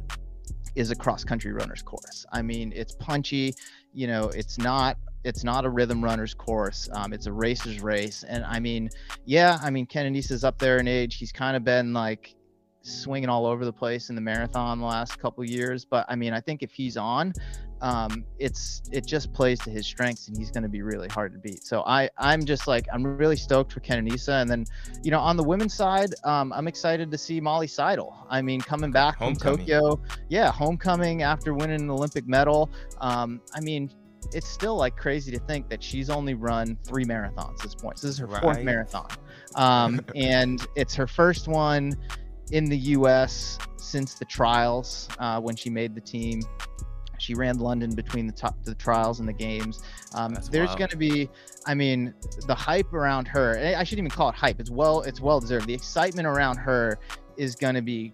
is 0.76 0.90
a 0.90 0.96
cross 0.96 1.24
country 1.24 1.52
runner's 1.52 1.82
course. 1.82 2.26
I 2.32 2.42
mean 2.42 2.72
it's 2.76 2.96
punchy 2.96 3.54
you 3.94 4.08
know 4.08 4.30
it's 4.30 4.58
not 4.58 4.98
it's 5.24 5.44
not 5.44 5.64
a 5.64 5.70
rhythm 5.70 6.04
runner's 6.04 6.34
course. 6.34 6.90
Um, 6.92 7.14
it's 7.14 7.28
a 7.28 7.34
racer's 7.34 7.82
race. 7.82 8.24
And 8.28 8.46
i 8.46 8.60
mean 8.60 8.90
yeah 9.26 9.60
i 9.62 9.70
mean 9.70 9.86
ken 9.86 10.16
is 10.16 10.44
up 10.44 10.58
there 10.60 10.78
in 10.78 10.88
age. 10.88 11.16
He's 11.16 11.32
kind 11.32 11.58
of 11.58 11.64
been 11.64 11.94
like 11.94 12.36
swinging 12.84 13.30
all 13.30 13.46
over 13.46 13.66
the 13.66 13.74
place 13.74 14.10
in 14.10 14.16
the 14.16 14.22
marathon 14.22 14.80
the 14.80 14.86
last 14.86 15.18
couple 15.20 15.44
years 15.44 15.86
but 15.86 16.06
i 16.10 16.16
mean 16.16 16.34
i 16.34 16.40
think 16.40 16.62
if 16.62 16.72
he's 16.72 16.98
on 16.98 17.34
um, 17.84 18.24
it's 18.40 18.82
it 18.94 19.06
just 19.06 19.34
plays 19.34 19.60
to 19.60 19.70
his 19.70 19.86
strengths 19.86 20.30
and 20.30 20.38
he's 20.38 20.50
going 20.50 20.64
to 20.64 20.70
be 20.70 20.82
really 20.82 21.10
hard 21.10 21.34
to 21.34 21.40
beat. 21.40 21.66
So 21.66 21.84
I 21.86 22.10
I'm 22.18 22.46
just 22.46 22.66
like 22.66 22.88
I'm 22.94 23.04
really 23.04 23.36
stoked 23.36 23.74
for 23.74 23.82
Kenenisa 23.82 24.42
and 24.42 24.50
then 24.50 24.66
you 25.04 25.12
know 25.12 25.20
on 25.20 25.36
the 25.36 25.44
women's 25.44 25.74
side 25.74 26.14
um, 26.24 26.54
I'm 26.54 26.70
excited 26.70 27.12
to 27.12 27.18
see 27.18 27.42
Molly 27.42 27.68
Seidel. 27.68 28.26
I 28.30 28.42
mean 28.42 28.62
coming 28.62 28.90
back 28.90 29.18
homecoming. 29.18 29.58
from 29.58 29.66
Tokyo, 29.66 30.02
yeah, 30.30 30.50
homecoming 30.50 31.24
after 31.24 31.54
winning 31.54 31.82
an 31.82 31.90
Olympic 31.90 32.26
medal. 32.26 32.72
Um, 33.02 33.42
I 33.54 33.60
mean 33.60 33.92
it's 34.32 34.48
still 34.48 34.78
like 34.78 34.96
crazy 34.96 35.30
to 35.34 35.40
think 35.40 35.68
that 35.68 35.84
she's 35.84 36.10
only 36.10 36.36
run 36.36 36.78
three 36.86 37.04
marathons 37.04 37.56
at 37.56 37.64
this 37.64 37.76
point. 37.76 38.00
So 38.00 38.08
this 38.08 38.16
is 38.16 38.20
her 38.20 38.28
fourth 38.28 38.62
marathon, 38.62 39.10
um, 39.56 40.00
and 40.16 40.66
it's 40.78 40.96
her 40.96 41.06
first 41.06 41.50
one 41.50 41.98
in 42.54 42.66
the 42.66 42.78
U.S. 42.78 43.58
since 43.78 44.14
the 44.14 44.26
trials 44.26 45.10
uh, 45.18 45.42
when 45.42 45.56
she 45.56 45.70
made 45.70 45.96
the 45.96 46.02
team. 46.02 46.42
She 47.18 47.34
ran 47.34 47.58
London 47.58 47.96
between 47.96 48.28
the 48.28 48.34
top 48.34 48.56
the 48.64 48.76
trials 48.76 49.20
and 49.20 49.28
the 49.28 49.34
games. 49.34 49.82
Um, 50.14 50.38
there's 50.52 50.74
going 50.76 50.90
to 50.90 50.98
be, 50.98 51.30
I 51.66 51.74
mean, 51.74 52.14
the 52.48 52.56
hype 52.56 52.94
around 52.94 53.28
her. 53.30 53.58
I 53.58 53.84
shouldn't 53.84 54.06
even 54.06 54.12
call 54.12 54.30
it 54.30 54.36
hype. 54.36 54.60
It's 54.60 54.70
well, 54.70 55.02
it's 55.02 55.20
well 55.20 55.40
deserved. 55.40 55.68
The 55.68 55.74
excitement 55.74 56.28
around 56.28 56.58
her 56.58 57.00
is 57.38 57.56
going 57.56 57.76
to 57.76 57.82
be 57.82 58.14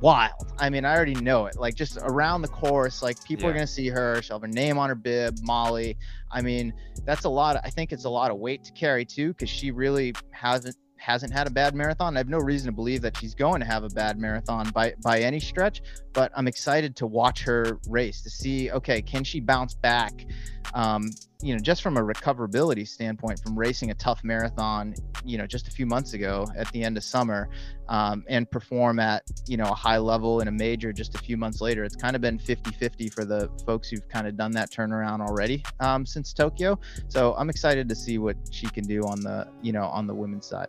wild. 0.00 0.52
I 0.58 0.70
mean, 0.70 0.84
I 0.84 0.94
already 0.94 1.14
know 1.14 1.46
it. 1.46 1.56
Like 1.56 1.74
just 1.74 1.98
around 2.02 2.42
the 2.42 2.48
course, 2.48 3.02
like 3.02 3.22
people 3.24 3.48
are 3.48 3.52
going 3.52 3.66
to 3.66 3.72
see 3.72 3.88
her. 3.88 4.20
She'll 4.22 4.36
have 4.36 4.42
her 4.42 4.48
name 4.48 4.78
on 4.78 4.88
her 4.88 4.94
bib, 4.94 5.38
Molly. 5.42 5.96
I 6.30 6.42
mean, 6.42 6.72
that's 7.04 7.24
a 7.24 7.28
lot. 7.28 7.56
Of, 7.56 7.62
I 7.64 7.70
think 7.70 7.92
it's 7.92 8.04
a 8.04 8.10
lot 8.10 8.30
of 8.30 8.38
weight 8.38 8.62
to 8.64 8.72
carry 8.72 9.04
too, 9.04 9.28
because 9.28 9.48
she 9.48 9.70
really 9.70 10.14
hasn't 10.30 10.76
hasn't 10.98 11.32
had 11.32 11.46
a 11.46 11.50
bad 11.50 11.74
marathon. 11.74 12.16
I 12.16 12.20
have 12.20 12.28
no 12.28 12.38
reason 12.38 12.66
to 12.66 12.72
believe 12.72 13.02
that 13.02 13.16
she's 13.16 13.34
going 13.34 13.60
to 13.60 13.66
have 13.66 13.84
a 13.84 13.88
bad 13.88 14.18
marathon 14.18 14.70
by 14.70 14.94
by 15.02 15.20
any 15.20 15.40
stretch. 15.40 15.82
But 16.18 16.32
I'm 16.34 16.48
excited 16.48 16.96
to 16.96 17.06
watch 17.06 17.44
her 17.44 17.78
race 17.88 18.22
to 18.22 18.28
see. 18.28 18.72
Okay, 18.72 19.00
can 19.00 19.22
she 19.22 19.38
bounce 19.38 19.74
back? 19.74 20.26
Um, 20.74 21.12
you 21.40 21.54
know, 21.54 21.60
just 21.60 21.80
from 21.80 21.96
a 21.96 22.00
recoverability 22.00 22.88
standpoint, 22.88 23.38
from 23.38 23.56
racing 23.56 23.92
a 23.92 23.94
tough 23.94 24.24
marathon, 24.24 24.96
you 25.24 25.38
know, 25.38 25.46
just 25.46 25.68
a 25.68 25.70
few 25.70 25.86
months 25.86 26.14
ago 26.14 26.44
at 26.56 26.68
the 26.72 26.82
end 26.82 26.96
of 26.96 27.04
summer, 27.04 27.48
um, 27.88 28.24
and 28.28 28.50
perform 28.50 28.98
at 28.98 29.22
you 29.46 29.56
know 29.56 29.66
a 29.66 29.74
high 29.76 29.98
level 29.98 30.40
in 30.40 30.48
a 30.48 30.50
major 30.50 30.92
just 30.92 31.14
a 31.14 31.18
few 31.18 31.36
months 31.36 31.60
later. 31.60 31.84
It's 31.84 31.94
kind 31.94 32.16
of 32.16 32.20
been 32.20 32.36
50-50 32.36 33.14
for 33.14 33.24
the 33.24 33.48
folks 33.64 33.88
who've 33.88 34.08
kind 34.08 34.26
of 34.26 34.36
done 34.36 34.50
that 34.54 34.72
turnaround 34.72 35.20
already 35.20 35.62
um, 35.78 36.04
since 36.04 36.32
Tokyo. 36.32 36.80
So 37.06 37.36
I'm 37.38 37.48
excited 37.48 37.88
to 37.90 37.94
see 37.94 38.18
what 38.18 38.36
she 38.50 38.66
can 38.66 38.82
do 38.82 39.02
on 39.04 39.20
the 39.20 39.46
you 39.62 39.70
know 39.70 39.84
on 39.84 40.08
the 40.08 40.14
women's 40.16 40.46
side. 40.46 40.66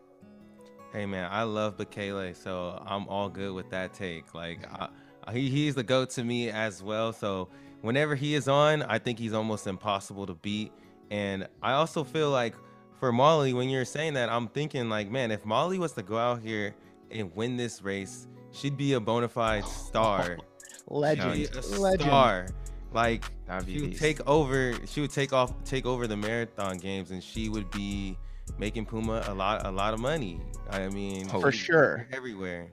Hey 0.94 1.08
man, 1.08 1.28
I 1.32 1.42
love 1.42 1.78
Bekele, 1.78 2.36
so 2.36 2.80
I'm 2.86 3.08
all 3.08 3.30
good 3.30 3.54
with 3.54 3.70
that 3.70 3.94
take. 3.94 4.34
Like, 4.34 4.66
I, 4.74 4.90
Uh, 5.28 5.32
he 5.32 5.50
he's 5.50 5.76
the 5.76 5.84
goat 5.84 6.10
to 6.12 6.24
me 6.24 6.50
as 6.50 6.82
well. 6.84 7.12
So 7.14 7.50
whenever 7.82 8.16
he 8.16 8.36
is 8.36 8.48
on, 8.48 8.84
I 8.84 9.00
think 9.00 9.20
he's 9.20 9.34
almost 9.34 9.68
impossible 9.68 10.26
to 10.28 10.34
beat. 10.36 10.72
And 11.12 11.48
I 11.62 11.74
also 11.74 12.04
feel 12.04 12.30
like 12.32 12.56
for 13.00 13.12
Molly, 13.12 13.54
when 13.54 13.70
you're 13.70 13.86
saying 13.86 14.14
that, 14.16 14.30
I'm 14.30 14.48
thinking 14.50 14.90
like, 14.90 15.10
man, 15.10 15.32
if 15.32 15.46
Molly 15.46 15.80
was 15.80 15.94
to 15.94 16.04
go 16.04 16.18
out 16.18 16.42
here 16.42 16.76
and 17.12 17.34
win 17.36 17.56
this 17.58 17.82
race, 17.82 18.28
she'd 18.52 18.78
be 18.78 18.94
a 18.94 19.00
bona 19.00 19.28
fide 19.30 19.66
star. 19.66 20.38
Legend, 20.88 21.36
She'd 21.38 21.52
be 21.52 21.58
a 21.58 21.80
legend. 21.80 22.02
star. 22.02 22.48
Like 22.94 23.24
she 23.66 23.82
would 23.82 23.98
take 23.98 24.28
over. 24.28 24.74
She 24.88 25.02
would 25.02 25.12
take 25.12 25.34
off, 25.34 25.54
take 25.64 25.86
over 25.86 26.08
the 26.08 26.18
marathon 26.18 26.78
games, 26.78 27.12
and 27.12 27.24
she 27.24 27.48
would 27.48 27.70
be 27.70 28.18
making 28.58 28.88
Puma 28.88 29.24
a 29.28 29.34
lot, 29.34 29.68
a 29.68 29.72
lot 29.72 29.94
of 29.94 30.00
money. 30.00 30.42
I 30.72 30.88
mean, 30.90 31.28
For 31.28 31.42
For 31.42 31.52
she'd 31.52 31.58
be 31.60 31.64
sure. 31.66 32.08
everywhere. 32.12 32.72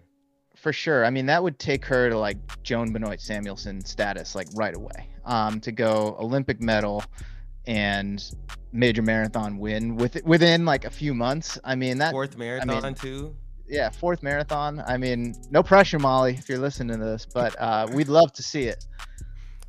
For 0.56 0.72
sure. 0.72 1.04
I 1.04 1.10
mean, 1.10 1.26
that 1.26 1.42
would 1.42 1.58
take 1.58 1.84
her 1.86 2.10
to 2.10 2.18
like 2.18 2.38
Joan 2.62 2.92
Benoit 2.92 3.20
Samuelson 3.20 3.84
status, 3.84 4.34
like 4.34 4.48
right 4.54 4.74
away. 4.74 5.08
Um, 5.24 5.60
to 5.60 5.72
go 5.72 6.16
Olympic 6.20 6.60
medal 6.60 7.02
and 7.66 8.24
major 8.72 9.02
marathon 9.02 9.58
win 9.58 9.96
with 9.96 10.22
within 10.24 10.64
like 10.64 10.84
a 10.84 10.90
few 10.90 11.14
months. 11.14 11.58
I 11.64 11.74
mean, 11.74 11.98
that 11.98 12.12
Fourth 12.12 12.36
marathon 12.36 12.94
too. 12.94 13.34
yeah, 13.68 13.90
fourth 13.90 14.22
marathon. 14.22 14.82
I 14.86 14.96
mean, 14.96 15.34
no 15.50 15.62
pressure, 15.62 15.98
Molly, 15.98 16.34
if 16.34 16.48
you're 16.48 16.58
listening 16.58 16.98
to 16.98 17.04
this, 17.04 17.26
but 17.32 17.56
uh, 17.60 17.88
we'd 17.92 18.08
love 18.08 18.32
to 18.34 18.42
see 18.42 18.64
it. 18.64 18.86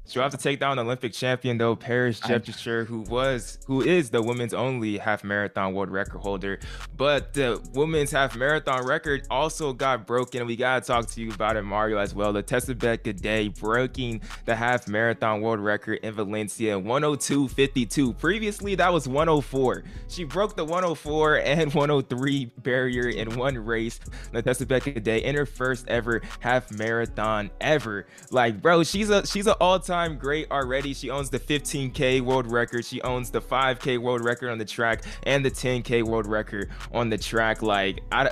She'll 0.08 0.24
have 0.24 0.32
to 0.32 0.38
take 0.38 0.60
down 0.60 0.80
Olympic 0.80 1.12
champion 1.12 1.58
though, 1.58 1.76
Peres 1.76 2.22
Jepchirchir, 2.22 2.86
who 2.86 3.02
was 3.02 3.60
who 3.68 3.82
is 3.82 4.10
the 4.10 4.22
women's 4.22 4.54
only 4.54 4.98
half 4.98 5.22
marathon 5.24 5.74
world 5.74 5.90
record 5.90 6.20
holder. 6.20 6.60
But 6.96 7.34
the 7.34 7.62
women's 7.74 8.12
half 8.12 8.36
marathon 8.38 8.86
record 8.86 9.28
also 9.30 9.74
got 9.74 10.08
broken. 10.08 10.48
We 10.48 10.56
gotta 10.56 10.86
talk 10.86 11.08
to 11.08 11.22
you 11.22 11.34
about 11.34 11.58
it, 11.58 11.64
Mario, 11.64 11.98
as 11.98 12.16
well. 12.16 12.32
Letesenbet 12.32 13.00
Gidey 13.00 13.60
breaking 13.60 14.22
the 14.46 14.56
half 14.56 14.88
marathon 14.88 15.42
world 15.42 15.60
record 15.60 16.00
in 16.04 16.14
Valencia, 16.14 16.80
102.52. 16.80 18.18
Previously, 18.18 18.76
that 18.76 18.94
was 18.94 19.10
104. 19.10 19.84
She 20.08 20.24
broke 20.24 20.56
the 20.56 20.64
104 20.64 21.40
and 21.40 21.74
103 21.74 22.46
barrier 22.60 23.10
in 23.10 23.36
one 23.36 23.58
race. 23.58 24.00
Letesenbet 24.34 24.84
Gidey 24.84 25.22
in 25.24 25.36
her 25.36 25.46
first 25.46 25.86
ever 25.90 26.22
half 26.40 26.72
marathon 26.72 27.52
ever. 27.60 28.08
Like, 28.32 28.62
bro, 28.62 28.84
she's 28.84 29.10
a 29.10 29.28
she's 29.28 29.48
an 29.48 29.56
all-time 29.60 29.97
great 30.18 30.50
already. 30.52 30.94
She 30.94 31.10
owns 31.10 31.30
the 31.30 31.40
15k 31.40 32.22
world 32.22 32.52
record. 32.52 32.86
She 32.86 33.02
owns 33.02 33.30
the 33.30 33.42
5k 33.42 33.98
world 33.98 34.24
record 34.24 34.50
on 34.50 34.58
the 34.58 34.66
track 34.66 35.04
and 35.24 35.44
the 35.44 35.52
10k 35.52 36.04
world 36.04 36.28
record 36.28 36.70
on 36.92 37.10
the 37.10 37.18
track. 37.18 37.62
Like, 37.62 38.02
I 38.12 38.30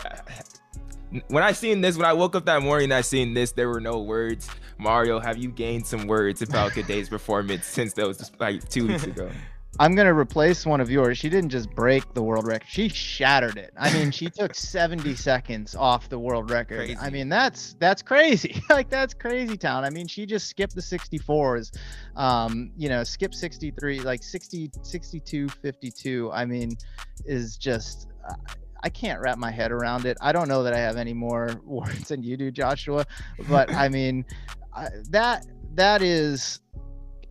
when 1.28 1.44
I 1.44 1.52
seen 1.52 1.82
this, 1.82 1.98
when 1.98 2.06
I 2.06 2.14
woke 2.14 2.36
up 2.36 2.46
that 2.46 2.62
morning, 2.62 2.92
I 2.92 3.02
seen 3.02 3.34
this. 3.34 3.52
There 3.52 3.70
were 3.70 3.80
no 3.80 4.00
words. 4.02 4.50
Mario, 4.78 5.20
have 5.20 5.38
you 5.38 5.50
gained 5.50 5.88
some 5.88 6.08
words 6.08 6.42
about 6.42 6.74
Gidey's 6.74 7.10
performance 7.18 7.66
since 7.66 7.96
was 7.96 8.32
like 8.40 8.68
two 8.70 8.88
weeks 8.88 9.04
ago? 9.04 9.30
I'm 9.78 9.94
gonna 9.94 10.14
replace 10.14 10.66
one 10.66 10.80
of 10.80 10.90
yours. 10.90 11.18
She 11.18 11.30
didn't 11.30 11.50
just 11.50 11.70
break 11.72 12.14
the 12.14 12.24
world 12.24 12.48
record; 12.48 12.68
she 12.70 12.88
shattered 12.88 13.58
it. 13.58 13.74
I 13.78 13.92
mean, 13.94 14.12
she 14.12 14.30
took 14.30 14.56
70 14.56 15.16
seconds 15.16 15.76
off 15.76 16.08
the 16.08 16.18
world 16.18 16.50
record. 16.50 16.96
I 17.00 17.10
mean, 17.10 17.28
that's 17.28 17.76
that's 17.80 18.02
crazy. 18.02 18.62
like 18.70 18.90
that's 18.90 19.14
crazy 19.14 19.58
town. 19.58 19.84
I 19.84 19.90
mean, 19.90 20.08
she 20.08 20.26
just 20.26 20.48
skipped 20.48 20.76
the 20.76 20.82
64s. 20.82 21.78
Um, 22.16 22.72
you 22.78 22.88
know, 22.88 23.04
skip 23.04 23.34
63, 23.34 24.00
like 24.00 24.24
60, 24.24 24.72
62, 24.82 25.50
52. 25.50 26.32
I 26.32 26.46
mean, 26.46 26.78
is 27.26 27.58
just. 27.58 28.08
Uh, 28.28 28.36
I 28.84 28.90
can't 28.90 29.20
wrap 29.20 29.40
my 29.40 29.50
head 29.50 29.72
around 29.72 30.06
it. 30.06 30.16
I 30.22 30.32
don't 30.32 30.48
know 30.48 30.62
that 30.62 30.74
I 30.74 30.78
have 30.78 30.96
any 30.96 31.14
more 31.14 31.60
words 31.66 32.10
than 32.10 32.22
you 32.22 32.38
do, 32.38 32.52
Joshua. 32.52 33.06
But 33.50 33.74
I 33.74 33.90
mean, 33.90 34.26
I, 34.74 34.90
that 35.10 35.48
that 35.74 36.02
is, 36.04 36.62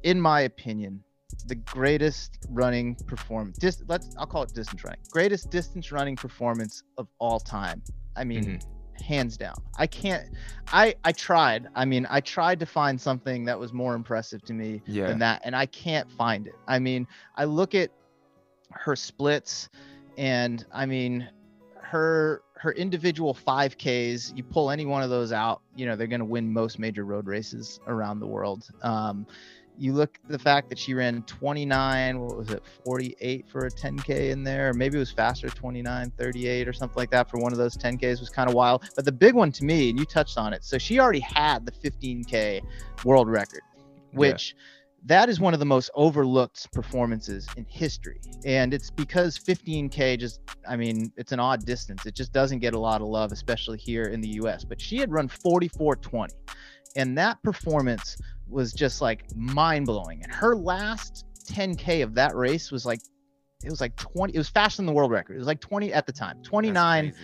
in 0.02 0.20
my 0.20 0.40
opinion, 0.40 1.04
the 1.47 1.55
greatest 1.55 2.39
running 2.49 2.95
performance. 3.07 3.59
Dis- 3.59 3.83
let's 3.89 4.15
I'll 4.19 4.27
call 4.27 4.43
it 4.43 4.55
distance 4.55 4.85
running. 4.85 5.01
Greatest 5.11 5.51
distance 5.51 5.93
running 5.93 6.17
performance 6.17 6.83
of 6.99 7.09
all 7.19 7.41
time. 7.41 7.83
I 8.17 8.25
mean, 8.25 8.45
Mhm. 8.59 9.03
hands 9.03 9.37
down. 9.37 9.57
I 9.77 9.87
can't. 9.87 10.25
I 10.73 10.95
I 11.05 11.13
tried. 11.13 11.69
I 11.75 11.85
mean, 11.85 12.07
I 12.09 12.21
tried 12.21 12.61
to 12.61 12.67
find 12.67 13.01
something 13.01 13.45
that 13.45 13.59
was 13.59 13.73
more 13.73 13.95
impressive 13.95 14.43
to 14.45 14.55
me 14.55 14.83
Yeah. 14.87 15.09
than 15.09 15.19
that, 15.21 15.43
and 15.45 15.55
I 15.57 15.67
can't 15.67 16.11
find 16.13 16.47
it. 16.47 16.55
I 16.67 16.79
mean, 16.79 17.07
I 17.37 17.45
look 17.45 17.75
at 17.75 17.91
her 18.71 18.97
splits, 18.97 19.69
and 20.17 20.65
I 20.73 20.87
mean, 20.87 21.29
her 21.81 22.43
her 22.64 22.72
individual 22.72 23.35
5Ks. 23.35 24.35
You 24.35 24.42
pull 24.42 24.70
any 24.70 24.87
one 24.87 25.03
of 25.03 25.11
those 25.11 25.33
out, 25.33 25.61
you 25.77 25.85
know 25.85 25.96
they're 25.96 26.07
going 26.07 26.20
to 26.20 26.24
win 26.24 26.50
most 26.50 26.79
major 26.79 27.05
road 27.05 27.27
races 27.27 27.79
around 27.87 28.20
the 28.20 28.27
world. 28.27 28.68
Um, 28.83 29.27
you 29.77 29.92
look 29.92 30.18
at 30.24 30.31
the 30.31 30.38
fact 30.38 30.70
that 30.70 30.79
she 30.79 30.94
ran 30.94 31.22
29 31.22 32.20
what 32.20 32.37
was 32.37 32.50
it 32.50 32.62
48 32.85 33.48
for 33.48 33.66
a 33.66 33.70
10k 33.70 34.31
in 34.31 34.44
there 34.44 34.70
or 34.70 34.72
maybe 34.72 34.96
it 34.96 35.00
was 35.00 35.11
faster 35.11 35.48
29 35.48 36.12
38 36.16 36.68
or 36.68 36.72
something 36.72 36.96
like 36.96 37.11
that 37.11 37.29
for 37.29 37.38
one 37.38 37.50
of 37.50 37.59
those 37.59 37.77
10ks 37.77 38.20
was 38.20 38.31
kind 38.31 38.48
of 38.48 38.55
wild 38.55 38.88
but 38.94 39.05
the 39.05 39.11
big 39.11 39.35
one 39.35 39.50
to 39.50 39.64
me 39.64 39.90
and 39.90 39.98
you 39.98 40.05
touched 40.05 40.38
on 40.38 40.53
it 40.53 40.62
so 40.62 40.79
she 40.79 41.00
already 41.00 41.18
had 41.18 41.66
the 41.66 41.72
15k 41.72 42.62
world 43.05 43.29
record 43.29 43.62
which 44.12 44.55
that 45.07 45.29
is 45.29 45.38
one 45.38 45.53
of 45.53 45.61
the 45.61 45.67
most 45.67 45.90
overlooked 45.95 46.73
performances 46.73 47.47
in 47.57 47.64
history 47.69 48.21
and 48.45 48.73
it's 48.73 48.90
because 48.90 49.38
15k 49.38 50.19
just 50.19 50.40
i 50.69 50.77
mean 50.77 51.12
it's 51.17 51.33
an 51.33 51.40
odd 51.40 51.64
distance 51.64 52.07
it 52.07 52.14
just 52.14 52.33
doesn't 52.33 52.59
get 52.59 52.75
a 52.75 52.79
lot 52.79 53.01
of 53.01 53.09
love 53.09 53.33
especially 53.33 53.79
here 53.79 54.05
in 54.05 54.21
the 54.21 54.29
us 54.29 54.64
but 54.64 54.81
she 54.81 54.99
had 54.99 55.12
run 55.12 55.29
4420 55.29 56.33
and 56.97 57.19
that 57.19 57.43
performance 57.43 58.17
was 58.49 58.73
just 58.73 59.01
like 59.01 59.25
mind 59.35 59.87
blowing. 59.87 60.23
And 60.23 60.33
her 60.33 60.55
last 60.55 61.27
10k 61.49 62.03
of 62.03 62.14
that 62.14 62.35
race 62.35 62.71
was 62.71 62.87
like 62.87 63.01
it 63.64 63.71
was 63.71 63.81
like 63.81 63.97
20 63.97 64.35
it 64.35 64.38
was 64.38 64.49
faster 64.49 64.79
than 64.79 64.87
the 64.87 64.93
world 64.93 65.11
record. 65.11 65.35
It 65.35 65.38
was 65.38 65.47
like 65.47 65.61
20 65.61 65.93
at 65.93 66.07
the 66.07 66.12
time. 66.12 66.37
That's 66.37 66.49
29 66.49 67.14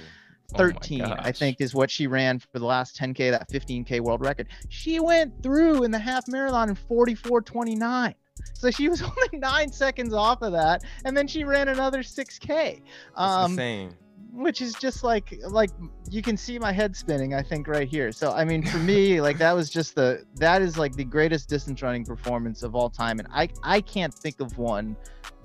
crazy. 0.52 0.72
Oh 0.72 0.78
13 0.80 1.02
I 1.02 1.32
think 1.32 1.60
is 1.60 1.74
what 1.74 1.90
she 1.90 2.06
ran 2.06 2.38
for 2.38 2.58
the 2.58 2.66
last 2.66 2.96
10k 2.98 3.30
that 3.30 3.48
15k 3.50 4.00
world 4.00 4.20
record. 4.20 4.48
She 4.68 5.00
went 5.00 5.42
through 5.42 5.84
in 5.84 5.90
the 5.90 5.98
half 5.98 6.26
marathon 6.28 6.68
in 6.68 6.76
44:29. 6.76 8.14
So 8.54 8.70
she 8.70 8.88
was 8.88 9.02
only 9.10 9.38
9 9.38 9.72
seconds 9.72 10.14
off 10.14 10.42
of 10.42 10.52
that 10.52 10.82
and 11.04 11.16
then 11.16 11.26
she 11.26 11.44
ran 11.44 11.68
another 11.68 12.00
6k. 12.02 12.82
Um 13.16 13.52
insane. 13.52 13.94
which 14.32 14.60
is 14.60 14.74
just 14.74 15.02
like 15.04 15.34
like 15.48 15.70
you 16.08 16.22
can 16.22 16.36
see 16.36 16.56
my 16.58 16.70
head 16.72 16.94
spinning 16.94 17.34
i 17.34 17.42
think 17.42 17.66
right 17.66 17.88
here 17.88 18.12
so 18.12 18.30
i 18.32 18.44
mean 18.44 18.64
for 18.64 18.78
me 18.78 19.20
like 19.26 19.38
that 19.38 19.52
was 19.52 19.68
just 19.68 19.94
the 19.96 20.24
that 20.36 20.62
is 20.62 20.78
like 20.78 20.94
the 20.94 21.04
greatest 21.04 21.48
distance 21.48 21.82
running 21.82 22.04
performance 22.04 22.62
of 22.62 22.74
all 22.76 22.88
time 22.88 23.18
and 23.18 23.26
i 23.32 23.48
i 23.64 23.80
can't 23.80 24.14
think 24.14 24.40
of 24.40 24.56
one 24.56 24.96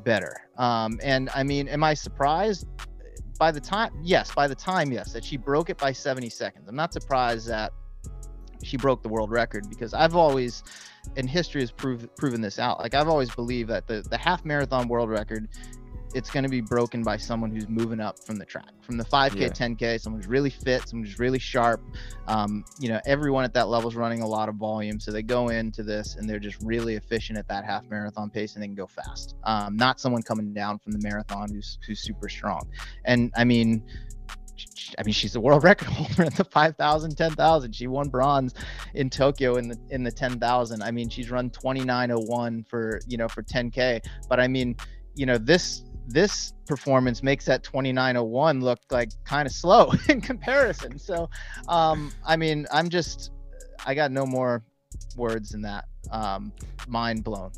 better 0.03 0.33
um 0.57 0.99
and 1.01 1.29
i 1.35 1.41
mean 1.43 1.67
am 1.67 1.83
i 1.83 1.95
surprised 1.95 2.67
by 3.37 3.51
the 3.51 3.59
time 3.59 3.91
yes 4.01 4.33
by 4.33 4.47
the 4.47 4.55
time 4.55 4.91
yes 4.91 5.13
that 5.13 5.23
she 5.23 5.37
broke 5.37 5.69
it 5.69 5.77
by 5.77 5.91
70 5.91 6.29
seconds 6.29 6.67
i'm 6.67 6.75
not 6.75 6.93
surprised 6.93 7.47
that 7.47 7.71
she 8.65 8.77
broke 8.77 9.03
the 9.03 9.09
world 9.09 9.31
record 9.31 9.69
because 9.69 9.93
I've 9.93 10.15
always, 10.15 10.63
and 11.15 11.29
history 11.29 11.61
has 11.61 11.71
proved 11.71 12.13
proven 12.17 12.41
this 12.41 12.59
out. 12.59 12.79
Like 12.79 12.93
I've 12.93 13.07
always 13.07 13.33
believed 13.33 13.69
that 13.69 13.87
the 13.87 14.01
the 14.01 14.17
half 14.17 14.43
marathon 14.43 14.87
world 14.87 15.09
record 15.09 15.47
it's 16.15 16.29
going 16.29 16.43
to 16.43 16.49
be 16.49 16.61
broken 16.61 17.03
by 17.03 17.17
someone 17.17 17.51
who's 17.51 17.67
moving 17.67 17.99
up 17.99 18.17
from 18.23 18.37
the 18.37 18.45
track, 18.45 18.71
from 18.81 18.97
the 18.97 19.03
5K, 19.03 19.35
yeah. 19.35 19.47
10K, 19.49 19.99
someone 19.99 20.21
who's 20.21 20.29
really 20.29 20.49
fit, 20.49 20.87
someone 20.87 21.05
who's 21.05 21.19
really 21.19 21.39
sharp. 21.39 21.83
Um, 22.27 22.63
you 22.79 22.87
know, 22.87 23.01
everyone 23.05 23.43
at 23.43 23.53
that 23.55 23.67
level 23.67 23.89
is 23.89 23.97
running 23.97 24.21
a 24.21 24.27
lot 24.27 24.47
of 24.47 24.55
volume, 24.55 24.97
so 24.97 25.11
they 25.11 25.21
go 25.21 25.49
into 25.49 25.83
this 25.83 26.15
and 26.15 26.29
they're 26.29 26.39
just 26.39 26.57
really 26.63 26.95
efficient 26.95 27.37
at 27.37 27.49
that 27.49 27.65
half 27.65 27.83
marathon 27.89 28.29
pace, 28.29 28.53
and 28.53 28.63
they 28.63 28.67
can 28.67 28.75
go 28.75 28.87
fast. 28.87 29.35
Um, 29.43 29.75
not 29.75 29.99
someone 29.99 30.23
coming 30.23 30.53
down 30.53 30.79
from 30.79 30.93
the 30.93 30.99
marathon 30.99 31.49
who's 31.51 31.77
who's 31.85 31.99
super 31.99 32.29
strong. 32.29 32.61
And 33.03 33.33
I 33.35 33.43
mean, 33.43 33.83
I 34.97 35.03
mean, 35.03 35.13
she's 35.13 35.35
a 35.35 35.41
world 35.41 35.63
record 35.65 35.89
holder 35.89 36.23
at 36.23 36.35
the 36.35 36.45
5,000, 36.45 37.17
10,000. 37.17 37.75
She 37.75 37.87
won 37.87 38.07
bronze 38.07 38.53
in 38.93 39.09
Tokyo 39.09 39.55
in 39.55 39.67
the 39.67 39.77
in 39.89 40.03
the 40.03 40.11
10,000. 40.11 40.81
I 40.81 40.91
mean, 40.91 41.09
she's 41.09 41.29
run 41.29 41.49
29:01 41.49 42.65
for 42.69 43.01
you 43.05 43.17
know 43.17 43.27
for 43.27 43.43
10k. 43.43 43.99
But 44.29 44.39
I 44.39 44.47
mean, 44.47 44.77
you 45.15 45.25
know, 45.25 45.37
this 45.37 45.83
this 46.07 46.53
performance 46.67 47.23
makes 47.23 47.45
that 47.45 47.63
2901 47.63 48.61
look 48.61 48.79
like 48.91 49.11
kind 49.23 49.45
of 49.47 49.53
slow 49.53 49.91
in 50.09 50.21
comparison. 50.21 50.97
So, 50.99 51.29
um, 51.67 52.11
I 52.25 52.35
mean, 52.35 52.67
I'm 52.71 52.89
just, 52.89 53.31
I 53.85 53.93
got 53.93 54.11
no 54.11 54.25
more 54.25 54.63
words 55.15 55.49
than 55.49 55.61
that. 55.61 55.85
Um, 56.11 56.51
mind 56.87 57.23
blown. 57.23 57.51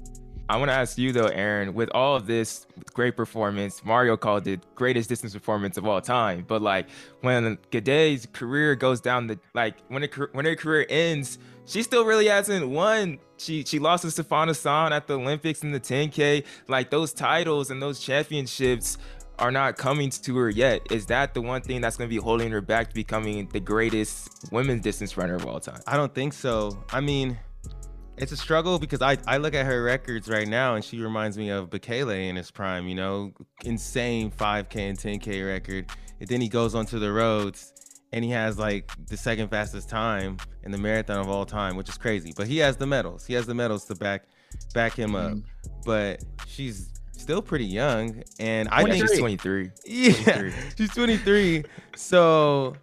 I 0.50 0.56
want 0.56 0.70
to 0.70 0.76
ask 0.76 0.98
you 0.98 1.12
though, 1.12 1.28
Aaron, 1.28 1.74
with 1.74 1.90
all 1.94 2.16
of 2.16 2.26
this 2.26 2.66
great 2.94 3.18
performance, 3.18 3.84
Mario 3.84 4.16
called 4.16 4.48
it 4.48 4.62
greatest 4.76 5.10
distance 5.10 5.34
performance 5.34 5.76
of 5.78 5.86
all 5.86 6.00
time. 6.00 6.46
But 6.48 6.62
like 6.62 6.88
when 7.20 7.58
Gidey's 7.70 8.28
career 8.32 8.76
goes 8.76 9.02
down 9.02 9.28
the 9.28 9.40
like 9.54 9.76
when 9.90 10.04
it 10.04 10.16
when 10.34 10.46
her 10.46 10.56
career 10.56 10.86
ends, 10.90 11.38
she 11.68 11.84
still 11.84 12.06
really 12.06 12.28
hasn't 12.28 12.68
won. 12.68 13.20
She 13.38 13.64
she 13.64 13.78
lost 13.78 14.02
to 14.02 14.08
Sifan 14.08 14.48
Hassan 14.48 14.94
at 14.94 15.06
the 15.06 15.20
Olympics 15.20 15.62
in 15.62 15.72
the 15.72 15.80
10K. 15.80 16.44
Like 16.68 16.90
those 16.90 17.14
titles 17.14 17.70
and 17.70 17.80
those 17.82 18.00
championships 18.00 18.98
are 19.38 19.52
not 19.52 19.78
coming 19.78 20.10
to 20.10 20.38
her 20.38 20.50
yet. 20.50 20.82
Is 20.92 21.06
that 21.08 21.36
the 21.36 21.42
one 21.42 21.62
thing 21.62 21.82
that's 21.82 21.96
going 21.96 22.10
to 22.10 22.16
be 22.16 22.20
holding 22.20 22.52
her 22.52 22.62
back 22.62 22.88
to 22.90 22.96
becoming 22.96 23.48
the 23.50 23.60
greatest 23.60 24.52
women's 24.52 24.82
distance 24.82 25.16
runner 25.16 25.36
of 25.36 25.46
all 25.46 25.60
time? 25.60 25.80
I 25.86 25.96
don't 25.96 26.16
think 26.16 26.34
so. 26.34 26.84
I 26.92 27.02
mean, 27.02 27.38
it's 28.18 28.32
a 28.32 28.38
struggle 28.38 28.80
because 28.80 29.04
I, 29.04 29.18
I 29.28 29.38
look 29.38 29.54
at 29.54 29.68
her 29.68 29.84
records 29.84 30.28
right 30.28 30.48
now 30.48 30.74
and 30.74 30.84
she 30.84 31.00
reminds 31.00 31.38
me 31.38 31.50
of 31.50 31.70
Bekele 31.70 32.30
in 32.30 32.36
his 32.36 32.50
prime, 32.50 32.88
you 32.88 32.96
know, 32.96 33.32
insane 33.64 34.32
5K 34.32 34.76
and 34.90 34.98
10K 34.98 35.46
record. 35.46 35.92
And 36.20 36.28
then 36.28 36.42
he 36.42 36.50
goes 36.50 36.74
onto 36.74 36.98
the 36.98 37.12
roads 37.12 37.74
and 38.18 38.26
he 38.26 38.32
has 38.32 38.58
like 38.58 38.92
the 39.08 39.16
second 39.16 39.50
fastest 39.50 39.90
time 39.90 40.38
in 40.64 40.72
the 40.72 40.78
marathon 40.78 41.20
of 41.20 41.30
all 41.30 41.46
time, 41.46 41.76
which 41.76 41.88
is 41.88 41.98
crazy. 41.98 42.34
But 42.36 42.48
he 42.48 42.58
has 42.58 42.76
the 42.76 42.88
medals. 42.88 43.26
He 43.28 43.36
has 43.36 43.46
the 43.46 43.54
medals 43.54 43.86
to 43.86 43.96
back 43.96 44.24
back 44.74 44.94
him 44.94 45.16
up. 45.16 45.34
Mm. 45.34 45.44
But 45.86 46.24
she's 46.48 46.90
still 47.12 47.42
pretty 47.42 47.66
young 47.66 48.24
and 48.40 48.68
I 48.70 48.84
think 48.84 49.08
she's 49.08 49.20
23. 49.20 49.70
Yeah. 49.86 50.14
23. 50.24 50.54
she's 50.78 50.94
23. 50.94 51.64
so 51.96 52.76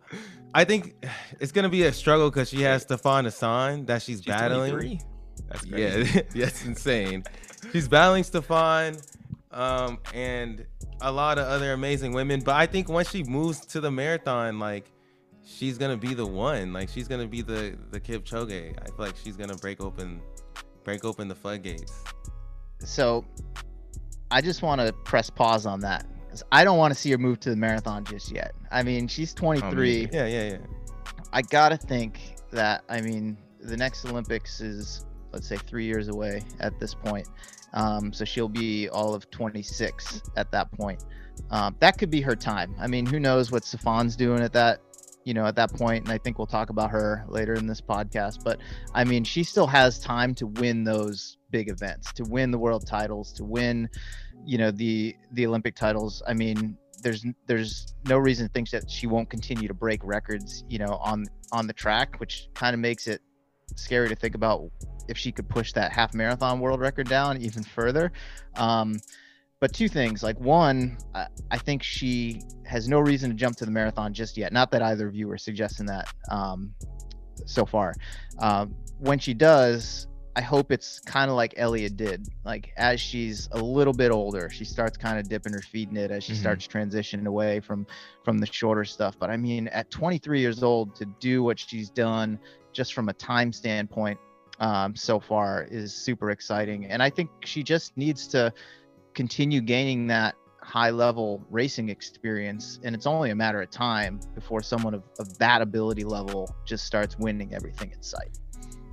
I 0.55 0.65
think 0.65 1.05
it's 1.41 1.51
gonna 1.51 1.69
be 1.69 1.83
a 1.83 1.93
struggle 1.93 2.31
because 2.31 2.49
she 2.49 2.63
has 2.63 2.87
Sifan 2.87 3.25
Hassan 3.25 3.87
that 3.87 4.03
she's, 4.03 4.19
she's 4.19 4.27
battling. 4.27 4.71
23? 4.71 5.01
That's 5.49 5.65
crazy. 5.65 6.13
Yeah, 6.15 6.23
that's 6.45 6.65
insane. 6.65 7.25
She's 7.73 7.89
battling 7.89 8.23
Sifan, 8.23 9.05
um, 9.51 9.99
and 10.15 10.65
a 11.01 11.11
lot 11.11 11.39
of 11.39 11.47
other 11.49 11.73
amazing 11.73 12.13
women. 12.13 12.41
But 12.41 12.55
I 12.55 12.67
think 12.67 12.89
once 12.89 13.11
she 13.11 13.25
moves 13.25 13.67
to 13.67 13.81
the 13.81 13.91
marathon, 13.91 14.61
like 14.61 14.91
she's 15.45 15.79
gonna 15.79 15.97
be 15.97 16.15
the 16.15 16.27
one. 16.27 16.73
Like 16.73 16.89
she's 16.89 17.09
gonna 17.09 17.27
be 17.27 17.43
the 17.43 17.77
the 17.91 18.01
Kipchoge. 18.01 18.75
I 18.81 18.87
feel 18.87 18.95
like 18.99 19.17
she's 19.23 19.37
gonna 19.37 19.57
break 19.57 19.81
open 19.81 20.21
break 20.83 21.05
open 21.05 21.29
the 21.29 21.35
floodgates. 21.35 21.93
So 22.81 23.25
I 24.31 24.41
just 24.41 24.63
want 24.63 24.81
to 24.81 24.93
press 24.93 25.31
pause 25.31 25.67
on 25.67 25.81
that. 25.81 26.07
I 26.51 26.65
don't 26.65 26.79
want 26.79 26.93
to 26.93 26.99
see 26.99 27.11
her 27.13 27.19
move 27.19 27.39
to 27.41 27.51
the 27.51 27.57
marathon 27.57 28.05
just 28.05 28.33
yet. 28.33 28.55
I 28.73 28.83
mean, 28.83 29.07
she's 29.07 29.33
23. 29.33 30.09
yeah, 30.13 30.27
yeah, 30.27 30.51
yeah. 30.51 30.59
I 31.33 31.43
gotta 31.43 31.77
think 31.77 32.37
that. 32.51 32.83
I 32.89 33.01
mean, 33.01 33.37
the 33.61 33.77
next 33.77 34.05
Olympics 34.05 34.61
is 34.61 35.07
let's 35.33 35.49
say 35.49 35.57
three 35.57 35.85
years 35.85 36.09
away 36.09 36.43
at 36.61 36.79
this 36.81 36.95
point. 36.95 37.29
Um, 37.73 38.13
so 38.13 38.25
she'll 38.25 38.49
be 38.49 38.89
all 38.89 39.15
of 39.15 39.29
26 39.31 40.23
at 40.37 40.51
that 40.53 40.71
point. 40.73 41.05
Um, 41.51 41.75
that 41.81 41.99
could 41.99 42.11
be 42.11 42.21
her 42.21 42.37
time. 42.37 42.75
I 42.79 42.87
mean, 42.87 43.05
who 43.05 43.19
knows 43.19 43.51
what 43.51 43.65
Sifan's 43.65 44.15
doing 44.15 44.41
at 44.41 44.53
that, 44.53 44.81
you 45.25 45.35
know, 45.35 45.47
at 45.47 45.57
that. 45.57 45.73
And 45.81 46.11
I 46.11 46.19
think 46.19 46.39
we'll 46.39 46.47
talk 46.47 46.71
about 46.71 46.91
her 46.91 47.25
later 47.29 47.55
in 47.55 47.67
this 47.67 47.81
podcast. 47.81 48.45
But 48.45 48.59
I 48.95 49.05
mean, 49.05 49.25
she 49.25 49.43
still 49.43 49.67
has 49.67 49.99
time 49.99 50.35
to 50.37 50.47
win 50.47 50.85
those 50.85 51.39
big 51.51 51.69
events, 51.69 52.13
to 52.15 52.25
win 52.25 52.51
the 52.51 52.59
world 52.59 52.87
titles, 52.87 53.33
to 53.35 53.45
win, 53.45 53.89
you 54.45 54.59
know, 54.59 54.71
the 54.71 55.17
the 55.33 55.47
Olympic 55.47 55.75
titles. 55.75 56.23
I 56.27 56.35
mean, 56.35 56.77
there's 57.03 57.25
there's 57.47 57.95
no 58.09 58.19
reason 58.19 58.47
to 58.47 58.53
think 58.53 58.71
that 58.71 58.91
she 58.91 59.07
won't 59.07 59.31
continue 59.31 59.69
to 59.69 59.75
break 59.75 60.01
records, 60.05 60.65
you 60.69 60.79
know, 60.79 60.99
on 61.03 61.25
on 61.53 61.67
the 61.67 61.73
track, 61.73 62.19
which 62.19 62.49
kind 62.55 62.75
of 62.75 62.81
makes 62.81 63.07
it 63.07 63.21
scary 63.77 64.09
to 64.09 64.15
think 64.15 64.35
about 64.35 64.71
if 65.09 65.19
she 65.19 65.33
could 65.33 65.49
push 65.49 65.73
that 65.73 65.93
half 65.93 66.15
marathon 66.15 66.61
world 66.61 66.81
record 66.81 67.09
down 67.09 67.41
even 67.41 67.63
further. 67.63 68.13
Um, 68.57 69.01
but 69.65 69.73
two 69.73 69.89
things 69.89 70.23
like 70.23 70.39
one, 70.39 70.99
I, 71.15 71.27
I, 71.51 71.57
think 71.57 71.83
she 71.83 72.43
has 72.67 72.87
no 72.87 73.01
reason 73.01 73.31
to 73.31 73.35
jump 73.35 73.57
to 73.57 73.65
the 73.65 73.71
marathon 73.71 74.13
just 74.13 74.37
yet. 74.37 74.53
Not 74.53 74.71
that 74.73 74.83
either 74.83 75.07
of 75.07 75.15
you 75.15 75.31
are 75.31 75.39
suggesting 75.39 75.87
that 75.87 76.07
um, 76.31 76.75
so 77.47 77.65
far. 77.65 77.95
Uh, 78.39 78.67
when 78.99 79.19
she 79.19 79.33
does, 79.33 80.07
I 80.37 80.43
hope 80.43 80.71
it's 80.71 81.01
kind 81.01 81.31
of 81.31 81.37
like 81.39 81.55
Eliud 81.55 81.97
did. 81.97 82.29
Like 82.45 82.75
as 82.77 83.01
she's 83.01 83.49
a 83.53 83.59
little 83.59 83.95
bit 83.95 84.11
older, 84.11 84.51
she 84.51 84.67
starts 84.67 84.99
kind 84.99 85.19
of 85.19 85.31
dipping 85.31 85.55
her 85.55 85.63
feet 85.63 85.89
in 85.89 85.97
it 85.97 86.11
as 86.11 86.25
she 86.25 86.33
mm-hmm. 86.33 86.43
starts 86.43 86.67
transitioning 86.67 87.25
away 87.27 87.61
from 87.61 87.87
from 88.23 88.37
the 88.37 88.47
shorter 88.47 88.85
stuff. 88.85 89.17
But 89.19 89.31
I 89.31 89.39
mean, 89.39 89.69
at 89.69 89.91
23 89.91 90.41
years 90.41 90.63
old, 90.63 90.95
to 90.97 91.07
do 91.21 91.43
what 91.43 91.59
she's 91.59 91.89
done 91.89 92.39
just 92.75 92.93
from 92.93 93.09
a 93.09 93.15
time 93.15 93.51
standpoint 93.51 94.19
um, 94.61 94.95
so 94.95 95.19
far 95.19 95.67
is 95.71 95.95
super 95.95 96.33
exciting. 96.33 96.85
And 96.85 97.03
I 97.03 97.09
think 97.09 97.31
she 97.47 97.63
just 97.63 97.97
needs 97.97 98.29
to 98.29 98.53
continue 99.15 99.61
gaining 99.61 100.07
that 100.09 100.35
high 100.61 100.91
level 100.91 101.45
racing 101.51 101.89
experience. 101.89 102.81
And 102.83 102.95
it's 102.95 103.07
only 103.07 103.31
a 103.31 103.35
matter 103.35 103.61
of 103.61 103.71
time 103.71 104.21
before 104.35 104.63
someone 104.63 104.95
of, 104.95 105.03
of 105.19 105.39
that 105.39 105.63
ability 105.63 106.05
level 106.05 106.55
just 106.65 106.85
starts 106.85 107.19
winning 107.19 107.55
everything 107.55 107.93
in 107.93 108.03
sight. 108.03 108.39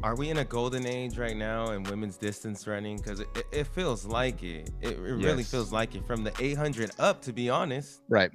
Are 0.04 0.16
we 0.16 0.30
in 0.30 0.38
a 0.38 0.46
golden 0.46 0.88
age 0.88 1.18
right 1.18 1.38
now 1.38 1.72
in 1.72 1.84
women's 1.84 2.18
distance 2.18 2.66
running? 2.66 2.98
Because 2.98 3.20
it, 3.20 3.28
it, 3.52 3.68
feels 3.68 4.04
like 4.04 4.42
it. 4.42 4.72
It, 4.82 4.90
it 4.90 4.98
yes. 4.98 5.26
really 5.26 5.44
feels 5.44 5.72
like 5.72 5.94
it 5.94 6.06
from 6.08 6.24
the 6.24 6.34
800 6.40 6.92
up, 6.98 7.22
to 7.22 7.34
be 7.34 7.52
honest. 7.52 8.02
Right. 8.10 8.32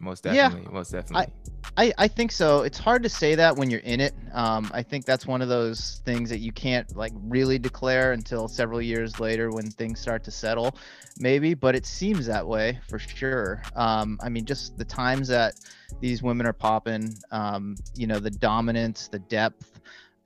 Most 0.00 0.24
definitely. 0.24 0.62
Yeah, 0.62 0.70
most 0.70 0.92
definitely. 0.92 1.32
I, 1.76 1.84
I, 1.84 1.92
I 1.98 2.08
think 2.08 2.32
so. 2.32 2.62
It's 2.62 2.78
hard 2.78 3.02
to 3.02 3.08
say 3.08 3.34
that 3.34 3.56
when 3.56 3.68
you're 3.68 3.80
in 3.80 4.00
it. 4.00 4.14
Um, 4.32 4.70
I 4.72 4.82
think 4.82 5.04
that's 5.04 5.26
one 5.26 5.42
of 5.42 5.48
those 5.48 6.00
things 6.06 6.30
that 6.30 6.38
you 6.38 6.52
can't 6.52 6.96
like 6.96 7.12
really 7.14 7.58
declare 7.58 8.12
until 8.12 8.48
several 8.48 8.80
years 8.80 9.20
later 9.20 9.50
when 9.50 9.70
things 9.70 10.00
start 10.00 10.24
to 10.24 10.30
settle, 10.30 10.74
maybe. 11.18 11.52
But 11.52 11.76
it 11.76 11.84
seems 11.84 12.26
that 12.26 12.46
way 12.46 12.80
for 12.88 12.98
sure. 12.98 13.62
Um, 13.76 14.18
I 14.22 14.30
mean, 14.30 14.46
just 14.46 14.78
the 14.78 14.84
times 14.84 15.28
that 15.28 15.54
these 16.00 16.22
women 16.22 16.46
are 16.46 16.54
popping, 16.54 17.14
um, 17.30 17.76
you 17.94 18.06
know, 18.06 18.18
the 18.18 18.30
dominance, 18.30 19.08
the 19.08 19.18
depth, 19.18 19.80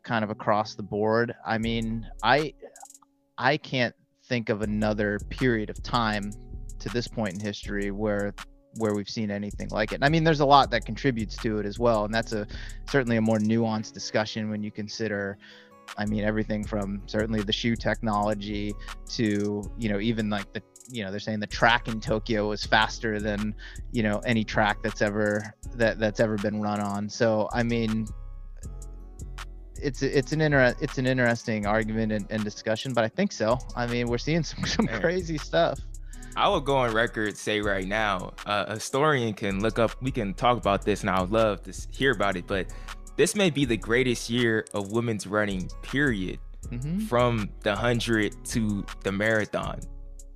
kind 0.04 0.22
of 0.22 0.30
across 0.30 0.76
the 0.76 0.82
board. 0.82 1.34
I 1.44 1.58
mean, 1.58 2.06
I 2.22 2.54
I 3.36 3.56
can't 3.56 3.94
think 4.26 4.50
of 4.50 4.62
another 4.62 5.18
period 5.30 5.68
of 5.68 5.82
time 5.82 6.32
to 6.78 6.88
this 6.90 7.08
point 7.08 7.34
in 7.34 7.40
history 7.40 7.90
where 7.90 8.34
where 8.76 8.94
we've 8.94 9.08
seen 9.08 9.30
anything 9.30 9.68
like 9.68 9.92
it. 9.92 10.00
I 10.02 10.08
mean, 10.08 10.24
there's 10.24 10.40
a 10.40 10.46
lot 10.46 10.70
that 10.70 10.84
contributes 10.84 11.36
to 11.38 11.58
it 11.58 11.66
as 11.66 11.78
well, 11.78 12.04
and 12.04 12.14
that's 12.14 12.32
a 12.32 12.46
certainly 12.90 13.16
a 13.16 13.20
more 13.20 13.38
nuanced 13.38 13.92
discussion 13.92 14.50
when 14.50 14.62
you 14.62 14.70
consider. 14.70 15.38
I 15.98 16.06
mean, 16.06 16.24
everything 16.24 16.64
from 16.64 17.02
certainly 17.06 17.42
the 17.42 17.52
shoe 17.52 17.76
technology 17.76 18.74
to 19.10 19.62
you 19.78 19.88
know 19.88 20.00
even 20.00 20.30
like 20.30 20.52
the 20.52 20.62
you 20.90 21.04
know 21.04 21.10
they're 21.10 21.20
saying 21.20 21.40
the 21.40 21.46
track 21.46 21.88
in 21.88 22.00
Tokyo 22.00 22.48
was 22.48 22.64
faster 22.64 23.20
than 23.20 23.54
you 23.92 24.02
know 24.02 24.20
any 24.24 24.44
track 24.44 24.82
that's 24.82 25.02
ever 25.02 25.54
that 25.74 25.98
that's 25.98 26.20
ever 26.20 26.36
been 26.36 26.60
run 26.60 26.80
on. 26.80 27.08
So 27.08 27.48
I 27.52 27.62
mean, 27.62 28.06
it's 29.80 30.02
it's 30.02 30.32
an 30.32 30.40
inter- 30.40 30.74
it's 30.80 30.98
an 30.98 31.06
interesting 31.06 31.66
argument 31.66 32.12
and, 32.12 32.26
and, 32.30 32.42
discussion, 32.42 32.92
but 32.92 33.04
I 33.04 33.08
think 33.08 33.32
so. 33.32 33.58
I 33.76 33.86
mean, 33.86 34.08
we're 34.08 34.18
seeing 34.18 34.42
some 34.42 34.64
some 34.66 34.86
crazy 34.86 35.38
stuff. 35.38 35.78
I 36.36 36.48
would 36.48 36.64
go 36.64 36.76
on 36.76 36.92
record 36.92 37.36
say 37.36 37.60
right 37.60 37.86
now, 37.86 38.32
uh, 38.46 38.64
a 38.68 38.74
historian 38.74 39.34
can 39.34 39.60
look 39.60 39.78
up. 39.78 40.00
We 40.02 40.10
can 40.10 40.34
talk 40.34 40.58
about 40.58 40.84
this, 40.84 41.02
and 41.02 41.10
I 41.10 41.20
would 41.20 41.30
love 41.30 41.62
to 41.62 41.72
hear 41.90 42.12
about 42.12 42.36
it. 42.36 42.46
But 42.46 42.66
this 43.16 43.34
may 43.34 43.50
be 43.50 43.64
the 43.64 43.76
greatest 43.76 44.28
year 44.28 44.64
of 44.74 44.92
women's 44.92 45.26
running. 45.26 45.70
Period. 45.82 46.38
Mm-hmm. 46.68 47.00
From 47.00 47.50
the 47.60 47.76
hundred 47.76 48.42
to 48.46 48.84
the 49.02 49.12
marathon, 49.12 49.80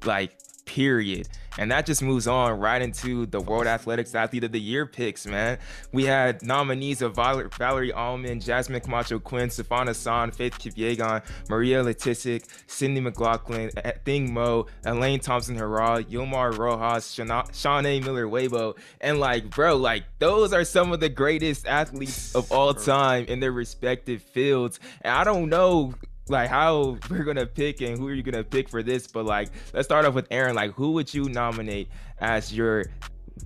like 0.05 0.39
period. 0.69 1.29
And 1.57 1.73
that 1.73 1.87
just 1.87 2.03
moves 2.03 2.29
on 2.29 2.61
right 2.61 2.81
into 2.81 3.27
the 3.27 3.41
World 3.41 3.67
Athletics 3.67 4.15
Athlete 4.15 4.45
of 4.45 4.53
the 4.53 4.61
Year 4.61 4.87
picks, 4.87 5.27
man. 5.27 5.59
We 5.93 6.05
had 6.05 6.41
nominees 6.41 7.03
of 7.03 7.17
Valerie, 7.17 7.49
Valerie 7.59 7.93
Allman, 7.93 8.39
Jasmine 8.39 8.81
Camacho 8.81 9.19
Quinn, 9.19 9.49
Sifan 9.49 9.87
Hassan, 9.87 10.31
Faith 10.31 10.57
Kipyegon, 10.61 11.25
Maria 11.49 11.83
Letisic, 11.83 12.45
Sydney 12.69 13.01
McLaughlin, 13.01 13.71
Athing 13.71 14.31
Mu, 14.31 14.65
Elaine 14.85 15.19
Thompson 15.19 15.57
Herah, 15.57 16.05
Yulimar 16.05 16.57
Rojas, 16.57 17.17
Shaunae 17.17 18.05
Miller 18.05 18.27
Uibo. 18.27 18.77
And 19.01 19.19
like, 19.19 19.51
bro, 19.51 19.77
like 19.77 20.05
those 20.21 20.53
are 20.53 20.65
some 20.65 20.93
of 20.93 21.01
the 21.01 21.09
greatest 21.09 21.67
athletes 21.67 22.37
of 22.37 22.53
all 22.53 22.73
time 22.73 23.25
in 23.25 23.41
their 23.41 23.53
respective 23.53 24.23
fields. 24.23 24.79
And 25.03 25.13
I 25.13 25.25
don't 25.25 25.49
know 25.49 25.95
like 26.31 26.49
how 26.49 26.99
we're 27.11 27.25
gonna 27.25 27.47
pick 27.47 27.81
and 27.81 27.99
who 27.99 28.09
are 28.09 28.15
you 28.15 28.23
gonna 28.23 28.45
pick 28.45 28.69
for 28.69 28.83
this? 28.83 29.07
But 29.07 29.25
like 29.25 29.51
let's 29.73 29.87
start 29.87 30.05
off 30.05 30.15
with 30.15 30.27
aaron. 30.31 30.55
Like 30.55 30.73
who 30.73 30.93
would 30.93 31.13
you 31.13 31.29
nominate 31.29 31.89
as 32.21 32.55
your 32.55 32.87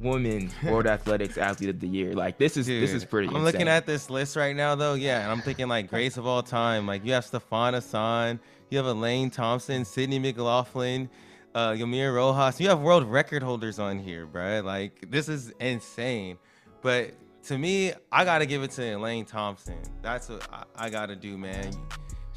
woman 0.01 0.51
world 0.65 0.87
athletics 0.87 1.39
athlete 1.39 1.71
of 1.71 1.81
the 1.81 1.89
year? 1.89 2.13
Like 2.15 2.39
this 2.39 2.57
is 2.57 2.67
Dude, 2.67 2.83
this 2.83 2.93
is 2.93 3.05
pretty 3.05 3.29
i'm 3.29 3.37
insane. 3.37 3.45
looking 3.45 3.69
at 3.69 3.87
this 3.87 4.11
list 4.11 4.37
right 4.37 4.57
now 4.57 4.75
though. 4.75 4.95
Yeah 4.95 5.23
and 5.23 5.31
i'm 5.31 5.41
thinking 5.41 5.69
like 5.69 5.89
grace 5.89 6.17
of 6.17 6.27
all 6.27 6.43
time. 6.43 6.87
Like 6.87 7.05
you 7.05 7.13
have 7.13 7.25
Sifan 7.25 7.75
Hassan 7.75 8.41
you 8.71 8.79
have 8.79 8.87
elaine 8.87 9.29
thompson 9.29 9.85
sydney 9.85 10.19
mclaughlin 10.19 11.11
uh 11.55 11.73
yamir 11.73 12.15
rojas. 12.15 12.59
You 12.59 12.71
have 12.71 12.81
world 12.81 13.05
record 13.05 13.43
holders 13.43 13.79
on 13.79 13.99
here 13.99 14.25
bro 14.27 14.63
like 14.65 15.11
this 15.11 15.29
is 15.29 15.53
insane. 15.61 16.39
But 16.81 17.13
to 17.45 17.59
me 17.59 17.93
i 18.11 18.25
gotta 18.25 18.47
give 18.47 18.63
it 18.63 18.71
to 18.73 18.83
elaine 18.95 19.27
thompson. 19.27 19.79
That's 20.01 20.31
what 20.31 20.49
i, 20.51 20.87
I 20.87 20.91
gotta 20.91 21.15
do 21.15 21.37
man 21.37 21.73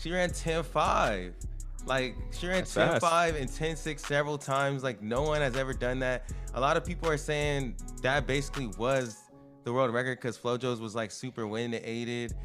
she 0.06 0.12
ran 0.12 0.30
10-5. 0.30 1.34
Like 1.88 2.16
she 2.32 2.47
ran 2.47 2.62
10-5 2.62 3.41
and 3.41 3.49
10-6 3.49 3.99
several 3.99 4.38
times. 4.38 4.84
Like 4.84 5.01
no 5.01 5.24
one 5.24 5.41
has 5.41 5.56
ever 5.56 5.74
done 5.74 5.97
that. 5.99 6.32
A 6.53 6.62
lot 6.62 6.78
of 6.78 6.86
people 6.86 7.10
are 7.10 7.18
saying 7.18 7.76
that 8.03 8.28
basically 8.28 8.68
was 8.78 9.24
the 9.64 9.74
world 9.74 9.91
record 9.91 10.20
because 10.20 10.38
FloJo's 10.38 10.80
was 10.80 10.93
like 10.93 11.10
super 11.10 11.47
wind 11.47 11.74
aided. 11.74 12.36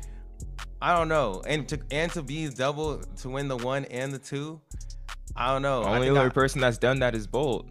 I 0.81 0.97
don't 0.97 1.09
know. 1.09 1.43
And 1.47 1.69
to 1.69 1.79
and 1.91 2.11
to 2.13 2.23
be 2.23 2.49
double 2.49 2.99
to 2.99 3.29
win 3.29 3.47
the 3.47 3.59
one 3.59 3.85
and 3.87 4.11
the 4.11 4.19
two, 4.19 4.59
I 5.37 5.53
don't 5.53 5.61
know. 5.61 5.85
Only 5.85 6.09
other 6.09 6.27
I, 6.27 6.29
person 6.31 6.63
that's 6.63 6.79
done 6.79 7.01
that 7.01 7.15
is 7.15 7.27
Bolt. 7.27 7.69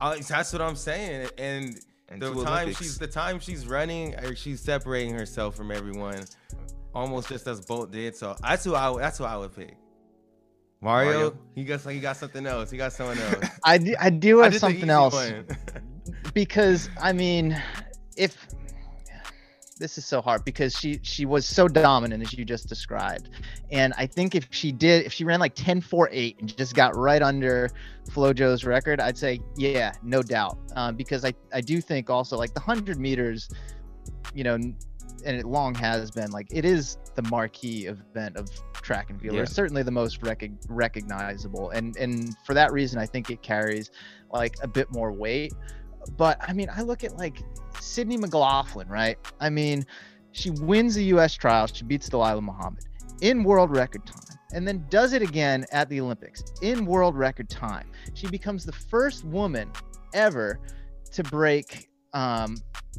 Uh, 0.00 0.16
that's 0.28 0.52
what 0.52 0.62
I'm 0.62 0.76
saying. 0.76 1.28
And, 1.36 1.80
and 2.08 2.22
the 2.22 2.32
time 2.32 2.38
Olympics. 2.38 2.78
she's 2.78 2.98
the 2.98 3.08
time 3.08 3.40
she's 3.40 3.66
running 3.66 4.14
or 4.14 4.36
she's 4.36 4.60
separating 4.60 5.14
herself 5.14 5.56
from 5.56 5.72
everyone 5.72 6.26
almost 6.96 7.28
just 7.28 7.46
as 7.46 7.60
Bolt 7.60 7.92
did. 7.92 8.16
So 8.16 8.34
that's 8.42 8.64
who 8.64 8.74
I 8.74 8.96
that's 8.98 9.18
who 9.18 9.24
I 9.24 9.36
would 9.36 9.54
pick. 9.54 9.76
Mario, 10.80 11.12
Mario. 11.12 11.38
he 11.54 11.64
got 11.64 11.80
he 11.90 12.00
got 12.00 12.16
something 12.16 12.46
else. 12.46 12.70
He 12.70 12.76
got 12.76 12.92
someone 12.92 13.18
else. 13.18 13.46
I 13.64 13.78
do, 13.78 13.94
I 14.00 14.10
do 14.10 14.38
have 14.38 14.54
I 14.54 14.56
something 14.56 14.90
else 14.90 15.32
because 16.34 16.88
I 17.00 17.12
mean, 17.12 17.60
if 18.16 18.48
this 19.78 19.98
is 19.98 20.06
so 20.06 20.22
hard 20.22 20.42
because 20.44 20.74
she 20.74 20.98
she 21.02 21.26
was 21.26 21.44
so 21.46 21.68
dominant 21.68 22.22
as 22.22 22.32
you 22.32 22.44
just 22.44 22.68
described, 22.68 23.28
and 23.70 23.92
I 23.98 24.06
think 24.06 24.34
if 24.34 24.48
she 24.50 24.72
did 24.72 25.04
if 25.04 25.12
she 25.12 25.24
ran 25.24 25.40
like 25.40 25.54
10 25.54 25.82
4 25.82 26.08
8 26.10 26.40
and 26.40 26.56
just 26.56 26.74
got 26.74 26.96
right 26.96 27.22
under 27.22 27.68
FloJo's 28.08 28.64
record, 28.64 29.00
I'd 29.00 29.18
say 29.18 29.40
yeah, 29.56 29.92
no 30.02 30.22
doubt. 30.22 30.58
Um, 30.76 30.96
because 30.96 31.24
I 31.24 31.34
I 31.52 31.60
do 31.60 31.80
think 31.80 32.08
also 32.10 32.36
like 32.38 32.54
the 32.54 32.60
hundred 32.60 32.98
meters, 32.98 33.50
you 34.34 34.44
know 34.44 34.58
and 35.24 35.36
it 35.36 35.46
long 35.46 35.74
has 35.74 36.10
been 36.10 36.30
like 36.30 36.46
it 36.50 36.64
is 36.64 36.98
the 37.14 37.22
marquee 37.22 37.86
event 37.86 38.36
of 38.36 38.48
track 38.74 39.10
and 39.10 39.20
field. 39.20 39.36
Yeah. 39.36 39.42
It's 39.42 39.52
certainly 39.52 39.82
the 39.82 39.90
most 39.90 40.22
rec- 40.22 40.50
recognizable, 40.68 41.70
and 41.70 41.96
and 41.96 42.36
for 42.44 42.54
that 42.54 42.72
reason, 42.72 42.98
I 42.98 43.06
think 43.06 43.30
it 43.30 43.42
carries 43.42 43.90
like 44.32 44.56
a 44.62 44.68
bit 44.68 44.92
more 44.92 45.12
weight. 45.12 45.52
But 46.16 46.38
I 46.46 46.52
mean, 46.52 46.68
I 46.74 46.82
look 46.82 47.04
at 47.04 47.16
like 47.16 47.42
Sydney 47.80 48.16
McLaughlin, 48.16 48.88
right? 48.88 49.18
I 49.40 49.50
mean, 49.50 49.84
she 50.32 50.50
wins 50.50 50.94
the 50.94 51.04
U.S. 51.04 51.34
trials, 51.34 51.72
she 51.74 51.84
beats 51.84 52.08
Dalilah 52.08 52.42
Muhammad 52.42 52.84
in 53.22 53.42
world 53.42 53.74
record 53.74 54.06
time, 54.06 54.38
and 54.52 54.68
then 54.68 54.84
does 54.90 55.12
it 55.12 55.22
again 55.22 55.64
at 55.72 55.88
the 55.88 56.00
Olympics 56.00 56.44
in 56.62 56.84
world 56.84 57.16
record 57.16 57.48
time. 57.48 57.90
She 58.14 58.26
becomes 58.26 58.64
the 58.64 58.72
first 58.72 59.24
woman 59.24 59.72
ever 60.14 60.60
to 61.12 61.22
break 61.24 61.88
um, 62.16 62.56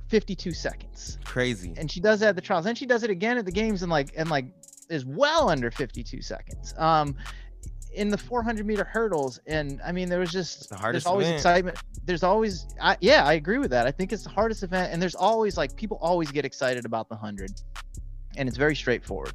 52 0.10 0.54
seconds. 0.54 1.18
Crazy. 1.26 1.74
And 1.76 1.90
she 1.90 2.00
does 2.00 2.20
that 2.20 2.30
at 2.30 2.36
the 2.36 2.42
trials. 2.42 2.66
Then 2.66 2.76
she 2.76 2.86
does 2.86 3.04
it 3.04 3.10
again 3.10 3.38
at 3.38 3.46
the 3.46 3.52
games 3.52 3.82
and 3.82 3.92
like 3.92 4.14
and 4.16 4.30
like 4.30 4.46
is 4.90 5.06
well 5.06 5.50
under 5.50 5.72
52 5.72 6.22
seconds. 6.22 6.74
Um 6.78 7.16
in 7.94 8.10
the 8.10 8.18
400 8.18 8.64
meter 8.66 8.84
hurdles 8.84 9.40
and 9.48 9.82
I 9.84 9.92
mean 9.92 10.08
there 10.08 10.20
was 10.20 10.32
just 10.32 10.70
the 10.70 10.78
there's 10.78 11.08
always 11.08 11.28
event. 11.28 11.38
excitement. 11.38 11.78
There's 12.06 12.22
always 12.24 12.68
I, 12.80 12.96
yeah, 13.02 13.26
I 13.26 13.34
agree 13.34 13.58
with 13.58 13.72
that. 13.72 13.88
I 13.88 13.92
think 13.92 14.14
it's 14.14 14.24
the 14.24 14.30
hardest 14.30 14.62
event 14.62 14.94
and 14.94 15.02
there's 15.02 15.16
always 15.16 15.58
like 15.58 15.76
people 15.76 15.98
always 16.00 16.32
get 16.32 16.46
excited 16.46 16.86
about 16.86 17.10
the 17.10 17.16
100 17.16 17.52
and 18.38 18.48
it's 18.48 18.58
very 18.58 18.76
straightforward 18.76 19.34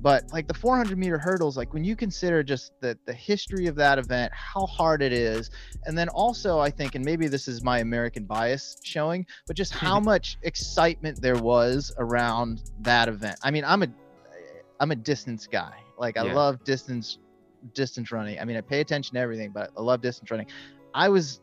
but 0.00 0.24
like 0.32 0.46
the 0.46 0.54
400 0.54 0.98
meter 0.98 1.18
hurdles 1.18 1.56
like 1.56 1.72
when 1.72 1.84
you 1.84 1.96
consider 1.96 2.42
just 2.42 2.72
the 2.80 2.98
the 3.06 3.12
history 3.12 3.66
of 3.66 3.74
that 3.76 3.98
event 3.98 4.32
how 4.34 4.66
hard 4.66 5.02
it 5.02 5.12
is 5.12 5.50
and 5.84 5.96
then 5.96 6.08
also 6.10 6.58
i 6.58 6.70
think 6.70 6.94
and 6.94 7.04
maybe 7.04 7.28
this 7.28 7.48
is 7.48 7.62
my 7.62 7.78
american 7.78 8.24
bias 8.24 8.76
showing 8.82 9.24
but 9.46 9.56
just 9.56 9.72
how 9.72 9.96
mm-hmm. 9.96 10.06
much 10.06 10.38
excitement 10.42 11.20
there 11.20 11.36
was 11.36 11.92
around 11.98 12.62
that 12.80 13.08
event. 13.08 13.36
I 13.42 13.50
mean 13.50 13.64
i'm 13.64 13.82
a 13.82 13.88
i'm 14.80 14.90
a 14.90 14.96
distance 14.96 15.46
guy. 15.46 15.74
Like 15.98 16.16
i 16.16 16.24
yeah. 16.24 16.34
love 16.34 16.64
distance 16.64 17.18
distance 17.74 18.12
running. 18.12 18.38
I 18.38 18.44
mean 18.44 18.56
i 18.56 18.60
pay 18.60 18.80
attention 18.80 19.14
to 19.14 19.20
everything 19.20 19.50
but 19.50 19.70
i 19.76 19.80
love 19.80 20.00
distance 20.00 20.30
running. 20.30 20.46
I 20.94 21.08
was 21.08 21.40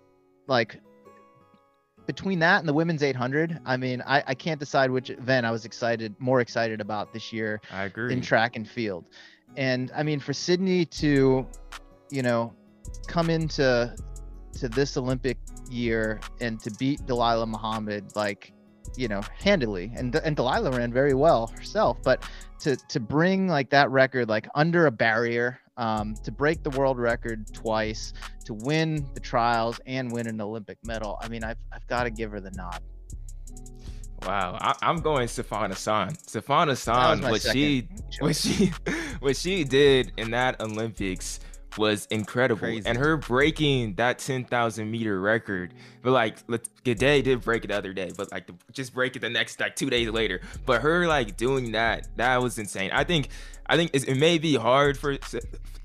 like 0.47 0.79
between 2.05 2.39
that 2.39 2.59
and 2.59 2.67
the 2.67 2.73
women's 2.73 3.03
800 3.03 3.59
i 3.65 3.77
mean 3.77 4.01
I, 4.05 4.23
I 4.27 4.35
can't 4.35 4.59
decide 4.59 4.91
which 4.91 5.09
event 5.09 5.45
i 5.45 5.51
was 5.51 5.65
excited 5.65 6.15
more 6.19 6.41
excited 6.41 6.81
about 6.81 7.13
this 7.13 7.31
year 7.31 7.61
i 7.71 7.83
agree. 7.83 8.13
in 8.13 8.21
track 8.21 8.55
and 8.55 8.67
field. 8.67 9.05
And 9.55 9.91
i 9.95 10.03
mean 10.03 10.19
for 10.19 10.33
sydney 10.33 10.85
to 10.85 11.47
you 12.09 12.21
know 12.21 12.53
come 13.07 13.29
into 13.29 13.95
to 14.59 14.69
this 14.69 14.97
olympic 14.97 15.37
year 15.69 16.19
and 16.41 16.59
to 16.59 16.71
beat 16.79 16.99
dalilah 17.01 17.47
muhammad 17.47 18.15
like 18.15 18.53
you 18.95 19.07
know 19.07 19.21
handily 19.39 19.91
and 19.95 20.15
and 20.15 20.35
dalilah 20.37 20.75
ran 20.75 20.91
very 20.91 21.13
well 21.13 21.47
herself 21.47 21.97
but 22.03 22.23
to 22.59 22.75
to 22.87 22.99
bring 22.99 23.47
like 23.47 23.69
that 23.69 23.89
record 23.89 24.29
like 24.29 24.47
under 24.55 24.85
a 24.85 24.91
barrier 24.91 25.59
um, 25.77 26.15
to 26.23 26.31
break 26.31 26.63
the 26.63 26.69
world 26.71 26.99
record 26.99 27.51
twice, 27.53 28.13
to 28.45 28.53
win 28.53 29.07
the 29.13 29.19
trials 29.19 29.79
and 29.85 30.11
win 30.11 30.27
an 30.27 30.39
Olympic 30.41 30.77
medal. 30.83 31.17
I 31.21 31.27
mean, 31.27 31.43
I've, 31.43 31.57
I've 31.71 31.85
got 31.87 32.03
to 32.03 32.09
give 32.09 32.31
her 32.31 32.39
the 32.39 32.51
nod. 32.51 32.81
Wow, 34.25 34.57
I, 34.61 34.75
am 34.89 35.01
going 35.01 35.27
Sifan 35.27 35.69
Hassan. 35.69 36.13
Sifan 36.13 36.67
Hassan, 36.67 37.21
what 37.21 37.41
she, 37.41 37.87
what 38.19 38.35
she, 38.35 38.71
what 39.19 39.35
she 39.35 39.63
did 39.63 40.13
in 40.17 40.31
that 40.31 40.61
Olympics 40.61 41.41
was 41.77 42.07
incredible, 42.07 42.59
Crazy. 42.59 42.87
and 42.87 42.97
her 42.97 43.17
breaking 43.17 43.95
that 43.95 44.19
10,000 44.19 44.89
meter 44.89 45.19
record. 45.19 45.73
But 46.01 46.11
like, 46.11 46.45
Gidey 46.47 47.23
did 47.23 47.41
break 47.41 47.63
it 47.63 47.67
the 47.67 47.77
other 47.77 47.93
day, 47.93 48.11
but 48.15 48.31
like, 48.31 48.49
just 48.71 48.93
break 48.93 49.15
it 49.15 49.19
the 49.19 49.29
next 49.29 49.59
like 49.59 49.75
two 49.75 49.89
days 49.89 50.09
later. 50.09 50.41
But 50.65 50.81
her 50.81 51.07
like 51.07 51.37
doing 51.37 51.73
that, 51.73 52.07
that 52.17 52.41
was 52.41 52.57
insane. 52.57 52.91
I 52.93 53.03
think 53.03 53.29
I 53.65 53.77
think 53.77 53.91
it 53.93 54.17
may 54.17 54.37
be 54.37 54.55
hard 54.55 54.97
for 54.97 55.17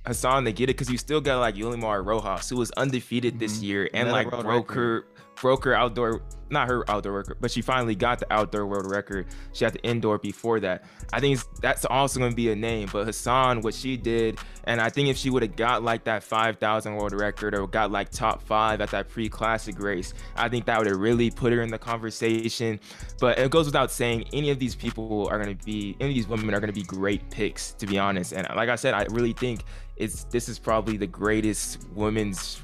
Hassan 0.07 0.45
to 0.45 0.53
get 0.53 0.65
it 0.65 0.75
because 0.77 0.91
you 0.91 0.99
still 0.99 1.21
got 1.21 1.39
like 1.41 1.55
Yulimar 1.55 2.05
Rojas, 2.05 2.49
who 2.49 2.57
was 2.57 2.71
undefeated 2.73 3.35
mm-hmm. 3.35 3.41
this 3.41 3.63
year 3.63 3.89
and 3.95 4.09
Another 4.09 4.31
like 4.31 4.45
broke 4.45 4.73
her 4.73 5.05
broke 5.41 5.65
her 5.65 5.75
outdoor 5.75 6.23
not 6.51 6.69
her 6.69 6.89
outdoor 6.91 7.13
record, 7.13 7.37
but 7.41 7.51
she 7.51 7.61
finally 7.61 7.95
got 7.95 8.19
the 8.19 8.33
outdoor 8.33 8.67
world 8.67 8.91
record. 8.91 9.27
She 9.53 9.65
had 9.65 9.75
the 9.75 9.83
indoor 9.83 10.19
before 10.19 10.61
that. 10.61 10.85
I 11.13 11.21
think 11.21 11.41
that's 11.61 11.85
also 11.85 12.19
going 12.19 12.33
to 12.33 12.37
be 12.37 12.51
a 12.51 12.57
name. 12.57 12.89
But 12.93 13.07
Hassan, 13.07 13.61
what 13.61 13.75
she 13.75 13.97
did, 13.97 14.39
and 14.65 14.81
I 14.81 14.89
think 14.89 15.09
if 15.09 15.17
she 15.17 15.31
would 15.31 15.43
have 15.43 15.57
got 15.57 15.83
like 15.83 16.05
that 16.05 16.23
5,000 16.23 16.95
world 16.95 17.13
record 17.13 17.55
or 17.55 17.67
got 17.67 17.91
like 17.91 18.11
top 18.11 18.43
five 18.43 18.81
at 18.81 18.91
that 18.91 19.09
pre-classic 19.09 19.79
race, 19.79 20.15
I 20.37 20.49
think 20.49 20.67
that 20.67 20.79
would 20.79 20.87
have 20.87 20.99
really 20.99 21.31
put 21.31 21.53
her 21.53 21.63
in 21.63 21.71
the 21.71 21.79
conversation. 21.79 22.81
But 23.21 23.39
it 23.39 23.51
goes 23.51 23.67
without 23.67 23.91
saying, 23.91 24.25
any 24.33 24.51
of 24.51 24.59
these 24.59 24.75
people 24.75 25.29
are 25.31 25.43
going 25.43 25.57
to 25.57 25.65
be, 25.65 25.97
any 26.01 26.11
of 26.11 26.15
these 26.15 26.29
women 26.29 26.55
are 26.55 26.61
going 26.61 26.73
to 26.73 26.81
be 26.81 26.85
great 26.85 27.29
picks, 27.31 27.73
to 27.73 27.87
be 27.87 27.99
honest. 27.99 28.33
And 28.33 28.47
like 28.57 28.69
I 28.69 28.77
said, 28.77 28.95
I 28.95 29.05
really 29.11 29.33
think 29.33 29.65
it's 29.97 30.25
this 30.25 30.49
is 30.49 30.59
probably 30.59 30.97
the 30.97 31.07
greatest 31.07 31.85
women's 31.95 32.63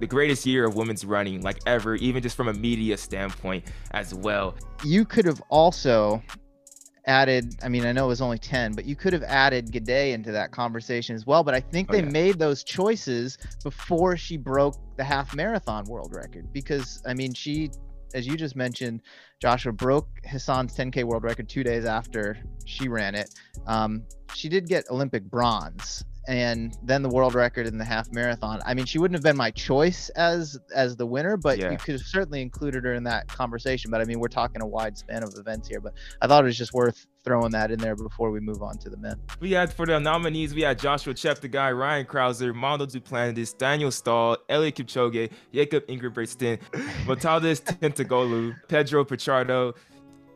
the 0.00 0.06
greatest 0.06 0.46
year 0.46 0.64
of 0.64 0.74
women's 0.74 1.04
running 1.04 1.42
like 1.42 1.58
ever 1.66 1.94
even 1.96 2.22
just 2.22 2.36
from 2.36 2.48
a 2.48 2.54
media 2.54 2.96
standpoint 2.96 3.64
as 3.92 4.14
well. 4.14 4.54
You 4.84 5.04
could 5.04 5.26
have 5.26 5.42
also 5.48 6.22
added 7.06 7.56
i 7.62 7.68
mean 7.68 7.86
i 7.86 7.92
know 7.92 8.04
it 8.04 8.08
was 8.08 8.20
only 8.20 8.38
10 8.38 8.74
but 8.74 8.84
you 8.84 8.94
could 8.94 9.12
have 9.12 9.22
added 9.22 9.72
Gidey 9.72 10.12
into 10.12 10.32
that 10.32 10.50
conversation 10.52 11.16
as 11.16 11.26
well 11.26 11.42
but 11.42 11.54
i 11.54 11.60
think 11.60 11.88
oh, 11.90 11.92
they 11.94 12.02
yeah. 12.02 12.10
made 12.10 12.38
those 12.38 12.62
choices 12.62 13.38
before 13.64 14.16
she 14.16 14.36
broke 14.36 14.76
the 14.96 15.04
half 15.04 15.34
marathon 15.34 15.84
world 15.84 16.14
record 16.14 16.52
because 16.52 17.02
i 17.06 17.14
mean 17.14 17.32
she 17.32 17.70
as 18.12 18.26
you 18.26 18.36
just 18.36 18.54
mentioned 18.54 19.00
joshua 19.40 19.72
broke 19.72 20.08
hassan's 20.24 20.76
10k 20.76 21.04
world 21.04 21.24
record 21.24 21.48
two 21.48 21.64
days 21.64 21.84
after 21.84 22.36
she 22.66 22.88
ran 22.88 23.14
it. 23.14 23.34
Um, 23.66 24.04
she 24.34 24.48
did 24.48 24.68
get 24.68 24.84
olympic 24.90 25.24
bronze 25.24 26.04
and 26.28 26.76
then 26.82 27.02
the 27.02 27.08
world 27.08 27.34
record 27.34 27.66
in 27.66 27.78
the 27.78 27.84
half 27.84 28.12
marathon. 28.12 28.60
I 28.66 28.74
mean, 28.74 28.84
she 28.86 28.98
wouldn't 28.98 29.16
have 29.16 29.22
been 29.24 29.36
my 29.36 29.50
choice 29.50 30.08
as 30.10 30.58
as 30.74 30.96
the 30.96 31.06
winner, 31.06 31.36
but 31.36 31.58
Yeah. 31.58 31.70
you 31.70 31.78
could 31.78 31.92
have 31.94 32.02
certainly 32.02 32.42
included 32.42 32.84
her 32.84 32.94
in 32.94 33.04
that 33.04 33.28
conversation. 33.28 33.90
But 33.90 34.00
I 34.00 34.04
mean, 34.04 34.20
we're 34.20 34.28
talking 34.28 34.60
a 34.62 34.66
wide 34.66 34.98
span 34.98 35.22
of 35.22 35.32
events 35.36 35.68
here, 35.68 35.80
but 35.80 35.94
I 36.20 36.26
thought 36.26 36.44
it 36.44 36.46
was 36.46 36.58
just 36.58 36.74
worth 36.74 37.06
throwing 37.24 37.50
that 37.52 37.70
in 37.70 37.78
there 37.78 37.96
before 37.96 38.30
we 38.30 38.40
move 38.40 38.62
on 38.62 38.78
to 38.78 38.90
the 38.90 38.96
men. 38.96 39.16
We 39.40 39.52
had 39.52 39.72
for 39.72 39.86
the 39.86 39.98
nominees, 40.00 40.54
we 40.54 40.62
had 40.62 40.78
Joshua 40.78 41.14
Cheptegei, 41.14 41.76
Ryan 41.78 42.06
Crouser, 42.06 42.54
Mondo 42.54 42.86
Duplantis, 42.86 43.56
Daniel 43.56 43.90
Stahl, 43.90 44.36
Eliud 44.48 44.72
Kipchoge, 44.74 45.30
Jacob 45.52 45.86
Ingrid 45.86 46.10
Ingebrigtsen, 46.14 46.58
Miltiadis 47.06 47.60
Tentoglou, 47.78 48.54
Pedro 48.68 49.04
Pichardo, 49.04 49.76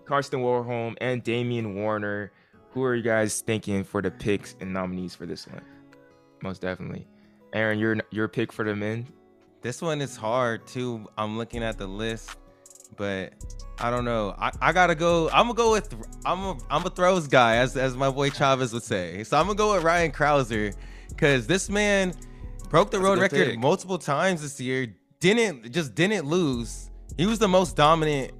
Karsten 0.04 0.40
Warholm, 0.40 0.94
and 1.00 1.22
Damian 1.22 1.74
Warner. 1.74 2.32
Who 2.72 2.82
are 2.82 2.94
you 2.94 3.02
guys 3.02 3.40
thinking 3.40 3.84
for 3.84 4.02
the 4.02 4.10
picks 4.10 4.56
and 4.60 4.72
nominees 4.72 5.14
for 5.14 5.26
this 5.26 5.46
one? 5.46 5.62
Most 6.44 6.60
definitely. 6.60 7.08
Aaron, 7.54 7.78
your 7.78 7.96
your 8.10 8.28
pick 8.28 8.52
for 8.52 8.64
the 8.64 8.76
men? 8.76 9.08
This 9.62 9.80
one 9.80 10.02
is 10.02 10.14
hard 10.14 10.66
too. 10.66 11.08
I'm 11.16 11.38
looking 11.38 11.62
at 11.62 11.78
the 11.78 11.86
list, 11.86 12.36
but 12.96 13.32
I 13.78 13.90
don't 13.90 14.04
know. 14.04 14.34
I, 14.38 14.52
I 14.60 14.72
gotta 14.72 14.94
go. 14.94 15.30
I'm 15.30 15.46
gonna 15.46 15.54
go 15.54 15.72
with 15.72 15.94
I'm 16.26 16.40
a 16.40 16.58
I'm 16.68 16.84
a 16.84 16.90
throws 16.90 17.26
guy, 17.28 17.56
as 17.56 17.78
as 17.78 17.96
my 17.96 18.10
boy 18.10 18.28
Chavez 18.28 18.74
would 18.74 18.82
say. 18.82 19.24
So 19.24 19.38
I'm 19.38 19.46
gonna 19.46 19.56
go 19.56 19.74
with 19.74 19.82
Ryan 19.82 20.12
Crouser, 20.12 20.74
because 21.08 21.46
this 21.46 21.70
man 21.70 22.12
broke 22.68 22.90
the 22.90 22.98
That's 22.98 23.08
road 23.08 23.18
record 23.20 23.46
pick. 23.52 23.58
multiple 23.58 23.98
times 23.98 24.42
this 24.42 24.60
year. 24.60 24.94
Didn't 25.20 25.72
just 25.72 25.94
didn't 25.94 26.26
lose. 26.26 26.90
He 27.16 27.24
was 27.24 27.38
the 27.38 27.48
most 27.48 27.74
dominant 27.74 28.32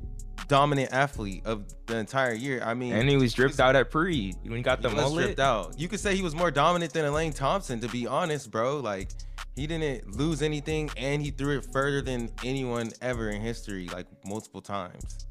dominant 0.48 0.92
athlete 0.92 1.42
of 1.44 1.64
the 1.86 1.96
entire 1.96 2.32
year. 2.34 2.62
I 2.64 2.74
mean, 2.74 2.92
And 2.92 3.08
he 3.08 3.16
was 3.16 3.32
dripped 3.34 3.60
out 3.60 3.76
at 3.76 3.90
pre 3.90 4.32
when 4.42 4.56
he 4.56 4.62
got 4.62 4.82
the 4.82 4.88
he 4.88 4.94
was 4.94 5.04
mullet. 5.04 5.24
dripped 5.26 5.40
out. 5.40 5.78
You 5.78 5.88
could 5.88 6.00
say 6.00 6.14
he 6.16 6.22
was 6.22 6.34
more 6.34 6.50
dominant 6.50 6.92
than 6.92 7.04
Elaine 7.04 7.32
Thompson, 7.32 7.80
to 7.80 7.88
be 7.88 8.06
honest, 8.06 8.50
bro. 8.50 8.80
Like 8.80 9.08
he 9.56 9.66
didn't 9.66 10.16
lose 10.16 10.42
anything, 10.42 10.90
and 10.96 11.22
he 11.22 11.30
threw 11.30 11.58
it 11.58 11.66
further 11.72 12.02
than 12.02 12.30
anyone 12.44 12.90
ever 13.00 13.30
in 13.30 13.40
history, 13.40 13.88
like 13.88 14.06
multiple 14.26 14.60
times. 14.60 15.26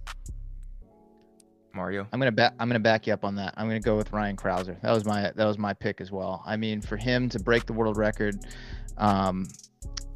Mario. 1.76 2.08
I'm 2.14 2.20
gonna 2.20 2.32
back. 2.32 2.54
I'm 2.60 2.70
gonna 2.70 2.80
back 2.80 3.08
you 3.08 3.14
up 3.14 3.26
on 3.26 3.36
that. 3.36 3.56
I'm 3.58 3.68
gonna 3.68 3.80
go 3.80 3.98
with 3.98 4.14
Ryan 4.14 4.36
Crouser. 4.36 4.78
That 4.84 4.92
was 4.92 5.06
my 5.06 5.32
that 5.36 5.46
was 5.46 5.58
my 5.58 5.74
pick 5.74 6.02
as 6.02 6.12
well. 6.12 6.44
I 6.46 6.56
mean, 6.56 6.82
for 6.82 6.98
him 6.98 7.30
to 7.30 7.40
break 7.40 7.66
the 7.66 7.74
world 7.74 7.98
record 7.98 8.46
um, 8.98 9.48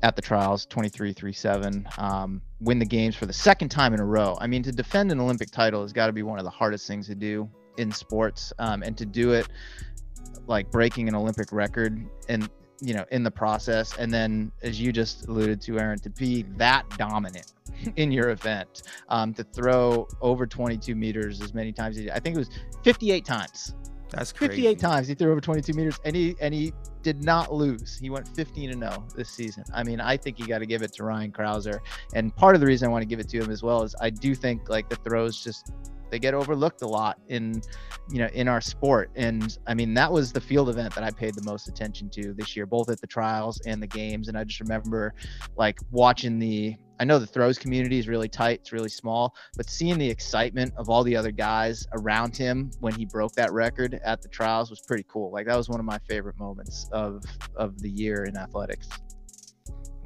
at 0.03 0.15
the 0.15 0.21
trials, 0.21 0.65
23-3-7, 0.67 1.99
um, 1.99 2.41
win 2.59 2.79
the 2.79 2.85
games 2.85 3.15
for 3.15 3.25
the 3.25 3.33
second 3.33 3.69
time 3.69 3.93
in 3.93 3.99
a 3.99 4.05
row. 4.05 4.37
I 4.39 4.47
mean, 4.47 4.63
to 4.63 4.71
defend 4.71 5.11
an 5.11 5.19
Olympic 5.19 5.51
title 5.51 5.81
has 5.81 5.93
got 5.93 6.07
to 6.07 6.13
be 6.13 6.23
one 6.23 6.39
of 6.39 6.45
the 6.45 6.51
hardest 6.51 6.87
things 6.87 7.07
to 7.07 7.15
do 7.15 7.49
in 7.77 7.91
sports, 7.91 8.53
um, 8.59 8.83
and 8.83 8.97
to 8.97 9.05
do 9.05 9.31
it 9.31 9.47
like 10.47 10.71
breaking 10.71 11.07
an 11.07 11.15
Olympic 11.15 11.51
record 11.51 12.05
and 12.29 12.49
you 12.79 12.93
know 12.93 13.05
in 13.11 13.23
the 13.23 13.31
process, 13.31 13.95
and 13.97 14.13
then 14.13 14.51
as 14.61 14.79
you 14.79 14.91
just 14.91 15.27
alluded 15.27 15.61
to, 15.61 15.79
Aaron, 15.79 15.99
to 15.99 16.09
be 16.09 16.43
that 16.57 16.87
dominant 16.97 17.53
in 17.95 18.11
your 18.11 18.29
event 18.29 18.83
um, 19.09 19.33
to 19.33 19.43
throw 19.43 20.07
over 20.21 20.45
22 20.45 20.95
meters 20.95 21.41
as 21.41 21.53
many 21.53 21.71
times. 21.71 21.99
I 22.13 22.19
think 22.19 22.35
it 22.35 22.39
was 22.39 22.49
58 22.83 23.25
times. 23.25 23.75
That's 24.09 24.31
crazy. 24.31 24.63
58 24.63 24.79
times 24.79 25.07
he 25.07 25.15
threw 25.15 25.31
over 25.31 25.41
22 25.41 25.73
meters, 25.73 25.99
and 26.05 26.15
he 26.15 26.35
and 26.39 26.53
he 26.53 26.73
did 27.03 27.23
not 27.23 27.53
lose. 27.53 27.97
He 27.99 28.09
went 28.09 28.27
15 28.27 28.71
and 28.71 28.81
0 28.81 29.05
this 29.15 29.29
season. 29.29 29.63
I 29.73 29.83
mean, 29.83 29.99
I 29.99 30.17
think 30.17 30.39
you 30.39 30.47
got 30.47 30.59
to 30.59 30.65
give 30.65 30.81
it 30.81 30.93
to 30.93 31.03
Ryan 31.03 31.31
Crouser, 31.31 31.81
and 32.13 32.35
part 32.35 32.55
of 32.55 32.61
the 32.61 32.67
reason 32.67 32.87
I 32.87 32.91
want 32.91 33.01
to 33.01 33.07
give 33.07 33.19
it 33.19 33.29
to 33.29 33.39
him 33.39 33.51
as 33.51 33.63
well 33.63 33.83
is 33.83 33.95
I 34.01 34.09
do 34.09 34.35
think 34.35 34.69
like 34.69 34.89
the 34.89 34.95
throws 34.97 35.43
just 35.43 35.71
they 36.09 36.19
get 36.19 36.33
overlooked 36.33 36.81
a 36.81 36.87
lot 36.87 37.19
in 37.27 37.61
you 38.09 38.19
know 38.19 38.27
in 38.27 38.47
our 38.47 38.61
sport 38.61 39.09
and 39.15 39.57
i 39.67 39.73
mean 39.73 39.93
that 39.93 40.11
was 40.11 40.31
the 40.31 40.39
field 40.39 40.69
event 40.69 40.93
that 40.95 41.03
i 41.03 41.11
paid 41.11 41.35
the 41.35 41.43
most 41.43 41.67
attention 41.67 42.09
to 42.09 42.33
this 42.33 42.55
year 42.55 42.65
both 42.65 42.89
at 42.89 43.01
the 43.01 43.07
trials 43.07 43.59
and 43.65 43.81
the 43.81 43.87
games 43.87 44.27
and 44.27 44.37
i 44.37 44.43
just 44.43 44.59
remember 44.59 45.13
like 45.57 45.79
watching 45.91 46.39
the 46.39 46.75
i 46.99 47.05
know 47.05 47.19
the 47.19 47.27
throws 47.27 47.57
community 47.57 47.99
is 47.99 48.07
really 48.07 48.29
tight 48.29 48.59
it's 48.61 48.71
really 48.71 48.89
small 48.89 49.35
but 49.55 49.69
seeing 49.69 49.97
the 49.97 50.09
excitement 50.09 50.73
of 50.77 50.89
all 50.89 51.03
the 51.03 51.15
other 51.15 51.31
guys 51.31 51.87
around 51.93 52.35
him 52.35 52.71
when 52.79 52.93
he 52.93 53.05
broke 53.05 53.33
that 53.33 53.51
record 53.51 53.99
at 54.03 54.21
the 54.21 54.27
trials 54.27 54.69
was 54.69 54.79
pretty 54.81 55.05
cool. 55.09 55.31
Like 55.31 55.45
that 55.47 55.57
was 55.57 55.69
one 55.69 55.79
of 55.79 55.85
my 55.85 55.99
favorite 56.09 56.37
moments 56.37 56.89
of 56.91 57.23
of 57.55 57.79
the 57.81 57.89
year 57.89 58.25
in 58.25 58.37
athletics 58.37 58.87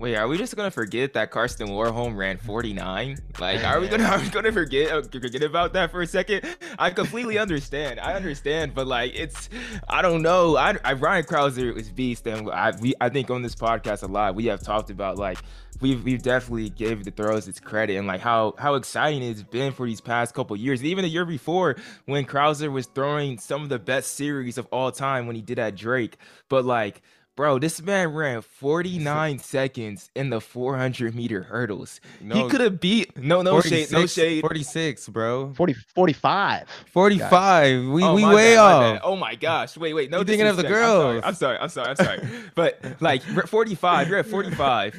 Wait, 0.01 0.15
are 0.15 0.27
we 0.27 0.35
just 0.35 0.55
gonna 0.55 0.71
forget 0.71 1.13
that 1.13 1.29
Karsten 1.29 1.67
Warholm 1.67 2.17
ran 2.17 2.35
49? 2.35 3.19
Like, 3.39 3.63
are 3.63 3.79
we 3.79 3.87
gonna 3.87 4.05
are 4.05 4.17
we 4.17 4.29
gonna 4.31 4.51
forget 4.51 4.91
uh, 4.91 5.03
forget 5.03 5.43
about 5.43 5.73
that 5.73 5.91
for 5.91 6.01
a 6.01 6.07
second? 6.07 6.43
I 6.79 6.89
completely 6.89 7.37
understand. 7.37 7.99
I 7.99 8.15
understand, 8.15 8.73
but 8.73 8.87
like, 8.87 9.13
it's 9.13 9.47
I 9.87 10.01
don't 10.01 10.23
know. 10.23 10.57
I, 10.57 10.75
I 10.83 10.93
Ryan 10.93 11.23
Crouser 11.23 11.77
is 11.77 11.91
beast, 11.91 12.25
and 12.25 12.49
I 12.49 12.73
we 12.81 12.95
I 12.99 13.09
think 13.09 13.29
on 13.29 13.43
this 13.43 13.53
podcast 13.53 14.01
a 14.01 14.07
lot 14.07 14.33
we 14.33 14.47
have 14.47 14.63
talked 14.63 14.89
about 14.89 15.19
like 15.19 15.37
we've 15.81 16.03
we've 16.03 16.23
definitely 16.23 16.71
gave 16.71 17.03
the 17.03 17.11
throws 17.11 17.47
its 17.47 17.59
credit 17.59 17.97
and 17.97 18.07
like 18.07 18.21
how 18.21 18.55
how 18.57 18.73
exciting 18.73 19.21
it's 19.21 19.43
been 19.43 19.71
for 19.71 19.85
these 19.85 20.01
past 20.01 20.33
couple 20.33 20.55
years. 20.55 20.83
Even 20.83 21.03
the 21.03 21.09
year 21.09 21.25
before 21.25 21.75
when 22.05 22.25
Crouser 22.25 22.71
was 22.71 22.87
throwing 22.87 23.37
some 23.37 23.61
of 23.61 23.69
the 23.69 23.77
best 23.77 24.15
series 24.15 24.57
of 24.57 24.65
all 24.71 24.91
time 24.91 25.27
when 25.27 25.35
he 25.35 25.43
did 25.43 25.59
at 25.59 25.75
Drake, 25.75 26.17
but 26.49 26.65
like. 26.65 27.03
Bro, 27.41 27.57
this 27.57 27.81
man 27.81 28.13
ran 28.13 28.43
49 28.43 29.39
seconds 29.39 30.11
in 30.15 30.29
the 30.29 30.39
400 30.39 31.15
meter 31.15 31.41
hurdles. 31.41 31.99
he 32.19 32.47
could 32.49 32.61
have 32.61 32.79
beat 32.79 33.17
no 33.17 33.41
no 33.41 33.61
shade 33.61 33.91
no 33.91 34.05
shade. 34.05 34.41
46, 34.41 35.09
bro. 35.09 35.51
40 35.55 35.73
45 35.73 36.67
45. 36.91 37.85
We 37.87 38.03
Oh, 38.03 38.13
we 38.13 38.23
way 38.25 38.53
bad, 38.53 38.57
off. 38.59 38.93
bad. 38.93 39.01
Oh 39.03 39.15
my 39.15 39.33
gosh! 39.33 39.75
Wait 39.75 39.95
wait 39.95 40.11
no. 40.11 40.19
You 40.19 40.23
thinking 40.23 40.45
of 40.45 40.55
the 40.55 40.61
girls. 40.61 41.23
I'm 41.25 41.33
sorry. 41.33 41.57
I'm 41.57 41.69
sorry. 41.69 41.89
I'm 41.89 41.95
sorry. 41.95 42.19
I'm 42.19 42.27
sorry. 42.27 42.39
but 42.53 42.79
like 43.01 43.23
45, 43.23 44.07
you're 44.07 44.19
at 44.19 44.27
45. 44.27 44.95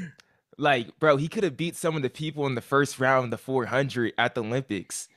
Like 0.59 0.99
bro, 0.99 1.19
he 1.19 1.29
could 1.29 1.45
have 1.45 1.57
beat 1.57 1.77
some 1.77 1.95
of 1.95 2.03
the 2.03 2.11
people 2.11 2.49
in 2.49 2.57
the 2.57 2.61
first 2.61 2.99
round 2.99 3.33
the 3.33 3.39
400 3.39 4.15
at 4.19 4.35
the 4.35 4.43
Olympics. 4.43 5.09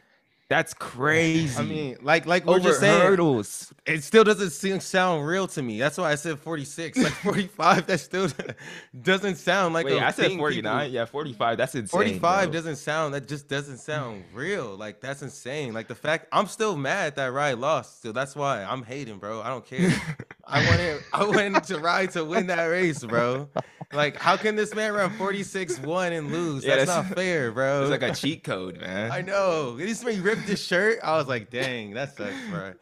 That's 0.47 0.75
crazy. 0.75 1.57
I 1.57 1.63
mean, 1.63 1.97
like 2.03 2.27
like 2.27 2.45
we're 2.45 2.57
over 2.57 2.69
just 2.69 2.79
saying, 2.79 3.01
hurdles. 3.01 3.73
it 3.87 4.03
still 4.03 4.23
doesn't 4.23 4.51
seem 4.51 4.79
sound 4.79 5.25
real 5.25 5.47
to 5.47 5.61
me. 5.63 5.79
That's 5.79 5.97
why 5.97 6.11
I 6.11 6.15
said 6.15 6.37
46. 6.37 6.99
Like 6.99 7.13
45, 7.23 7.87
that 7.87 7.99
still 7.99 8.29
doesn't 9.01 9.37
sound 9.37 9.73
like 9.73 9.87
Wait, 9.87 9.97
a 9.97 10.05
I 10.05 10.11
said 10.11 10.33
49. 10.33 10.61
people- 10.61 10.93
Yeah, 10.93 11.05
45. 11.05 11.57
That's 11.57 11.73
insane. 11.73 11.87
45 11.87 12.43
bro. 12.43 12.53
doesn't 12.53 12.75
sound 12.75 13.15
that 13.15 13.27
just 13.27 13.47
doesn't 13.47 13.77
mm. 13.77 13.79
sound 13.79 14.23
real. 14.35 14.75
Like 14.75 15.01
that's 15.01 15.23
insane. 15.23 15.73
Like 15.73 15.87
the 15.87 15.95
fact 15.95 16.27
I'm 16.31 16.45
still 16.45 16.77
mad 16.77 17.15
that 17.15 17.33
Ryan 17.33 17.59
lost. 17.59 18.03
So 18.03 18.11
that's 18.11 18.35
why 18.35 18.63
I'm 18.63 18.83
hating, 18.83 19.17
bro. 19.17 19.41
I 19.41 19.47
don't 19.47 19.65
care. 19.65 19.91
I 20.47 20.63
wanted 20.69 21.01
I 21.11 21.25
wanted 21.25 21.63
to 21.63 21.79
ride 21.79 22.11
to 22.11 22.23
win 22.23 22.45
that 22.47 22.65
race, 22.65 23.03
bro. 23.03 23.49
Like 23.91 24.15
how 24.17 24.37
can 24.37 24.55
this 24.55 24.75
man 24.75 24.93
run 24.93 25.09
46-1 25.17 26.11
and 26.11 26.31
lose? 26.31 26.63
Yeah, 26.63 26.75
that's, 26.75 26.87
that's- 26.87 27.09
not 27.09 27.17
fair, 27.17 27.51
bro. 27.51 27.81
It's 27.81 27.89
like 27.89 28.03
a 28.03 28.13
cheat 28.13 28.43
code, 28.43 28.79
man. 28.79 29.11
I 29.11 29.21
know. 29.21 29.75
This 29.77 30.03
man 30.03 30.21
ripped 30.35 30.49
his 30.49 30.63
shirt. 30.63 30.99
I 31.03 31.17
was 31.17 31.27
like, 31.27 31.49
dang, 31.49 31.93
that 31.93 32.15
sucks, 32.15 32.33
bro. 32.49 32.73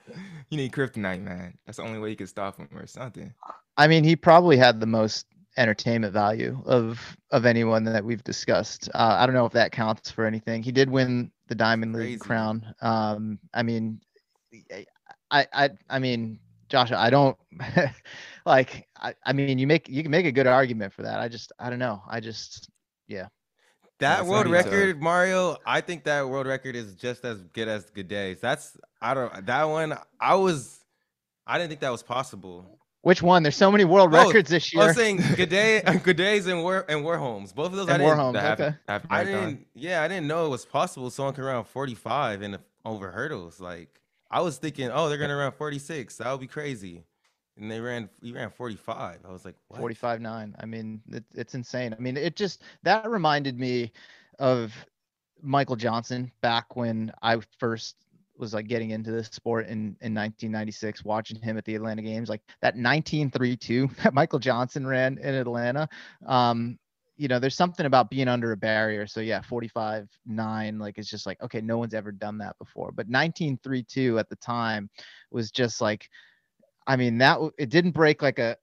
You 0.49 0.57
need 0.57 0.71
kryptonite, 0.71 1.21
man. 1.21 1.57
That's 1.65 1.77
the 1.77 1.83
only 1.83 1.99
way 1.99 2.09
you 2.09 2.15
can 2.15 2.27
stop 2.27 2.57
him 2.57 2.69
or 2.75 2.87
something. 2.87 3.33
I 3.77 3.87
mean, 3.87 4.03
he 4.03 4.15
probably 4.15 4.57
had 4.57 4.79
the 4.79 4.85
most 4.85 5.25
entertainment 5.57 6.13
value 6.13 6.61
of 6.65 7.15
of 7.31 7.45
anyone 7.45 7.83
that 7.83 8.03
we've 8.03 8.23
discussed. 8.23 8.89
Uh, 8.93 9.17
I 9.19 9.25
don't 9.25 9.35
know 9.35 9.45
if 9.45 9.53
that 9.53 9.71
counts 9.71 10.11
for 10.11 10.25
anything. 10.25 10.63
He 10.63 10.71
did 10.71 10.89
win 10.89 11.31
the 11.47 11.55
Diamond 11.55 11.95
Crazy. 11.95 12.11
League 12.11 12.19
crown. 12.19 12.73
Um, 12.81 13.39
I 13.53 13.63
mean, 13.63 13.99
I 15.31 15.47
I 15.53 15.69
I 15.89 15.99
mean, 15.99 16.39
Joshua, 16.69 16.97
I 16.97 17.09
don't 17.09 17.37
like. 18.45 18.87
I, 18.99 19.13
I 19.25 19.33
mean, 19.33 19.59
you 19.59 19.67
make 19.67 19.89
you 19.89 20.01
can 20.01 20.11
make 20.11 20.25
a 20.25 20.31
good 20.31 20.47
argument 20.47 20.93
for 20.93 21.03
that. 21.03 21.19
I 21.19 21.27
just 21.27 21.51
I 21.59 21.69
don't 21.69 21.79
know. 21.79 22.01
I 22.07 22.19
just 22.19 22.69
That 23.99 24.21
it's 24.21 24.29
world 24.29 24.47
not 24.47 24.59
easy. 24.59 24.69
record, 24.69 25.01
Mario, 25.01 25.57
I 25.65 25.81
think 25.81 26.03
that 26.05 26.27
world 26.27 26.47
record 26.47 26.75
is 26.75 26.95
just 26.95 27.23
as 27.25 27.41
good 27.53 27.67
as 27.67 27.85
Gidey's. 27.91 28.39
That's 28.41 28.77
I 29.01 29.13
don't 29.13 29.45
that 29.45 29.63
one. 29.65 29.97
I 30.19 30.35
was 30.35 30.79
I 31.47 31.57
didn't 31.57 31.69
think 31.69 31.81
that 31.81 31.91
was 31.91 32.03
possible. 32.03 32.79
which 33.01 33.21
one? 33.21 33.43
There's 33.43 33.55
so 33.55 33.71
many 33.71 33.85
world 33.85 34.13
Oh, 34.13 34.25
records 34.25 34.49
this 34.49 34.73
year. 34.73 34.83
I 34.83 34.87
was 34.87 34.95
saying 34.95 35.19
Gidey, 35.19 35.83
Gidey's, 36.03 36.47
and 36.47 36.63
War 36.63 36.85
and 36.89 37.03
Warholm's. 37.05 37.53
Both 37.53 37.67
of 37.67 37.73
those 37.73 37.87
I 37.89 37.93
and 37.95 38.01
didn't. 38.03 38.17
Warholm. 38.17 38.33
The 38.33 38.41
half, 38.41 38.59
Okay. 38.59 38.75
half 38.87 39.05
I 39.09 39.23
didn't. 39.23 39.67
Yeah, 39.75 40.01
I 40.01 40.07
didn't 40.07 40.27
know 40.27 40.45
it 40.47 40.49
was 40.49 40.65
possible. 40.65 41.09
Someone 41.09 41.33
could 41.33 41.43
run 41.45 41.63
45 41.63 42.41
and 42.41 42.59
over 42.85 43.11
hurdles. 43.11 43.59
Like 43.59 43.99
I 44.31 44.41
was 44.41 44.57
thinking, 44.57 44.89
oh, 44.91 45.07
they're 45.09 45.17
gonna 45.17 45.35
run 45.35 45.51
46. 45.51 46.17
That 46.17 46.31
would 46.31 46.41
be 46.41 46.47
crazy. 46.47 47.03
And 47.57 47.69
they 47.69 47.79
ran. 47.79 48.09
He 48.21 48.31
ran 48.31 48.49
45. 48.49 49.19
I 49.27 49.31
was 49.31 49.45
like, 49.45 49.55
what? 49.67 49.79
45 49.79 50.21
9 50.21 50.55
i 50.59 50.65
mean 50.65 51.01
it, 51.11 51.23
it's 51.33 51.55
insane 51.55 51.93
i 51.93 51.99
mean 52.01 52.17
it 52.17 52.35
just 52.35 52.61
that 52.83 53.09
reminded 53.09 53.59
me 53.59 53.91
of 54.39 54.73
michael 55.41 55.75
johnson 55.75 56.31
back 56.41 56.75
when 56.75 57.11
i 57.21 57.39
first 57.57 57.95
was 58.37 58.53
like 58.53 58.67
getting 58.67 58.91
into 58.91 59.11
this 59.11 59.27
sport 59.27 59.65
in 59.65 59.95
in 60.01 60.13
1996 60.13 61.03
watching 61.03 61.39
him 61.41 61.57
at 61.57 61.65
the 61.65 61.75
atlanta 61.75 62.01
games 62.01 62.29
like 62.29 62.41
that 62.61 62.75
1932 62.75 63.89
that 64.03 64.13
michael 64.13 64.39
johnson 64.39 64.85
ran 64.85 65.17
in 65.17 65.33
atlanta 65.35 65.87
um 66.25 66.77
you 67.17 67.27
know 67.27 67.39
there's 67.39 67.55
something 67.55 67.85
about 67.85 68.09
being 68.09 68.27
under 68.27 68.51
a 68.51 68.57
barrier 68.57 69.05
so 69.07 69.19
yeah 69.19 69.41
45 69.41 70.09
9 70.25 70.79
like 70.79 70.97
it's 70.97 71.09
just 71.09 71.25
like 71.25 71.41
okay 71.41 71.61
no 71.61 71.77
one's 71.77 71.93
ever 71.93 72.11
done 72.11 72.37
that 72.39 72.57
before 72.57 72.91
but 72.91 73.07
1932 73.07 74.19
at 74.19 74.29
the 74.29 74.35
time 74.37 74.89
was 75.31 75.51
just 75.51 75.81
like 75.81 76.09
I 76.88 76.95
mean, 76.95 77.17
that 77.19 77.39
it 77.57 77.69
didn't 77.69 77.91
break 77.91 78.21
like 78.21 78.39
a 78.39 78.57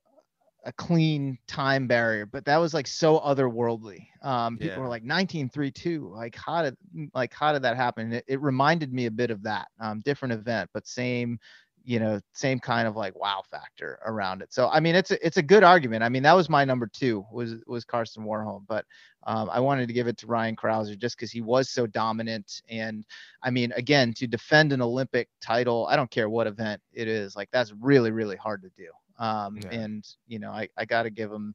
a 0.66 0.73
clean 0.75 1.39
time 1.47 1.87
barrier, 1.87 2.27
but 2.27 2.45
that 2.45 2.59
was 2.59 2.75
like 2.75 2.87
so 2.87 3.18
otherworldly. 3.21 4.07
Um, 4.23 4.59
people 4.59 4.83
Yeah. 4.83 4.83
were 4.83 4.89
like 4.91 5.05
1932, 5.05 6.11
like 6.14 6.37
how 6.37 6.62
did 6.62 6.77
like 7.14 7.33
how 7.33 7.53
did 7.53 7.62
that 7.62 7.77
happen? 7.77 8.12
It, 8.12 8.25
it 8.29 8.41
reminded 8.43 8.93
me 8.93 9.07
a 9.07 9.11
bit 9.11 9.31
of 9.31 9.43
that. 9.45 9.68
Um, 9.81 10.01
different 10.01 10.35
event, 10.35 10.71
but 10.75 10.87
same, 10.87 11.39
you 11.85 11.99
know, 11.99 12.20
same 12.33 12.59
kind 12.59 12.87
of 12.87 12.97
like 12.97 13.18
wow 13.18 13.43
factor 13.51 13.99
around 14.05 14.43
it. 14.43 14.53
So 14.53 14.68
I 14.68 14.81
mean, 14.81 14.95
it's 14.95 15.11
a 15.11 15.26
it's 15.26 15.37
a 15.37 15.43
good 15.43 15.64
argument. 15.64 16.03
I 16.03 16.09
mean, 16.09 16.22
that 16.22 16.37
was 16.37 16.49
my 16.49 16.64
number 16.64 16.87
two 16.87 17.24
was 17.33 17.57
was 17.66 17.85
Karsten 17.85 18.24
Warholm, 18.24 18.64
but 18.68 18.85
um, 19.24 19.51
I 19.51 19.61
wanted 19.61 19.87
to 19.89 19.93
give 19.93 20.07
it 20.07 20.16
to 20.18 20.26
Ryan 20.26 20.57
Crouser 20.57 20.97
just 20.97 21.16
because 21.16 21.31
he 21.31 21.41
was 21.41 21.70
so 21.70 21.87
dominant. 21.87 22.62
And 22.68 23.05
I 23.43 23.51
mean, 23.51 23.72
again, 23.72 24.12
to 24.14 24.26
defend 24.26 24.72
an 24.72 24.83
Olympic 24.83 25.28
title, 25.43 25.87
I 25.91 25.97
don't 25.97 26.11
care 26.11 26.28
what 26.28 26.47
event 26.47 26.81
it 26.93 27.09
is, 27.09 27.37
like 27.37 27.49
that's 27.51 27.72
really 27.81 28.11
really 28.11 28.37
hard 28.37 28.62
to 28.62 28.70
do. 28.76 28.91
Um, 29.18 29.59
Yeah. 29.62 29.81
And 29.81 30.07
you 30.26 30.39
know, 30.39 30.51
I 30.51 30.68
I 30.76 30.85
got 30.85 31.05
to 31.05 31.11
give 31.11 31.31
him. 31.33 31.55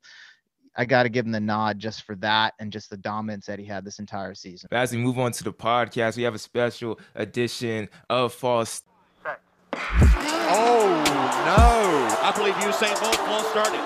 I 0.78 0.84
got 0.84 1.04
to 1.04 1.10
give 1.10 1.26
him 1.26 1.32
the 1.32 1.40
nod 1.40 1.80
just 1.80 2.04
for 2.04 2.18
that 2.18 2.54
and 2.60 2.70
just 2.70 2.90
the 2.90 2.98
dominance 2.98 3.46
that 3.46 3.60
he 3.60 3.66
had 3.66 3.86
this 3.86 4.00
entire 4.00 4.36
season. 4.36 4.68
But 4.70 4.80
as 4.80 4.92
we 4.92 4.98
move 4.98 5.18
on 5.18 5.32
to 5.32 5.44
the 5.46 5.54
podcast, 5.54 6.18
we 6.18 6.24
have 6.24 6.36
a 6.36 6.38
special 6.38 7.00
edition 7.16 7.88
of 8.10 8.34
False 8.34 8.84
Oh 9.78 10.88
no! 11.46 12.28
I 12.28 12.32
believe 12.36 12.54
Usain 12.56 13.00
Bolt 13.02 13.16
false 13.18 13.48
started. 13.50 13.82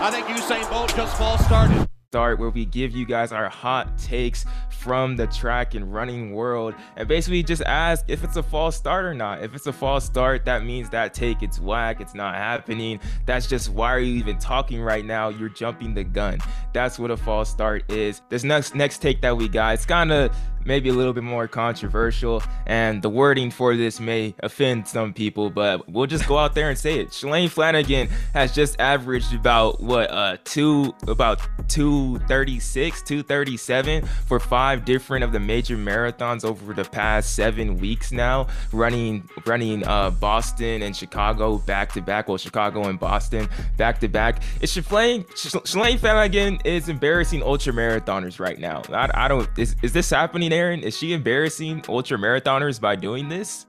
I 0.00 0.10
think 0.10 0.26
Usain 0.26 0.68
Bolt 0.70 0.94
just 0.96 1.16
false 1.16 1.44
started. 1.44 1.86
Start 2.10 2.38
where 2.38 2.50
we 2.50 2.64
give 2.64 2.92
you 2.92 3.04
guys 3.04 3.32
our 3.32 3.48
hot 3.48 3.98
takes 3.98 4.44
from 4.70 5.16
the 5.16 5.26
track 5.26 5.74
and 5.74 5.92
running 5.92 6.32
world 6.32 6.74
and 6.96 7.08
basically 7.08 7.42
just 7.42 7.62
ask 7.62 8.04
if 8.06 8.22
it's 8.22 8.36
a 8.36 8.42
false 8.42 8.76
start 8.76 9.04
or 9.04 9.14
not. 9.14 9.42
If 9.42 9.54
it's 9.54 9.66
a 9.66 9.72
false 9.72 10.04
start, 10.04 10.44
that 10.44 10.64
means 10.64 10.90
that 10.90 11.12
take 11.12 11.42
it's 11.42 11.58
whack, 11.58 12.00
it's 12.00 12.14
not 12.14 12.36
happening. 12.36 13.00
That's 13.26 13.48
just 13.48 13.70
why 13.70 13.92
are 13.92 13.98
you 13.98 14.14
even 14.14 14.38
talking 14.38 14.80
right 14.80 15.04
now? 15.04 15.30
You're 15.30 15.48
jumping 15.48 15.94
the 15.94 16.04
gun. 16.04 16.38
That's 16.72 16.98
what 17.00 17.10
a 17.10 17.16
false 17.16 17.50
start 17.50 17.90
is. 17.90 18.22
This 18.28 18.44
next 18.44 18.76
next 18.76 18.98
take 18.98 19.20
that 19.22 19.36
we 19.36 19.48
got, 19.48 19.74
it's 19.74 19.86
kind 19.86 20.12
of 20.12 20.36
maybe 20.64 20.88
a 20.88 20.92
little 20.92 21.12
bit 21.12 21.22
more 21.22 21.46
controversial 21.48 22.42
and 22.66 23.02
the 23.02 23.08
wording 23.08 23.50
for 23.50 23.76
this 23.76 24.00
may 24.00 24.34
offend 24.40 24.86
some 24.86 25.12
people 25.12 25.50
but 25.50 25.88
we'll 25.88 26.06
just 26.06 26.26
go 26.26 26.38
out 26.38 26.54
there 26.54 26.68
and 26.68 26.78
say 26.78 26.98
it. 26.98 27.08
Shalane 27.08 27.50
Flanagan 27.50 28.08
has 28.32 28.54
just 28.54 28.78
averaged 28.80 29.34
about 29.34 29.80
what 29.80 30.10
uh 30.10 30.36
two 30.44 30.94
about 31.06 31.40
236 31.68 33.02
237 33.02 34.06
for 34.26 34.40
five 34.40 34.84
different 34.84 35.24
of 35.24 35.32
the 35.32 35.40
major 35.40 35.76
marathons 35.76 36.44
over 36.44 36.72
the 36.72 36.84
past 36.84 37.34
seven 37.34 37.78
weeks 37.78 38.12
now 38.12 38.46
running 38.72 39.28
running 39.46 39.86
uh 39.86 40.10
Boston 40.10 40.82
and 40.82 40.96
Chicago 40.96 41.58
back 41.58 41.92
to 41.92 42.00
back 42.00 42.28
well 42.28 42.38
Chicago 42.38 42.88
and 42.88 42.98
Boston 42.98 43.48
back 43.76 44.00
to 44.00 44.08
back 44.08 44.42
it's 44.60 44.74
Shalane 44.74 45.26
Shalane 45.26 45.98
Flanagan 45.98 46.58
is 46.64 46.88
embarrassing 46.88 47.42
ultra 47.42 47.72
marathoners 47.72 48.40
right 48.40 48.58
now. 48.58 48.82
I, 48.90 49.10
I 49.14 49.28
don't 49.28 49.48
is, 49.58 49.76
is 49.82 49.92
this 49.92 50.10
happening 50.10 50.52
Aaron 50.54 50.80
is 50.84 50.96
she 50.96 51.12
embarrassing 51.12 51.82
ultra 51.88 52.16
marathoners 52.16 52.80
by 52.80 52.94
doing 52.94 53.28
this 53.28 53.66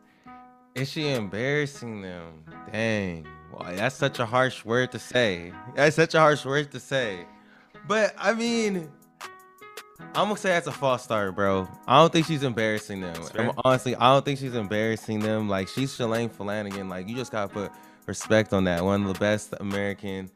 Is 0.75 0.88
she 0.88 1.09
embarrassing 1.09 2.01
them? 2.03 2.43
Dang. 2.71 3.25
Well, 3.51 3.75
that's 3.75 3.95
such 3.95 4.19
a 4.19 4.25
harsh 4.25 4.63
word 4.63 4.91
to 4.91 4.99
say. 4.99 5.51
That's 5.75 5.95
such 5.95 6.13
a 6.13 6.19
harsh 6.19 6.45
word 6.45 6.71
to 6.73 6.79
say. 6.79 7.25
But 7.88 8.13
I 8.19 8.33
mean, 8.33 8.91
I'm 10.13 10.27
gonna 10.27 10.38
say 10.38 10.49
that's 10.49 10.67
a 10.67 10.71
false 10.71 11.03
start, 11.03 11.33
bro. 11.33 11.67
I 11.88 11.99
don't 12.01 12.13
think 12.13 12.27
she's 12.27 12.43
embarrassing 12.43 13.01
them. 13.01 13.15
I'm- 13.36 13.51
honestly, 13.63 13.95
I 13.95 14.13
don't 14.13 14.23
think 14.23 14.38
she's 14.38 14.53
embarrassing 14.53 15.21
them. 15.21 15.49
Like 15.49 15.67
she's 15.67 15.91
Shalane 15.91 16.31
Flanagan. 16.31 16.88
Like 16.88 17.09
you 17.09 17.15
just 17.15 17.31
gotta 17.31 17.51
put 17.51 17.71
respect 18.05 18.53
on 18.53 18.65
that. 18.65 18.83
One 18.83 19.01
of 19.07 19.11
the 19.13 19.19
best 19.19 19.55
American 19.59 20.29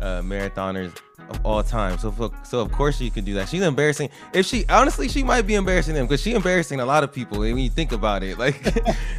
uh, 0.00 0.22
marathoners 0.22 0.96
of 1.28 1.44
all 1.44 1.62
time. 1.62 1.98
So, 1.98 2.10
for, 2.10 2.30
so 2.44 2.60
of 2.60 2.70
course 2.72 2.98
she 2.98 3.10
could 3.10 3.24
do 3.24 3.34
that. 3.34 3.48
She's 3.48 3.62
embarrassing. 3.62 4.10
If 4.32 4.46
she 4.46 4.64
honestly, 4.68 5.08
she 5.08 5.22
might 5.22 5.42
be 5.42 5.54
embarrassing 5.54 5.94
them 5.94 6.06
because 6.06 6.20
she 6.20 6.34
embarrassing 6.34 6.80
a 6.80 6.84
lot 6.86 7.04
of 7.04 7.12
people. 7.12 7.38
When 7.38 7.58
you 7.58 7.70
think 7.70 7.92
about 7.92 8.22
it, 8.22 8.38
like 8.38 8.62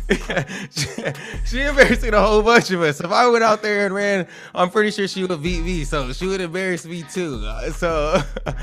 she, 0.71 0.87
she 1.45 1.61
embarrassing 1.61 2.13
a 2.13 2.21
whole 2.21 2.41
bunch 2.41 2.71
of 2.71 2.81
us. 2.81 2.99
If 3.01 3.11
I 3.11 3.27
went 3.27 3.43
out 3.43 3.61
there 3.61 3.85
and 3.85 3.95
ran, 3.95 4.27
I'm 4.53 4.69
pretty 4.69 4.91
sure 4.91 5.07
she 5.07 5.23
would 5.23 5.41
beat 5.41 5.63
me. 5.63 5.83
So 5.83 6.13
she 6.13 6.27
would 6.27 6.41
embarrass 6.41 6.85
me 6.85 7.03
too. 7.03 7.43
Uh, 7.45 7.71
So. 7.71 8.21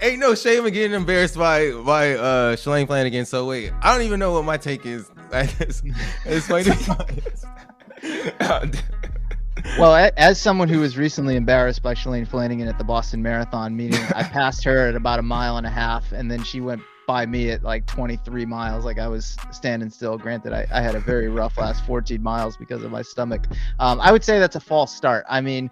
Ain't 0.00 0.20
no 0.20 0.36
shame 0.36 0.64
in 0.64 0.72
getting 0.72 0.94
embarrassed 0.94 1.36
by 1.36 1.72
by 1.72 2.12
uh 2.12 2.54
Shalane 2.54 2.86
Flanagan. 2.86 3.24
So 3.26 3.46
wait, 3.46 3.72
I 3.82 3.92
don't 3.92 4.06
even 4.06 4.20
know 4.20 4.32
what 4.32 4.44
my 4.44 4.56
take 4.56 4.86
is. 4.86 5.10
it's 5.32 6.46
funny. 6.46 6.70
Well, 9.78 10.10
as 10.16 10.40
someone 10.40 10.68
who 10.68 10.80
was 10.80 10.96
recently 10.96 11.36
embarrassed 11.36 11.82
by 11.82 11.94
Shalane 11.94 12.26
Flanagan 12.26 12.68
at 12.68 12.78
the 12.78 12.84
Boston 12.84 13.22
Marathon 13.22 13.76
meeting, 13.76 14.00
I 14.14 14.22
passed 14.32 14.64
her 14.64 14.88
at 14.88 14.94
about 14.94 15.18
a 15.18 15.22
mile 15.22 15.56
and 15.56 15.66
a 15.66 15.70
half, 15.70 16.12
and 16.12 16.30
then 16.30 16.42
she 16.42 16.60
went 16.60 16.82
by 17.06 17.24
me 17.24 17.50
at 17.50 17.62
like 17.62 17.86
23 17.86 18.44
miles. 18.44 18.84
Like 18.84 18.98
I 18.98 19.08
was 19.08 19.36
standing 19.50 19.90
still. 19.90 20.18
Granted, 20.18 20.52
I, 20.52 20.66
I 20.72 20.80
had 20.80 20.94
a 20.94 21.00
very 21.00 21.28
rough 21.28 21.56
last 21.56 21.84
14 21.86 22.22
miles 22.22 22.56
because 22.56 22.84
of 22.84 22.90
my 22.90 23.02
stomach. 23.02 23.46
Um, 23.80 24.00
I 24.00 24.12
would 24.12 24.22
say 24.22 24.38
that's 24.38 24.56
a 24.56 24.60
false 24.60 24.94
start. 24.94 25.24
I 25.28 25.40
mean, 25.40 25.70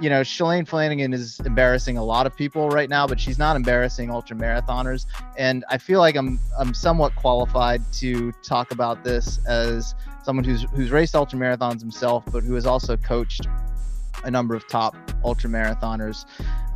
you 0.00 0.10
know, 0.10 0.20
Shalane 0.22 0.66
Flanagan 0.66 1.12
is 1.12 1.40
embarrassing 1.40 1.96
a 1.96 2.04
lot 2.04 2.26
of 2.26 2.36
people 2.36 2.68
right 2.68 2.88
now, 2.88 3.06
but 3.06 3.20
she's 3.20 3.38
not 3.38 3.56
embarrassing 3.56 4.10
ultra 4.10 4.36
marathoners. 4.36 5.06
And 5.38 5.64
I 5.70 5.78
feel 5.78 6.00
like 6.00 6.16
I'm 6.16 6.38
I'm 6.58 6.74
somewhat 6.74 7.14
qualified 7.16 7.80
to 7.94 8.32
talk 8.42 8.70
about 8.70 9.04
this 9.04 9.44
as 9.46 9.94
someone 10.24 10.44
who's 10.44 10.62
who's 10.74 10.90
raced 10.90 11.14
ultra 11.14 11.38
marathons 11.38 11.80
himself, 11.80 12.24
but 12.32 12.42
who 12.42 12.54
has 12.54 12.66
also 12.66 12.96
coached 12.96 13.46
a 14.24 14.30
number 14.30 14.54
of 14.54 14.66
top 14.68 14.96
ultra 15.24 15.50
marathoners. 15.50 16.24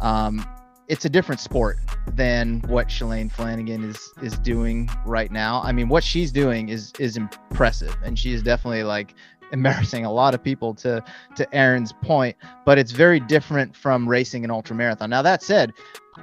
Um, 0.01 0.47
it's 0.89 1.05
a 1.05 1.09
different 1.11 1.41
sport 1.41 1.79
than 2.07 2.61
what 2.61 2.89
Shalane 2.89 3.31
Flanagan 3.31 3.85
is 3.85 4.13
is 4.23 4.39
doing 4.39 4.91
right 5.05 5.31
now. 5.31 5.61
I 5.63 5.73
mean, 5.73 5.89
what 5.89 6.05
she's 6.05 6.33
doing 6.33 6.69
is 6.69 6.93
is 6.99 7.17
impressive, 7.17 7.97
and 8.05 8.19
she 8.19 8.33
is 8.33 8.43
definitely 8.43 8.85
like 8.85 9.15
embarrassing 9.53 10.05
a 10.05 10.13
lot 10.13 10.35
of 10.35 10.43
people 10.43 10.75
to 10.75 11.03
to 11.37 11.55
Aaron's 11.55 11.93
point. 11.93 12.37
But 12.65 12.79
it's 12.79 12.93
very 12.93 13.21
different 13.21 13.77
from 13.77 14.09
racing 14.09 14.45
an 14.45 14.51
ultra 14.51 14.77
marathon. 14.77 15.11
Now 15.11 15.23
that 15.23 15.43
said, 15.43 15.73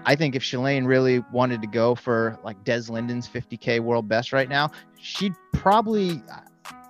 I 0.05 0.15
think 0.15 0.36
if 0.36 0.43
Shalane 0.43 0.88
really 0.88 1.23
wanted 1.32 1.61
to 1.61 1.67
go 1.67 1.95
for 1.95 2.38
like 2.43 2.63
Des 2.63 2.84
Linden's 2.89 3.28
50k 3.28 3.80
world 3.80 4.07
best 4.07 4.34
right 4.34 4.49
now, 4.49 4.71
she'd 4.99 5.36
probably 5.53 6.21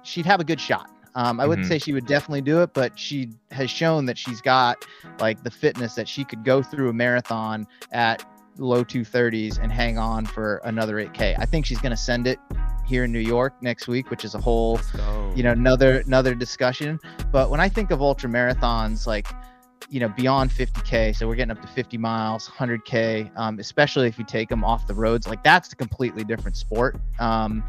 she'd 0.05 0.25
have 0.25 0.39
a 0.39 0.43
good 0.43 0.59
shot. 0.59 0.89
Um, 1.15 1.39
I 1.39 1.45
wouldn't 1.47 1.65
Mhm. 1.65 1.69
say 1.69 1.77
she 1.79 1.93
would 1.93 2.05
definitely 2.05 2.41
do 2.41 2.61
it, 2.61 2.73
but 2.73 2.97
she 2.99 3.29
has 3.51 3.69
shown 3.69 4.05
that 4.05 4.17
she's 4.17 4.41
got 4.41 4.77
like 5.19 5.43
the 5.43 5.51
fitness 5.51 5.95
that 5.95 6.07
she 6.09 6.25
could 6.25 6.43
go 6.43 6.61
through 6.61 6.89
a 6.89 6.93
marathon 6.93 7.67
at 7.91 8.21
low 8.57 8.83
230s 8.83 9.57
and 9.57 9.71
hang 9.71 9.97
on 9.97 10.25
for 10.25 10.61
another 10.65 10.99
8K. 10.99 11.35
I 11.39 11.45
think 11.45 11.65
she's 11.65 11.79
going 11.79 11.91
to 11.91 11.97
send 11.97 12.27
it 12.27 12.37
here 12.85 13.05
in 13.05 13.11
New 13.11 13.19
York 13.19 13.53
next 13.61 13.87
week, 13.87 14.09
which 14.11 14.23
is 14.25 14.35
a 14.35 14.39
whole 14.39 14.79
you 15.35 15.43
know 15.43 15.51
another 15.51 15.99
another 16.05 16.33
discussion 16.33 16.97
but 17.29 17.49
when 17.49 17.59
i 17.59 17.67
think 17.67 17.91
of 17.91 18.01
ultra 18.01 18.29
marathons 18.29 19.05
like 19.05 19.27
you 19.89 19.99
know 19.99 20.07
beyond 20.07 20.49
50k 20.49 21.13
so 21.13 21.27
we're 21.27 21.35
getting 21.35 21.51
up 21.51 21.61
to 21.61 21.67
50 21.67 21.97
miles 21.97 22.47
100k 22.47 23.37
um, 23.37 23.59
especially 23.59 24.07
if 24.07 24.17
you 24.17 24.23
take 24.23 24.47
them 24.47 24.63
off 24.63 24.87
the 24.87 24.93
roads 24.93 25.27
like 25.27 25.43
that's 25.43 25.73
a 25.73 25.75
completely 25.75 26.23
different 26.23 26.55
sport 26.55 26.95
um, 27.19 27.65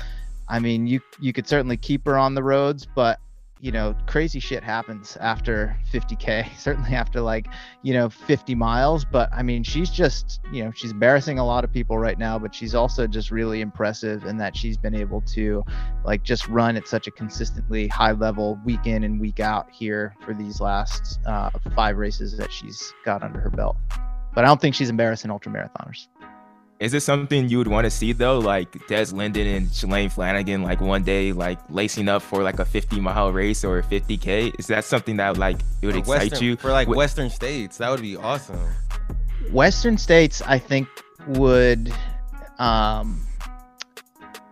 i 0.48 0.58
mean 0.58 0.86
you 0.86 1.00
you 1.20 1.32
could 1.32 1.46
certainly 1.46 1.76
keep 1.76 2.06
her 2.06 2.18
on 2.18 2.34
the 2.34 2.42
roads 2.42 2.86
but 2.94 3.20
you 3.60 3.72
know 3.72 3.96
crazy 4.06 4.38
shit 4.38 4.62
happens 4.62 5.16
after 5.20 5.76
50k 5.92 6.46
certainly 6.58 6.90
after 6.90 7.20
like 7.20 7.46
you 7.82 7.94
know 7.94 8.08
50 8.08 8.54
miles 8.54 9.04
but 9.04 9.30
i 9.32 9.42
mean 9.42 9.62
she's 9.62 9.90
just 9.90 10.40
you 10.52 10.62
know 10.62 10.70
she's 10.74 10.90
embarrassing 10.90 11.38
a 11.38 11.46
lot 11.46 11.64
of 11.64 11.72
people 11.72 11.98
right 11.98 12.18
now 12.18 12.38
but 12.38 12.54
she's 12.54 12.74
also 12.74 13.06
just 13.06 13.30
really 13.30 13.62
impressive 13.62 14.24
in 14.24 14.36
that 14.36 14.54
she's 14.54 14.76
been 14.76 14.94
able 14.94 15.22
to 15.22 15.64
like 16.04 16.22
just 16.22 16.46
run 16.48 16.76
at 16.76 16.86
such 16.86 17.06
a 17.06 17.10
consistently 17.10 17.88
high 17.88 18.12
level 18.12 18.58
week 18.64 18.86
in 18.86 19.04
and 19.04 19.18
week 19.20 19.40
out 19.40 19.70
here 19.70 20.14
for 20.20 20.34
these 20.34 20.60
last 20.60 21.18
uh, 21.26 21.50
five 21.74 21.96
races 21.96 22.36
that 22.36 22.52
she's 22.52 22.92
got 23.04 23.22
under 23.22 23.40
her 23.40 23.50
belt. 23.50 23.76
But 24.34 24.44
I 24.44 24.48
don't 24.48 24.60
think 24.60 24.74
she's 24.74 24.90
embarrassing 24.90 25.30
ultra 25.30 25.50
marathoners. 25.50 26.08
Is 26.78 26.92
it 26.92 27.00
something 27.00 27.48
you 27.48 27.56
would 27.56 27.68
want 27.68 27.86
to 27.86 27.90
see 27.90 28.12
though, 28.12 28.38
like 28.38 28.86
Des 28.86 29.06
Linden 29.06 29.46
and 29.46 29.66
Shalane 29.68 30.12
Flanagan, 30.12 30.62
like 30.62 30.80
one 30.82 31.02
day, 31.02 31.32
like 31.32 31.58
lacing 31.70 32.06
up 32.08 32.20
for 32.20 32.42
like 32.42 32.58
a 32.58 32.66
50 32.66 33.00
mile 33.00 33.32
race 33.32 33.64
or 33.64 33.78
a 33.78 33.82
50k? 33.82 34.52
Is 34.58 34.66
that 34.66 34.84
something 34.84 35.16
that 35.16 35.38
like 35.38 35.56
it 35.80 35.86
would 35.86 35.94
For 35.94 36.00
excite 36.00 36.32
Western- 36.32 36.44
you? 36.46 36.56
for 36.56 36.70
like 36.72 36.86
Wh- 36.86 36.96
Western 36.96 37.30
states? 37.30 37.78
That 37.78 37.90
would 37.90 38.02
be 38.02 38.16
awesome. 38.16 38.60
Western 39.52 39.96
states, 39.96 40.42
I 40.42 40.58
think, 40.58 40.86
would, 41.28 41.90
um, 42.58 43.22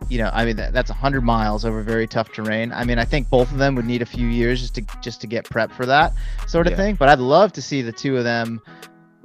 you 0.08 0.16
know, 0.18 0.30
I 0.32 0.46
mean 0.46 0.56
that, 0.56 0.72
that's 0.72 0.90
100 0.90 1.20
miles 1.22 1.66
over 1.66 1.82
very 1.82 2.06
tough 2.06 2.32
terrain. 2.32 2.72
I 2.72 2.84
mean, 2.84 2.98
I 2.98 3.04
think 3.04 3.28
both 3.28 3.52
of 3.52 3.58
them 3.58 3.74
would 3.74 3.84
need 3.84 4.00
a 4.00 4.06
few 4.06 4.26
years 4.28 4.62
just 4.62 4.74
to 4.76 4.82
just 5.02 5.20
to 5.20 5.26
get 5.26 5.44
prep 5.44 5.70
for 5.72 5.84
that 5.84 6.12
sort 6.46 6.66
of 6.68 6.70
Yeah. 6.72 6.76
thing. 6.78 6.94
But 6.94 7.10
I'd 7.10 7.18
love 7.18 7.52
to 7.52 7.60
see 7.62 7.82
the 7.82 7.92
two 7.92 8.16
of 8.16 8.24
them 8.24 8.60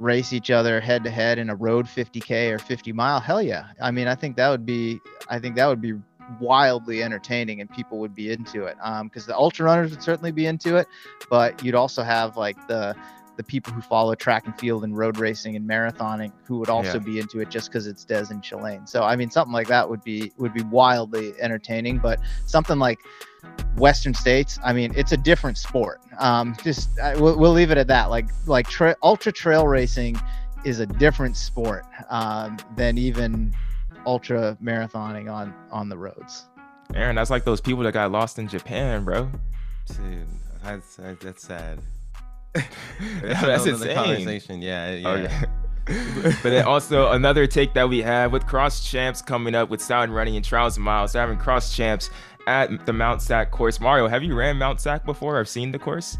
race 0.00 0.32
each 0.32 0.50
other 0.50 0.80
head 0.80 1.04
to 1.04 1.10
head 1.10 1.38
in 1.38 1.50
a 1.50 1.54
road 1.54 1.86
50k 1.86 2.50
or 2.52 2.58
50 2.58 2.92
mile. 2.92 3.20
Hell 3.20 3.42
yeah! 3.42 3.66
I 3.80 3.90
mean, 3.90 4.08
I 4.08 4.14
think 4.14 4.36
that 4.36 4.48
would 4.48 4.66
be, 4.66 4.98
I 5.28 5.38
think 5.38 5.54
that 5.56 5.66
would 5.66 5.80
be 5.80 5.94
wildly 6.40 7.02
entertaining 7.02 7.60
and 7.60 7.70
people 7.70 7.98
would 7.98 8.14
be 8.14 8.30
into 8.32 8.64
it. 8.64 8.76
Um, 8.82 9.08
because 9.08 9.26
the 9.26 9.36
ultra 9.36 9.66
runners 9.66 9.90
would 9.90 10.02
certainly 10.02 10.30
be 10.32 10.46
into 10.46 10.76
it, 10.76 10.86
but 11.28 11.62
you'd 11.64 11.74
also 11.74 12.02
have 12.02 12.36
like 12.36 12.56
the 12.66 12.96
the 13.36 13.44
people 13.44 13.72
who 13.72 13.80
follow 13.80 14.14
track 14.14 14.44
and 14.44 14.58
field 14.60 14.84
and 14.84 14.94
road 14.98 15.16
racing 15.18 15.56
and 15.56 15.66
marathoning 15.66 16.30
who 16.44 16.58
would 16.58 16.68
also 16.68 16.98
Yeah. 16.98 17.04
be 17.04 17.18
into 17.20 17.40
it 17.40 17.48
just 17.48 17.70
because 17.70 17.86
it's 17.86 18.04
Des 18.04 18.26
and 18.30 18.42
Shalane. 18.42 18.86
So 18.88 19.02
I 19.02 19.16
mean, 19.16 19.30
something 19.30 19.52
like 19.52 19.68
that 19.68 19.88
would 19.88 20.02
be 20.04 20.30
would 20.36 20.52
be 20.52 20.62
wildly 20.62 21.32
entertaining. 21.40 21.98
But 21.98 22.20
something 22.46 22.78
like 22.78 22.98
Western 23.76 24.14
States, 24.14 24.58
I 24.64 24.72
mean, 24.72 24.92
it's 24.96 25.12
a 25.12 25.16
different 25.16 25.56
sport. 25.58 26.00
Um, 26.18 26.56
just 26.62 26.98
I, 27.00 27.16
we'll, 27.16 27.38
we'll 27.38 27.52
leave 27.52 27.70
it 27.70 27.78
at 27.78 27.86
that. 27.88 28.10
Like 28.10 28.26
like 28.46 28.68
tra- 28.68 28.96
ultra 29.02 29.32
trail 29.32 29.66
racing 29.66 30.20
is 30.64 30.80
a 30.80 30.86
different 30.86 31.36
sport 31.36 31.84
um, 32.10 32.58
than 32.76 32.98
even 32.98 33.54
ultra 34.06 34.56
marathoning 34.62 35.32
on 35.32 35.54
on 35.70 35.88
the 35.88 35.96
roads. 35.96 36.46
Aaron, 36.94 37.16
that's 37.16 37.30
like 37.30 37.44
those 37.44 37.60
people 37.60 37.84
that 37.84 37.92
got 37.92 38.10
lost 38.10 38.38
in 38.38 38.48
Japan, 38.48 39.04
bro. 39.04 39.30
Dude, 39.86 40.26
that's 40.62 40.96
that's 40.96 41.42
sad. 41.42 41.78
that's 43.22 43.64
Another 43.64 43.70
insane. 43.70 43.94
Conversation. 43.94 44.62
Yeah, 44.62 44.94
yeah. 44.94 45.08
Oh, 45.08 45.14
yeah. 45.16 45.44
but 46.42 46.42
then 46.42 46.64
also 46.64 47.12
another 47.12 47.46
take 47.46 47.74
that 47.74 47.88
we 47.88 48.02
have 48.02 48.32
with 48.32 48.46
cross 48.46 48.88
champs 48.88 49.22
coming 49.22 49.54
up 49.54 49.70
with 49.70 49.80
Sound 49.80 50.14
Running 50.14 50.36
and 50.36 50.44
Trials 50.44 50.78
Miles, 50.78 51.12
So 51.12 51.20
having 51.20 51.38
cross 51.38 51.74
champs 51.74 52.10
at 52.46 52.86
the 52.86 52.92
Mount 52.92 53.22
Sac 53.22 53.50
course. 53.50 53.80
Mario, 53.80 54.08
have 54.08 54.22
you 54.22 54.34
ran 54.34 54.56
Mount 54.58 54.80
Sac 54.80 55.04
before? 55.04 55.38
I've 55.38 55.48
seen 55.48 55.72
the 55.72 55.78
course. 55.78 56.18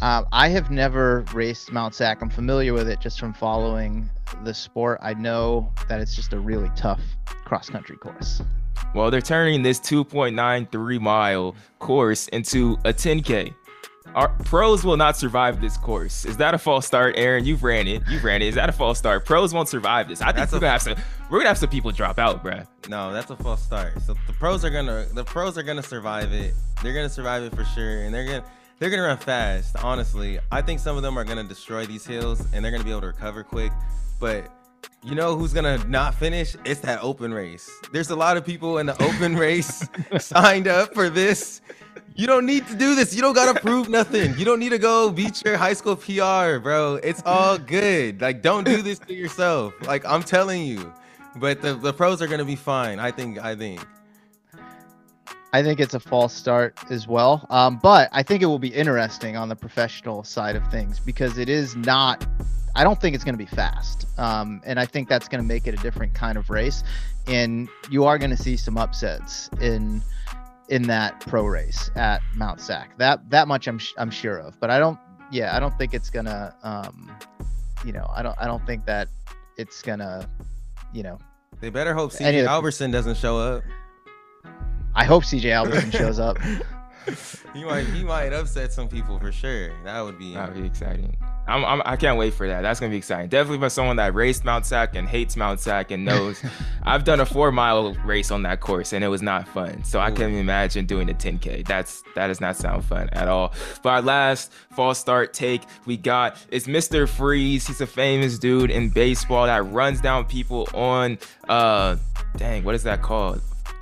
Um, 0.00 0.26
I 0.32 0.48
have 0.48 0.70
never 0.70 1.24
raced 1.34 1.72
Mount 1.72 1.94
Sac. 1.94 2.22
I'm 2.22 2.30
familiar 2.30 2.72
with 2.72 2.88
it 2.88 3.00
just 3.00 3.18
from 3.18 3.34
following 3.34 4.08
the 4.44 4.54
sport. 4.54 5.00
I 5.02 5.14
know 5.14 5.72
that 5.88 6.00
it's 6.00 6.14
just 6.14 6.32
a 6.32 6.38
really 6.38 6.70
tough 6.76 7.00
cross 7.44 7.68
country 7.68 7.96
course. 7.96 8.40
Well, 8.94 9.10
they're 9.10 9.20
turning 9.20 9.62
this 9.62 9.80
2.93 9.80 11.00
mile 11.00 11.54
course 11.80 12.28
into 12.28 12.74
a 12.84 12.92
10K. 12.92 13.52
Our 14.14 14.28
pros 14.44 14.84
will 14.84 14.96
not 14.96 15.16
survive 15.16 15.60
this 15.60 15.76
course. 15.76 16.24
Is 16.24 16.36
that 16.38 16.54
a 16.54 16.58
false 16.58 16.86
start, 16.86 17.14
Aaron? 17.18 17.44
You've 17.44 17.62
ran 17.62 17.86
it. 17.86 18.02
You've 18.08 18.24
ran 18.24 18.40
it. 18.40 18.46
Is 18.48 18.54
that 18.54 18.68
a 18.68 18.72
false 18.72 18.98
start? 18.98 19.26
Pros 19.26 19.52
won't 19.52 19.68
survive 19.68 20.08
this. 20.08 20.22
I 20.22 20.26
think 20.26 20.36
That's 20.36 20.52
we're 20.52 20.58
a- 20.58 20.60
gonna 20.62 20.72
have 20.72 20.82
some. 20.82 20.94
We're 21.30 21.38
gonna 21.40 21.48
have 21.48 21.58
some 21.58 21.68
people 21.68 21.90
drop 21.90 22.18
out, 22.18 22.42
bruh. 22.42 22.66
No, 22.88 23.12
that's 23.12 23.30
a 23.30 23.36
false 23.36 23.62
start. 23.62 24.00
So 24.00 24.14
the 24.26 24.32
pros 24.32 24.64
are 24.64 24.70
gonna 24.70 25.06
the 25.12 25.24
pros 25.24 25.58
are 25.58 25.62
gonna 25.62 25.82
survive 25.82 26.32
it. 26.32 26.54
They're 26.82 26.94
gonna 26.94 27.10
survive 27.10 27.42
it 27.42 27.54
for 27.54 27.64
sure, 27.64 28.02
and 28.04 28.14
they're 28.14 28.24
gonna 28.24 28.44
they're 28.78 28.88
gonna 28.88 29.02
run 29.02 29.18
fast. 29.18 29.76
Honestly, 29.84 30.38
I 30.50 30.62
think 30.62 30.80
some 30.80 30.96
of 30.96 31.02
them 31.02 31.18
are 31.18 31.24
gonna 31.24 31.44
destroy 31.44 31.84
these 31.84 32.06
hills, 32.06 32.46
and 32.54 32.64
they're 32.64 32.72
gonna 32.72 32.84
be 32.84 32.90
able 32.90 33.02
to 33.02 33.08
recover 33.08 33.44
quick. 33.44 33.72
But 34.18 34.50
you 35.04 35.14
know 35.14 35.36
who's 35.36 35.52
gonna 35.52 35.76
not 35.86 36.14
finish? 36.14 36.56
It's 36.64 36.80
that 36.80 37.02
open 37.02 37.34
race. 37.34 37.70
There's 37.92 38.08
a 38.08 38.16
lot 38.16 38.38
of 38.38 38.46
people 38.46 38.78
in 38.78 38.86
the 38.86 39.00
open 39.02 39.36
race 39.46 39.86
signed 40.18 40.66
up 40.66 40.94
for 40.94 41.10
this. 41.10 41.60
You 42.14 42.26
don't 42.26 42.46
need 42.46 42.66
to 42.68 42.74
do 42.74 42.94
this. 42.94 43.14
You 43.14 43.20
don't 43.20 43.34
gotta 43.34 43.60
prove 43.60 43.90
nothing. 43.90 44.36
You 44.38 44.46
don't 44.46 44.60
need 44.60 44.70
to 44.70 44.78
go 44.78 45.10
beat 45.10 45.44
your 45.44 45.58
high 45.58 45.74
school 45.74 45.94
PR, 45.94 46.58
bro. 46.58 46.98
It's 47.02 47.22
all 47.26 47.58
good. 47.58 48.20
Like, 48.22 48.40
don't 48.40 48.64
do 48.64 48.80
this 48.80 48.98
to 49.00 49.14
yourself. 49.14 49.74
Like, 49.86 50.06
I'm 50.06 50.22
telling 50.22 50.62
you. 50.62 50.90
But 51.38 51.62
the, 51.62 51.74
the 51.74 51.92
pros 51.92 52.20
are 52.22 52.26
gonna 52.26 52.44
be 52.44 52.56
fine. 52.56 52.98
I 52.98 53.10
think. 53.10 53.38
I 53.38 53.54
think. 53.54 53.84
I 55.52 55.62
think 55.62 55.80
it's 55.80 55.94
a 55.94 56.00
false 56.00 56.34
start 56.34 56.78
as 56.90 57.08
well. 57.08 57.46
Um, 57.48 57.78
but 57.82 58.10
I 58.12 58.22
think 58.22 58.42
it 58.42 58.46
will 58.46 58.58
be 58.58 58.68
interesting 58.68 59.36
on 59.36 59.48
the 59.48 59.56
professional 59.56 60.22
side 60.22 60.56
of 60.56 60.70
things 60.70 61.00
because 61.00 61.38
it 61.38 61.48
is 61.48 61.74
not. 61.74 62.26
I 62.74 62.84
don't 62.84 63.00
think 63.00 63.14
it's 63.14 63.24
going 63.24 63.34
to 63.34 63.44
be 63.44 63.46
fast, 63.56 64.06
um, 64.18 64.60
and 64.64 64.78
I 64.78 64.84
think 64.84 65.08
that's 65.08 65.26
going 65.26 65.42
to 65.42 65.46
make 65.46 65.66
it 65.66 65.74
a 65.74 65.78
different 65.78 66.14
kind 66.14 66.36
of 66.36 66.50
race. 66.50 66.84
And 67.26 67.68
you 67.90 68.04
are 68.04 68.18
going 68.18 68.30
to 68.30 68.36
see 68.36 68.56
some 68.56 68.76
upsets 68.76 69.48
in 69.60 70.02
in 70.68 70.82
that 70.82 71.20
pro 71.20 71.46
race 71.46 71.90
at 71.96 72.20
Mount 72.34 72.60
Sac. 72.60 72.96
That 72.98 73.30
that 73.30 73.48
much 73.48 73.66
I'm 73.66 73.80
I'm 73.96 74.10
sure 74.10 74.38
of. 74.38 74.60
But 74.60 74.70
I 74.70 74.78
don't. 74.78 74.98
Yeah, 75.30 75.56
I 75.56 75.60
don't 75.60 75.76
think 75.78 75.94
it's 75.94 76.10
gonna. 76.10 76.54
Um, 76.62 77.10
you 77.84 77.92
know, 77.92 78.06
I 78.14 78.22
don't. 78.22 78.36
I 78.38 78.46
don't 78.46 78.64
think 78.66 78.84
that 78.84 79.08
it's 79.56 79.80
gonna. 79.80 80.28
You 80.92 81.02
know, 81.02 81.18
They 81.60 81.70
better 81.70 81.94
hope 81.94 82.12
CJ 82.12 82.20
Any 82.22 82.40
the- 82.42 82.48
Albertson 82.48 82.90
doesn't 82.90 83.16
show 83.16 83.38
up. 83.38 83.62
I 84.94 85.04
hope 85.04 85.24
CJ 85.24 85.52
Albertson 85.52 85.90
shows 85.90 86.18
up. 86.18 86.38
He 87.54 87.64
might. 87.64 87.86
He 87.86 88.04
might 88.04 88.34
upset 88.34 88.70
some 88.70 88.86
people 88.86 89.18
for 89.18 89.32
sure. 89.32 89.70
That 89.82 90.02
would 90.02 90.18
be. 90.18 90.34
That'd 90.34 90.56
be 90.56 90.66
exciting. 90.66 91.16
I'm, 91.48 91.64
I'm, 91.64 91.82
I 91.84 91.96
can't 91.96 92.18
wait 92.18 92.34
for 92.34 92.46
that. 92.46 92.62
That's 92.62 92.78
gonna 92.78 92.90
be 92.90 92.98
exciting. 92.98 93.28
Definitely 93.28 93.58
for 93.58 93.70
someone 93.70 93.96
that 93.96 94.14
raced 94.14 94.44
Mount 94.44 94.66
Sac 94.66 94.94
and 94.94 95.08
hates 95.08 95.36
Mount 95.36 95.60
Sac 95.60 95.90
and 95.90 96.04
knows. 96.04 96.42
I've 96.82 97.04
done 97.04 97.20
a 97.20 97.26
four 97.26 97.50
mile 97.50 97.94
race 98.04 98.30
on 98.30 98.42
that 98.42 98.60
course 98.60 98.92
and 98.92 99.02
it 99.02 99.08
was 99.08 99.22
not 99.22 99.48
fun. 99.48 99.82
So 99.84 100.00
I 100.00 100.10
can't 100.10 100.34
imagine 100.34 100.86
doing 100.86 101.08
a 101.10 101.14
10k. 101.14 101.66
That's 101.66 102.02
that 102.14 102.28
does 102.28 102.40
not 102.40 102.56
sound 102.56 102.84
fun 102.84 103.08
at 103.12 103.28
all. 103.28 103.54
But 103.82 103.88
our 103.90 104.02
last 104.02 104.52
false 104.70 104.98
start 104.98 105.32
take 105.32 105.62
we 105.86 105.96
got 105.96 106.36
is 106.50 106.66
Mr. 106.66 107.08
Freeze. 107.08 107.66
He's 107.66 107.80
a 107.80 107.86
famous 107.86 108.38
dude 108.38 108.70
in 108.70 108.90
baseball 108.90 109.46
that 109.46 109.64
runs 109.72 110.00
down 110.00 110.26
people 110.26 110.68
on 110.74 111.18
uh, 111.48 111.96
dang, 112.36 112.62
what 112.64 112.74
is 112.74 112.82
that 112.82 113.02
called? 113.02 113.40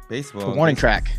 baseball. 0.09 0.51
The 0.51 0.57
warning 0.57 0.77
track. 0.77 1.11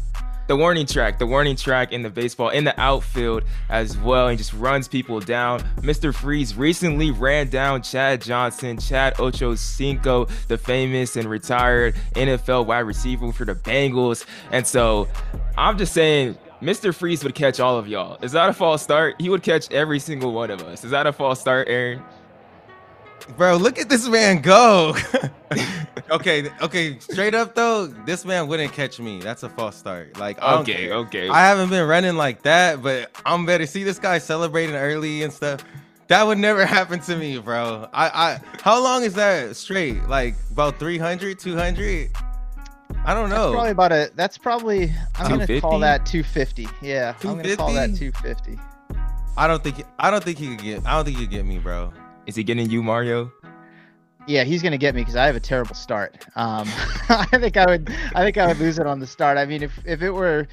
The 0.48 0.56
warning 0.56 0.86
track, 0.86 1.20
the 1.20 1.26
warning 1.26 1.56
track 1.56 1.92
in 1.92 2.02
the 2.02 2.10
baseball, 2.10 2.50
in 2.50 2.64
the 2.64 2.80
outfield 2.80 3.44
as 3.70 3.98
well, 3.98 4.28
and 4.28 4.38
just 4.38 4.54
runs 4.54 4.88
people 4.88 5.20
down. 5.20 5.60
Mr. 5.82 6.14
Freeze 6.14 6.56
recently 6.56 7.12
ran 7.12 7.50
down 7.50 7.82
Chad 7.82 8.22
Johnson, 8.22 8.78
Chad 8.78 9.16
Ochocinco, 9.16 10.30
the 10.48 10.58
famous 10.58 11.16
and 11.16 11.30
retired 11.30 11.96
NFL 12.14 12.66
wide 12.66 12.80
receiver 12.80 13.32
for 13.32 13.46
the 13.46 13.56
Bengals. 13.56 14.26
And 14.52 14.66
so 14.66 15.08
I'm 15.58 15.78
just 15.78 15.94
saying, 15.94 16.38
Mr. 16.62 16.94
Freeze 16.96 17.24
would 17.24 17.36
catch 17.36 17.60
all 17.60 17.78
of 17.78 17.88
y'all. 17.88 18.18
Is 18.24 18.32
that 18.32 18.50
a 18.50 18.54
false 18.54 18.82
start? 18.82 19.16
He 19.20 19.30
would 19.30 19.44
catch 19.44 19.72
every 19.72 20.00
single 20.00 20.34
one 20.34 20.50
of 20.50 20.64
us. 20.64 20.84
Is 20.84 20.92
that 20.92 21.06
a 21.06 21.14
false 21.14 21.40
start, 21.40 21.68
Aaron? 21.70 22.02
Bro, 23.38 23.58
look 23.58 23.78
at 23.80 23.90
this 23.90 24.08
man 24.08 24.42
go. 24.42 24.96
okay, 26.12 26.50
okay, 26.62 27.00
straight 27.00 27.36
up 27.36 27.56
though, 27.56 27.88
this 27.88 28.26
man 28.26 28.48
wouldn't 28.48 28.72
catch 28.74 29.00
me. 29.00 29.20
That's 29.20 29.44
a 29.44 29.50
false 29.50 29.76
start. 29.76 30.18
Like, 30.18 30.42
I 30.42 30.56
Okay, 30.60 30.88
care. 30.88 30.94
okay. 30.96 31.30
I 31.30 31.42
haven't 31.48 31.70
been 31.70 31.88
running 31.88 32.16
like 32.16 32.44
that, 32.44 32.82
but 32.82 33.12
I'm 33.26 33.46
better. 33.46 33.66
See 33.66 33.84
this 33.84 34.00
guy 34.00 34.18
celebrating 34.20 34.76
early 34.76 35.24
and 35.24 35.32
stuff. 35.34 35.64
That 36.08 36.26
would 36.26 36.38
never 36.38 36.66
happen 36.78 37.00
to 37.02 37.16
me, 37.18 37.38
bro. 37.38 37.90
I, 37.94 38.08
I, 38.08 38.42
how 38.62 38.82
long 38.82 39.04
is 39.04 39.14
that 39.16 39.56
straight? 39.56 40.02
Like 40.08 40.36
about 40.52 40.80
300, 40.80 41.38
200? 41.38 42.10
I 43.06 43.14
don't 43.14 43.30
That's 43.30 43.40
know. 43.40 43.52
probably 43.52 43.72
about 43.72 43.92
a. 43.92 44.12
That's 44.16 44.38
probably. 44.38 44.92
I'm 45.16 45.30
gonna 45.30 45.62
call 45.62 45.80
that 45.80 46.06
250. 46.06 46.68
Yeah, 46.82 47.14
I'm 47.24 47.38
gonna 47.38 47.56
call 47.56 47.74
that 47.74 47.96
250? 47.96 48.56
250. 48.56 48.60
I 49.38 49.48
don't 49.48 49.64
think, 49.64 49.84
I 50.00 50.10
don't 50.10 50.24
think 50.24 50.40
he 50.40 50.56
could 50.56 50.64
get, 50.64 50.86
I 50.86 50.96
don't 50.96 51.06
think 51.06 51.18
he 51.18 51.26
could 51.26 51.32
get 51.32 51.46
me, 51.46 51.60
bro. 51.60 51.94
Is 52.28 52.36
he 52.36 52.44
getting 52.44 52.70
you, 52.70 52.84
Mario? 52.84 53.32
Yeah, 54.28 54.44
he's 54.44 54.62
gonna 54.62 54.78
get 54.78 54.94
me 54.94 55.02
because 55.02 55.16
I 55.16 55.26
have 55.26 55.38
a 55.38 55.40
terrible 55.40 55.74
start. 55.76 56.26
Um, 56.36 56.68
I 57.10 57.26
think 57.40 57.56
I 57.56 57.66
would. 57.66 57.90
I 58.14 58.24
think 58.24 58.38
I 58.38 58.48
would 58.48 58.60
lose 58.60 58.78
it 58.78 58.86
on 58.86 59.00
the 59.00 59.08
start. 59.08 59.38
I 59.38 59.46
mean, 59.46 59.64
if 59.64 59.80
if 59.86 60.02
it 60.02 60.12
were, 60.12 60.48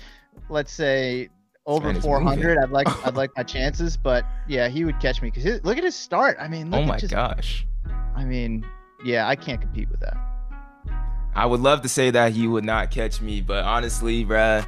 let's 0.48 0.72
say, 0.72 1.28
over 1.66 1.92
400, 1.92 2.58
I'd 2.58 2.70
like 2.70 2.86
I'd 3.04 3.16
like 3.16 3.30
my 3.36 3.42
chances. 3.42 3.96
But 3.96 4.24
yeah, 4.46 4.68
he 4.68 4.84
would 4.84 5.00
catch 5.00 5.20
me 5.20 5.30
because 5.30 5.64
look 5.64 5.76
at 5.76 5.82
his 5.84 5.96
start. 5.96 6.36
I 6.40 6.46
mean, 6.46 6.70
look 6.70 6.78
Oh 6.78 6.82
at 6.82 6.88
my 6.88 6.98
just, 6.98 7.12
gosh. 7.12 7.66
I 8.14 8.24
mean, 8.24 8.64
yeah, 9.04 9.26
I 9.26 9.34
can't 9.34 9.60
compete 9.60 9.90
with 9.90 10.00
that. 10.00 10.16
I 11.34 11.46
would 11.46 11.58
love 11.60 11.82
to 11.82 11.88
say 11.88 12.10
that 12.12 12.32
he 12.32 12.46
would 12.46 12.64
not 12.64 12.92
catch 12.92 13.20
me, 13.20 13.40
but 13.40 13.64
honestly, 13.64 14.24
bruh, 14.24 14.64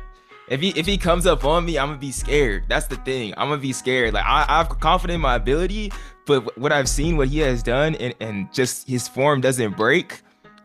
if 0.49 0.61
he 0.61 0.71
if 0.71 0.85
he 0.85 0.99
comes 0.99 1.27
up 1.27 1.45
on 1.45 1.65
me, 1.65 1.79
I'm 1.79 1.89
gonna 1.91 1.99
be 1.99 2.11
scared. 2.11 2.65
That's 2.69 2.89
the 2.89 2.97
thing. 2.97 3.35
I'm 3.37 3.49
gonna 3.51 3.61
be 3.61 3.73
scared. 3.73 4.15
Like 4.15 4.25
I, 4.27 4.47
I'm 4.49 4.67
confident 4.67 5.15
in 5.15 5.21
my 5.21 5.37
ability, 5.37 5.93
but 6.27 6.59
what 6.59 6.73
I've 6.73 6.89
seen, 6.89 7.17
what 7.17 7.29
he 7.29 7.39
has 7.39 7.63
done, 7.63 7.95
and, 7.95 8.15
and 8.21 8.53
just 8.53 8.89
his 8.89 9.09
form 9.09 9.41
doesn't 9.41 9.77
break. 9.77 10.21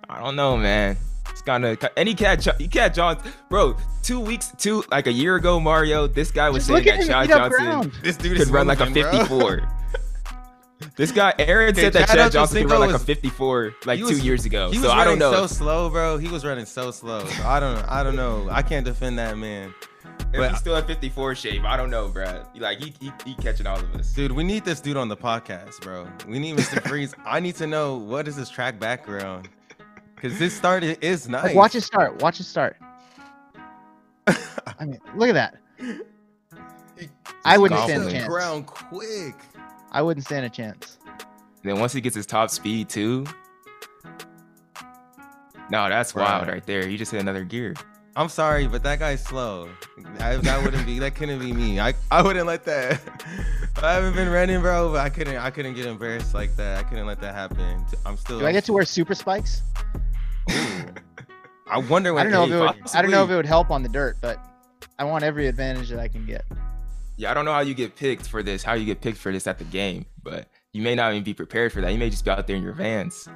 I 0.09 0.19
don't 0.19 0.35
know, 0.35 0.57
man. 0.57 0.97
It's 1.29 1.41
kind 1.41 1.65
of 1.65 1.77
any 1.95 2.13
cat. 2.13 2.45
You 2.59 2.67
cat 2.67 2.93
Johnson, 2.93 3.31
bro. 3.49 3.77
Two 4.03 4.19
weeks, 4.19 4.51
two 4.57 4.83
like 4.91 5.07
a 5.07 5.11
year 5.11 5.35
ago, 5.37 5.59
Mario. 5.59 6.07
This 6.07 6.31
guy 6.31 6.49
was 6.49 6.67
Just 6.67 6.83
saying 6.83 6.85
that 6.85 7.03
him 7.03 7.07
Chad 7.07 7.29
Johnson. 7.29 7.91
This 8.03 8.17
dude 8.17 8.33
could 8.33 8.41
is 8.41 8.49
run 8.51 8.67
like 8.67 8.79
a 8.79 8.87
54. 8.87 9.69
this 10.97 11.11
guy, 11.11 11.33
Aaron 11.39 11.69
Okay, 11.69 11.81
said 11.81 11.93
that 11.93 12.07
Chad 12.07 12.17
Chad 12.17 12.31
Johnson 12.33 12.63
could 12.63 12.71
run 12.71 12.81
Ochocinco 12.81 12.93
like 12.93 13.01
a 13.01 13.05
54 13.05 13.75
like 13.85 13.99
He 13.99 14.05
two 14.05 14.17
years 14.17 14.45
ago. 14.45 14.71
He 14.71 14.77
was 14.77 14.87
So 14.87 14.91
I 14.91 15.05
don't 15.05 15.19
know. 15.19 15.31
so 15.31 15.47
slow, 15.47 15.89
bro. 15.89 16.17
He 16.17 16.27
was 16.27 16.43
running 16.43 16.65
so 16.65 16.91
slow. 16.91 17.23
So 17.25 17.43
I 17.47 17.59
don't, 17.59 17.75
know. 17.75 17.85
I 17.87 18.03
don't 18.03 18.15
know. 18.15 18.47
I 18.51 18.61
can't 18.61 18.85
defend 18.85 19.17
that 19.19 19.37
man. 19.37 19.73
If 20.33 20.37
But- 20.37 20.51
he's 20.51 20.59
still 20.59 20.75
at 20.77 20.87
54 20.87 21.35
shape, 21.35 21.63
I 21.65 21.75
don't 21.75 21.89
know, 21.89 22.07
bro. 22.07 22.43
Like 22.55 22.79
he, 22.79 22.93
he, 23.01 23.11
he 23.25 23.35
catching 23.35 23.67
all 23.67 23.77
of 23.77 23.93
us. 23.95 24.13
Dude, 24.13 24.31
we 24.31 24.43
need 24.45 24.63
this 24.63 24.79
dude 24.79 24.95
on 24.95 25.09
the 25.09 25.17
podcast, 25.17 25.81
bro. 25.81 26.07
We 26.27 26.39
need 26.39 26.55
Mr. 26.57 26.81
Freeze. 26.87 27.13
I 27.25 27.39
need 27.41 27.55
to 27.55 27.67
know 27.67 27.97
what 27.97 28.27
is 28.29 28.35
his 28.37 28.49
track 28.49 28.79
background. 28.79 29.49
Cause 30.15 30.37
this 30.39 30.55
start 30.55 30.83
is 30.83 31.27
nice. 31.27 31.45
Like, 31.45 31.55
watch 31.55 31.73
it 31.75 31.81
start. 31.81 32.21
Watch 32.21 32.39
it 32.39 32.43
start. 32.43 32.77
I 34.27 34.85
mean, 34.85 34.99
look 35.15 35.29
at 35.29 35.33
that. 35.33 35.57
I 37.43 37.57
wouldn't 37.57 37.81
stand 37.81 38.03
a 38.03 38.11
chance. 38.11 38.27
ground 38.27 38.67
quick. 38.67 39.35
I 39.91 40.01
wouldn't 40.01 40.25
stand 40.25 40.45
a 40.45 40.49
chance. 40.49 40.99
Then 41.63 41.79
once 41.79 41.91
he 41.91 42.01
gets 42.01 42.15
his 42.15 42.25
top 42.27 42.51
speed 42.51 42.87
too. 42.87 43.25
No, 45.71 45.89
that's 45.89 46.13
Bro. 46.13 46.23
wild 46.23 46.47
right 46.47 46.65
there. 46.65 46.85
He 46.87 46.97
just 46.97 47.11
hit 47.11 47.19
another 47.19 47.43
gear. 47.43 47.73
I'm 48.15 48.27
sorry, 48.27 48.67
but 48.67 48.83
that 48.83 48.99
guy's 48.99 49.23
slow. 49.23 49.69
I, 50.19 50.35
that 50.35 50.63
wouldn't 50.63 50.85
be. 50.85 50.99
That 50.99 51.15
couldn't 51.15 51.39
be 51.39 51.53
me. 51.53 51.79
I, 51.79 51.93
I 52.09 52.21
wouldn't 52.21 52.45
let 52.45 52.65
that. 52.65 52.99
I 53.81 53.93
haven't 53.93 54.15
been 54.15 54.29
running, 54.29 54.59
bro. 54.61 54.91
But 54.91 54.99
I 54.99 55.09
couldn't. 55.09 55.37
I 55.37 55.49
couldn't 55.49 55.75
get 55.75 55.85
embarrassed 55.85 56.33
like 56.33 56.55
that. 56.57 56.79
I 56.79 56.83
couldn't 56.83 57.05
let 57.05 57.21
that 57.21 57.33
happen. 57.33 57.85
I'm 58.05 58.17
still. 58.17 58.39
Do 58.39 58.45
I 58.45 58.51
get 58.51 58.65
to 58.65 58.73
wear 58.73 58.83
super 58.83 59.15
spikes? 59.15 59.61
I 60.49 61.77
wonder 61.89 62.13
what. 62.13 62.27
I 62.27 62.29
don't 62.29 62.31
know 62.33 62.43
if 62.43 62.51
it 62.51 62.59
would, 62.59 62.95
I 62.95 63.01
don't 63.01 63.11
know 63.11 63.23
if 63.23 63.29
it 63.29 63.35
would 63.35 63.45
help 63.45 63.71
on 63.71 63.81
the 63.81 63.89
dirt, 63.89 64.17
but 64.19 64.37
I 64.99 65.05
want 65.05 65.23
every 65.23 65.47
advantage 65.47 65.89
that 65.89 65.99
I 65.99 66.09
can 66.09 66.25
get. 66.25 66.43
Yeah, 67.15 67.31
I 67.31 67.33
don't 67.33 67.45
know 67.45 67.53
how 67.53 67.61
you 67.61 67.73
get 67.73 67.95
picked 67.95 68.27
for 68.27 68.43
this, 68.43 68.61
how 68.61 68.73
you 68.73 68.85
get 68.85 68.99
picked 68.99 69.19
for 69.19 69.31
this 69.31 69.47
at 69.47 69.57
the 69.57 69.63
game, 69.65 70.05
but 70.21 70.47
you 70.73 70.81
may 70.81 70.95
not 70.95 71.11
even 71.11 71.23
be 71.23 71.33
prepared 71.33 71.73
for 71.73 71.81
that. 71.81 71.91
You 71.91 71.97
may 71.97 72.09
just 72.09 72.23
be 72.23 72.31
out 72.31 72.47
there 72.47 72.55
in 72.55 72.63
your 72.63 72.71
vans. 72.71 73.27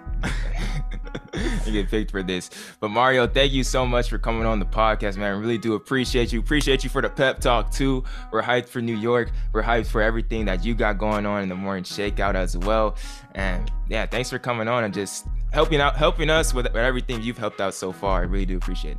you 1.66 1.74
get 1.74 1.90
picked 1.90 2.12
for 2.12 2.24
this. 2.24 2.50
But 2.80 2.90
Mario, 2.90 3.28
thank 3.28 3.52
you 3.52 3.66
so 3.66 3.86
much 3.86 4.10
for 4.10 4.18
coming 4.18 4.46
on 4.46 4.60
the 4.60 4.66
podcast, 4.66 5.18
man. 5.18 5.36
I 5.36 5.38
really 5.38 5.58
do 5.58 5.74
appreciate 5.74 6.32
you. 6.32 6.40
Appreciate 6.40 6.86
you 6.86 6.90
for 6.90 7.02
the 7.02 7.10
pep 7.10 7.42
talk 7.42 7.72
too. 7.72 8.06
We're 8.32 8.42
hyped 8.42 8.70
for 8.70 8.82
New 8.82 8.96
York. 8.96 9.32
We're 9.52 9.64
hyped 9.64 9.88
for 9.88 10.02
everything 10.02 10.46
that 10.46 10.64
you 10.64 10.76
got 10.76 10.98
going 10.98 11.26
on 11.26 11.44
in 11.44 11.50
the 11.50 11.56
morning 11.56 11.84
shakeout 11.84 12.36
as 12.36 12.58
well. 12.58 12.96
And 13.34 13.70
yeah, 13.90 14.06
thanks 14.06 14.30
for 14.30 14.40
coming 14.40 14.70
on 14.70 14.86
and 14.86 14.94
just 14.94 15.28
helping 15.52 15.82
out, 15.82 15.98
helping 15.98 16.30
us 16.30 16.54
with, 16.54 16.68
with 16.68 16.78
everything 16.78 17.22
you've 17.22 17.38
helped 17.38 17.60
out 17.60 17.74
so 17.74 17.92
far. 17.92 18.22
I 18.22 18.24
really 18.24 18.46
do 18.46 18.56
appreciate 18.56 18.92
it. 18.92 18.98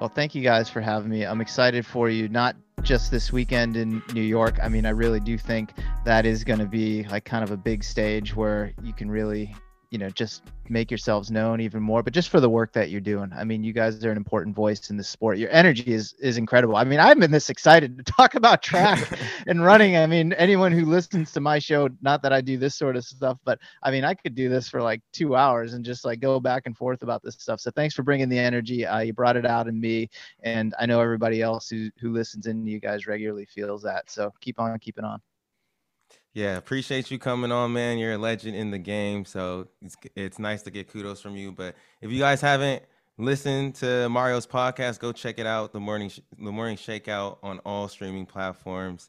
Well, 0.00 0.08
thank 0.08 0.34
you 0.34 0.42
guys 0.42 0.70
for 0.70 0.80
having 0.80 1.10
me. 1.10 1.24
I'm 1.24 1.42
excited 1.42 1.84
for 1.84 2.08
you, 2.08 2.28
not 2.28 2.56
just 2.82 3.10
this 3.10 3.32
weekend 3.32 3.76
in 3.76 4.02
New 4.12 4.22
York. 4.22 4.58
I 4.62 4.68
mean, 4.68 4.86
I 4.86 4.90
really 4.90 5.20
do 5.20 5.36
think 5.36 5.72
that 6.04 6.24
is 6.26 6.44
going 6.44 6.60
to 6.60 6.66
be 6.66 7.04
like 7.04 7.24
kind 7.24 7.42
of 7.42 7.50
a 7.50 7.56
big 7.56 7.82
stage 7.82 8.34
where 8.34 8.72
you 8.82 8.92
can 8.92 9.10
really, 9.10 9.54
you 9.90 9.98
know, 9.98 10.10
just 10.10 10.42
make 10.68 10.90
yourselves 10.90 11.30
known 11.30 11.60
even 11.60 11.82
more, 11.82 12.02
but 12.02 12.12
just 12.12 12.28
for 12.28 12.40
the 12.40 12.50
work 12.50 12.72
that 12.72 12.90
you're 12.90 13.00
doing. 13.00 13.32
I 13.32 13.44
mean, 13.44 13.62
you 13.62 13.72
guys 13.72 14.04
are 14.04 14.10
an 14.10 14.16
important 14.16 14.54
voice 14.54 14.90
in 14.90 14.96
the 14.96 15.04
sport. 15.04 15.38
Your 15.38 15.50
energy 15.50 15.92
is 15.92 16.14
is 16.18 16.36
incredible. 16.36 16.76
I 16.76 16.84
mean, 16.84 16.98
I've 16.98 17.18
been 17.18 17.30
this 17.30 17.50
excited 17.50 17.96
to 17.98 18.04
talk 18.04 18.34
about 18.34 18.62
track 18.62 19.08
and 19.46 19.64
running. 19.64 19.96
I 19.96 20.06
mean, 20.06 20.32
anyone 20.34 20.72
who 20.72 20.84
listens 20.84 21.32
to 21.32 21.40
my 21.40 21.58
show, 21.58 21.88
not 22.02 22.22
that 22.22 22.32
I 22.32 22.40
do 22.40 22.58
this 22.58 22.74
sort 22.74 22.96
of 22.96 23.04
stuff, 23.04 23.38
but 23.44 23.58
I 23.82 23.90
mean, 23.90 24.04
I 24.04 24.14
could 24.14 24.34
do 24.34 24.48
this 24.48 24.68
for 24.68 24.82
like 24.82 25.02
two 25.12 25.36
hours 25.36 25.74
and 25.74 25.84
just 25.84 26.04
like 26.04 26.20
go 26.20 26.40
back 26.40 26.64
and 26.66 26.76
forth 26.76 27.02
about 27.02 27.22
this 27.22 27.36
stuff. 27.38 27.60
So 27.60 27.70
thanks 27.70 27.94
for 27.94 28.02
bringing 28.02 28.28
the 28.28 28.38
energy. 28.38 28.84
Uh, 28.84 29.00
you 29.00 29.12
brought 29.12 29.36
it 29.36 29.46
out 29.46 29.68
in 29.68 29.80
me, 29.80 30.10
and 30.42 30.74
I 30.78 30.86
know 30.86 31.00
everybody 31.00 31.42
else 31.42 31.68
who 31.68 31.90
who 32.00 32.12
listens 32.12 32.46
in 32.46 32.64
to 32.64 32.70
you 32.70 32.80
guys 32.80 33.06
regularly 33.06 33.46
feels 33.46 33.82
that. 33.82 34.10
So 34.10 34.32
keep 34.40 34.58
on 34.58 34.78
keeping 34.78 35.04
on. 35.04 35.20
Yeah, 36.36 36.58
appreciate 36.58 37.10
you 37.10 37.18
coming 37.18 37.50
on, 37.50 37.72
man. 37.72 37.96
You're 37.96 38.12
a 38.12 38.18
legend 38.18 38.56
in 38.56 38.70
the 38.70 38.76
game, 38.76 39.24
so 39.24 39.68
it's 39.80 39.96
it's 40.14 40.38
nice 40.38 40.60
to 40.64 40.70
get 40.70 40.86
kudos 40.86 41.18
from 41.18 41.34
you. 41.34 41.50
But 41.50 41.76
if 42.02 42.12
you 42.12 42.18
guys 42.18 42.42
haven't 42.42 42.82
listened 43.16 43.76
to 43.76 44.10
Mario's 44.10 44.46
podcast, 44.46 44.98
go 44.98 45.12
check 45.12 45.38
it 45.38 45.46
out. 45.46 45.72
The 45.72 45.80
morning 45.80 46.12
the 46.38 46.52
morning 46.52 46.76
shakeout 46.76 47.38
on 47.42 47.60
all 47.60 47.88
streaming 47.88 48.26
platforms. 48.26 49.08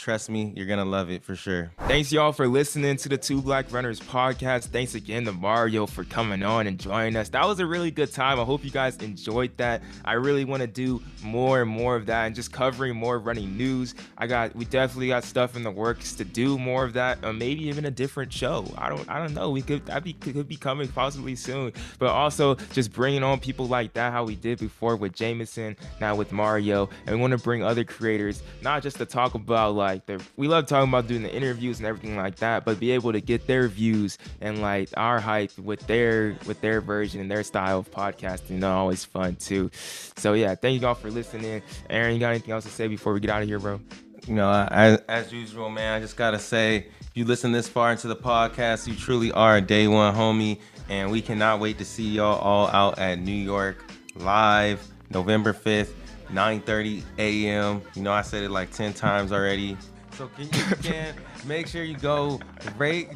Trust 0.00 0.30
me, 0.30 0.54
you're 0.56 0.64
gonna 0.64 0.86
love 0.86 1.10
it 1.10 1.22
for 1.22 1.36
sure. 1.36 1.72
Thanks 1.80 2.10
y'all 2.10 2.32
for 2.32 2.48
listening 2.48 2.96
to 2.96 3.10
the 3.10 3.18
Two 3.18 3.42
Black 3.42 3.70
Runners 3.70 4.00
podcast. 4.00 4.68
Thanks 4.68 4.94
again 4.94 5.26
to 5.26 5.32
Mario 5.32 5.84
for 5.84 6.04
coming 6.04 6.42
on 6.42 6.66
and 6.66 6.80
joining 6.80 7.16
us. 7.16 7.28
That 7.28 7.46
was 7.46 7.60
a 7.60 7.66
really 7.66 7.90
good 7.90 8.10
time. 8.10 8.40
I 8.40 8.44
hope 8.44 8.64
you 8.64 8.70
guys 8.70 8.96
enjoyed 8.96 9.54
that. 9.58 9.82
I 10.06 10.14
really 10.14 10.46
want 10.46 10.62
to 10.62 10.66
do 10.66 11.02
more 11.22 11.60
and 11.60 11.70
more 11.70 11.96
of 11.96 12.06
that 12.06 12.24
and 12.24 12.34
just 12.34 12.50
covering 12.50 12.96
more 12.96 13.18
running 13.18 13.58
news. 13.58 13.94
I 14.16 14.26
got 14.26 14.56
we 14.56 14.64
definitely 14.64 15.08
got 15.08 15.22
stuff 15.22 15.54
in 15.54 15.64
the 15.64 15.70
works 15.70 16.14
to 16.14 16.24
do 16.24 16.58
more 16.58 16.82
of 16.82 16.94
that, 16.94 17.22
or 17.22 17.34
maybe 17.34 17.68
even 17.68 17.84
a 17.84 17.90
different 17.90 18.32
show. 18.32 18.64
I 18.78 18.88
don't 18.88 19.06
I 19.06 19.18
don't 19.18 19.34
know. 19.34 19.50
We 19.50 19.60
could 19.60 19.84
that 19.84 20.02
be 20.02 20.14
could 20.14 20.48
be 20.48 20.56
coming 20.56 20.88
possibly 20.88 21.36
soon. 21.36 21.74
But 21.98 22.08
also 22.08 22.54
just 22.72 22.90
bringing 22.90 23.22
on 23.22 23.38
people 23.38 23.68
like 23.68 23.92
that, 23.92 24.12
how 24.12 24.24
we 24.24 24.36
did 24.36 24.60
before 24.60 24.96
with 24.96 25.12
Jameson, 25.12 25.76
now 26.00 26.14
with 26.14 26.32
Mario, 26.32 26.88
and 27.04 27.16
we 27.16 27.20
want 27.20 27.32
to 27.32 27.38
bring 27.38 27.62
other 27.62 27.84
creators, 27.84 28.42
not 28.62 28.82
just 28.82 28.96
to 28.96 29.04
talk 29.04 29.34
about 29.34 29.74
like 29.74 29.89
the 30.06 30.22
we 30.36 30.48
love 30.48 30.66
talking 30.66 30.88
about 30.88 31.06
doing 31.06 31.22
the 31.22 31.34
interviews 31.34 31.78
and 31.78 31.86
everything 31.86 32.16
like 32.16 32.36
that, 32.36 32.64
but 32.64 32.80
be 32.80 32.90
able 32.92 33.12
to 33.12 33.20
get 33.20 33.46
their 33.46 33.68
views 33.68 34.18
and 34.40 34.60
like 34.62 34.88
our 34.96 35.20
hype 35.20 35.56
with 35.58 35.86
their 35.86 36.36
with 36.46 36.60
their 36.60 36.80
version 36.80 37.20
and 37.20 37.30
their 37.30 37.42
style 37.42 37.78
of 37.80 37.90
podcasting. 37.90 38.50
You 38.50 38.58
know, 38.58 38.72
always 38.72 39.04
fun 39.04 39.36
too. 39.36 39.70
So 40.16 40.34
yeah, 40.34 40.54
thank 40.54 40.80
you 40.80 40.86
all 40.86 40.94
for 40.94 41.10
listening. 41.10 41.62
Aaron, 41.88 42.14
you 42.14 42.20
got 42.20 42.30
anything 42.30 42.52
else 42.52 42.64
to 42.64 42.70
say 42.70 42.88
before 42.88 43.12
we 43.12 43.20
get 43.20 43.30
out 43.30 43.42
of 43.42 43.48
here, 43.48 43.58
bro? 43.58 43.80
You 44.26 44.34
know, 44.34 44.50
as, 44.70 45.00
as 45.08 45.32
usual, 45.32 45.70
man, 45.70 45.94
I 45.94 46.00
just 46.00 46.16
gotta 46.16 46.38
say, 46.38 46.86
if 47.00 47.10
you 47.14 47.24
listen 47.24 47.52
this 47.52 47.68
far 47.68 47.90
into 47.90 48.06
the 48.08 48.16
podcast, 48.16 48.86
you 48.86 48.94
truly 48.94 49.32
are 49.32 49.56
a 49.56 49.60
day 49.60 49.88
one 49.88 50.14
homie, 50.14 50.58
and 50.88 51.10
we 51.10 51.22
cannot 51.22 51.60
wait 51.60 51.78
to 51.78 51.84
see 51.84 52.08
y'all 52.08 52.38
all 52.38 52.68
out 52.68 52.98
at 52.98 53.18
New 53.18 53.32
York 53.32 53.84
live, 54.16 54.86
November 55.10 55.52
fifth, 55.52 55.94
9:30 56.32 57.02
a.m. 57.18 57.82
You 57.94 58.02
know, 58.02 58.12
I 58.12 58.22
said 58.22 58.42
it 58.42 58.50
like 58.50 58.70
10 58.72 58.92
times 58.94 59.32
already. 59.32 59.76
So 60.12 60.28
can 60.28 60.44
you 60.44 60.76
can 60.82 61.14
make 61.46 61.66
sure 61.66 61.82
you 61.82 61.96
go 61.96 62.40
rate 62.76 63.08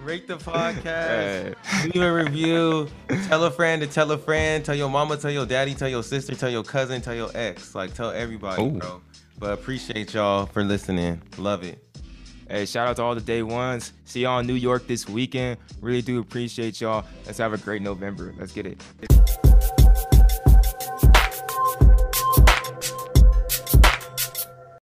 rate 0.00 0.26
the 0.26 0.36
podcast, 0.36 1.54
leave 1.94 2.02
a 2.02 2.12
review, 2.12 2.88
tell 3.28 3.44
a 3.44 3.50
friend 3.50 3.80
to 3.82 3.86
tell 3.86 4.10
a 4.10 4.18
friend, 4.18 4.64
tell 4.64 4.74
your 4.74 4.90
mama, 4.90 5.16
tell 5.16 5.30
your 5.30 5.46
daddy, 5.46 5.74
tell 5.74 5.88
your 5.88 6.02
sister, 6.02 6.34
tell 6.34 6.50
your 6.50 6.64
cousin, 6.64 7.00
tell 7.00 7.14
your 7.14 7.30
ex, 7.34 7.74
like 7.74 7.94
tell 7.94 8.10
everybody, 8.10 8.62
Ooh. 8.62 8.70
bro. 8.70 9.00
But 9.38 9.52
appreciate 9.52 10.14
y'all 10.14 10.46
for 10.46 10.64
listening. 10.64 11.22
Love 11.38 11.62
it. 11.62 11.78
Hey, 12.48 12.66
shout 12.66 12.88
out 12.88 12.96
to 12.96 13.02
all 13.02 13.14
the 13.14 13.20
day 13.20 13.42
ones. 13.42 13.92
See 14.04 14.22
y'all 14.22 14.40
in 14.40 14.46
New 14.46 14.54
York 14.54 14.86
this 14.86 15.08
weekend. 15.08 15.58
Really 15.80 16.02
do 16.02 16.20
appreciate 16.20 16.80
y'all. 16.80 17.04
Let's 17.24 17.38
have 17.38 17.52
a 17.52 17.58
great 17.58 17.82
November. 17.82 18.34
Let's 18.38 18.52
get 18.52 18.66
it. 18.66 19.51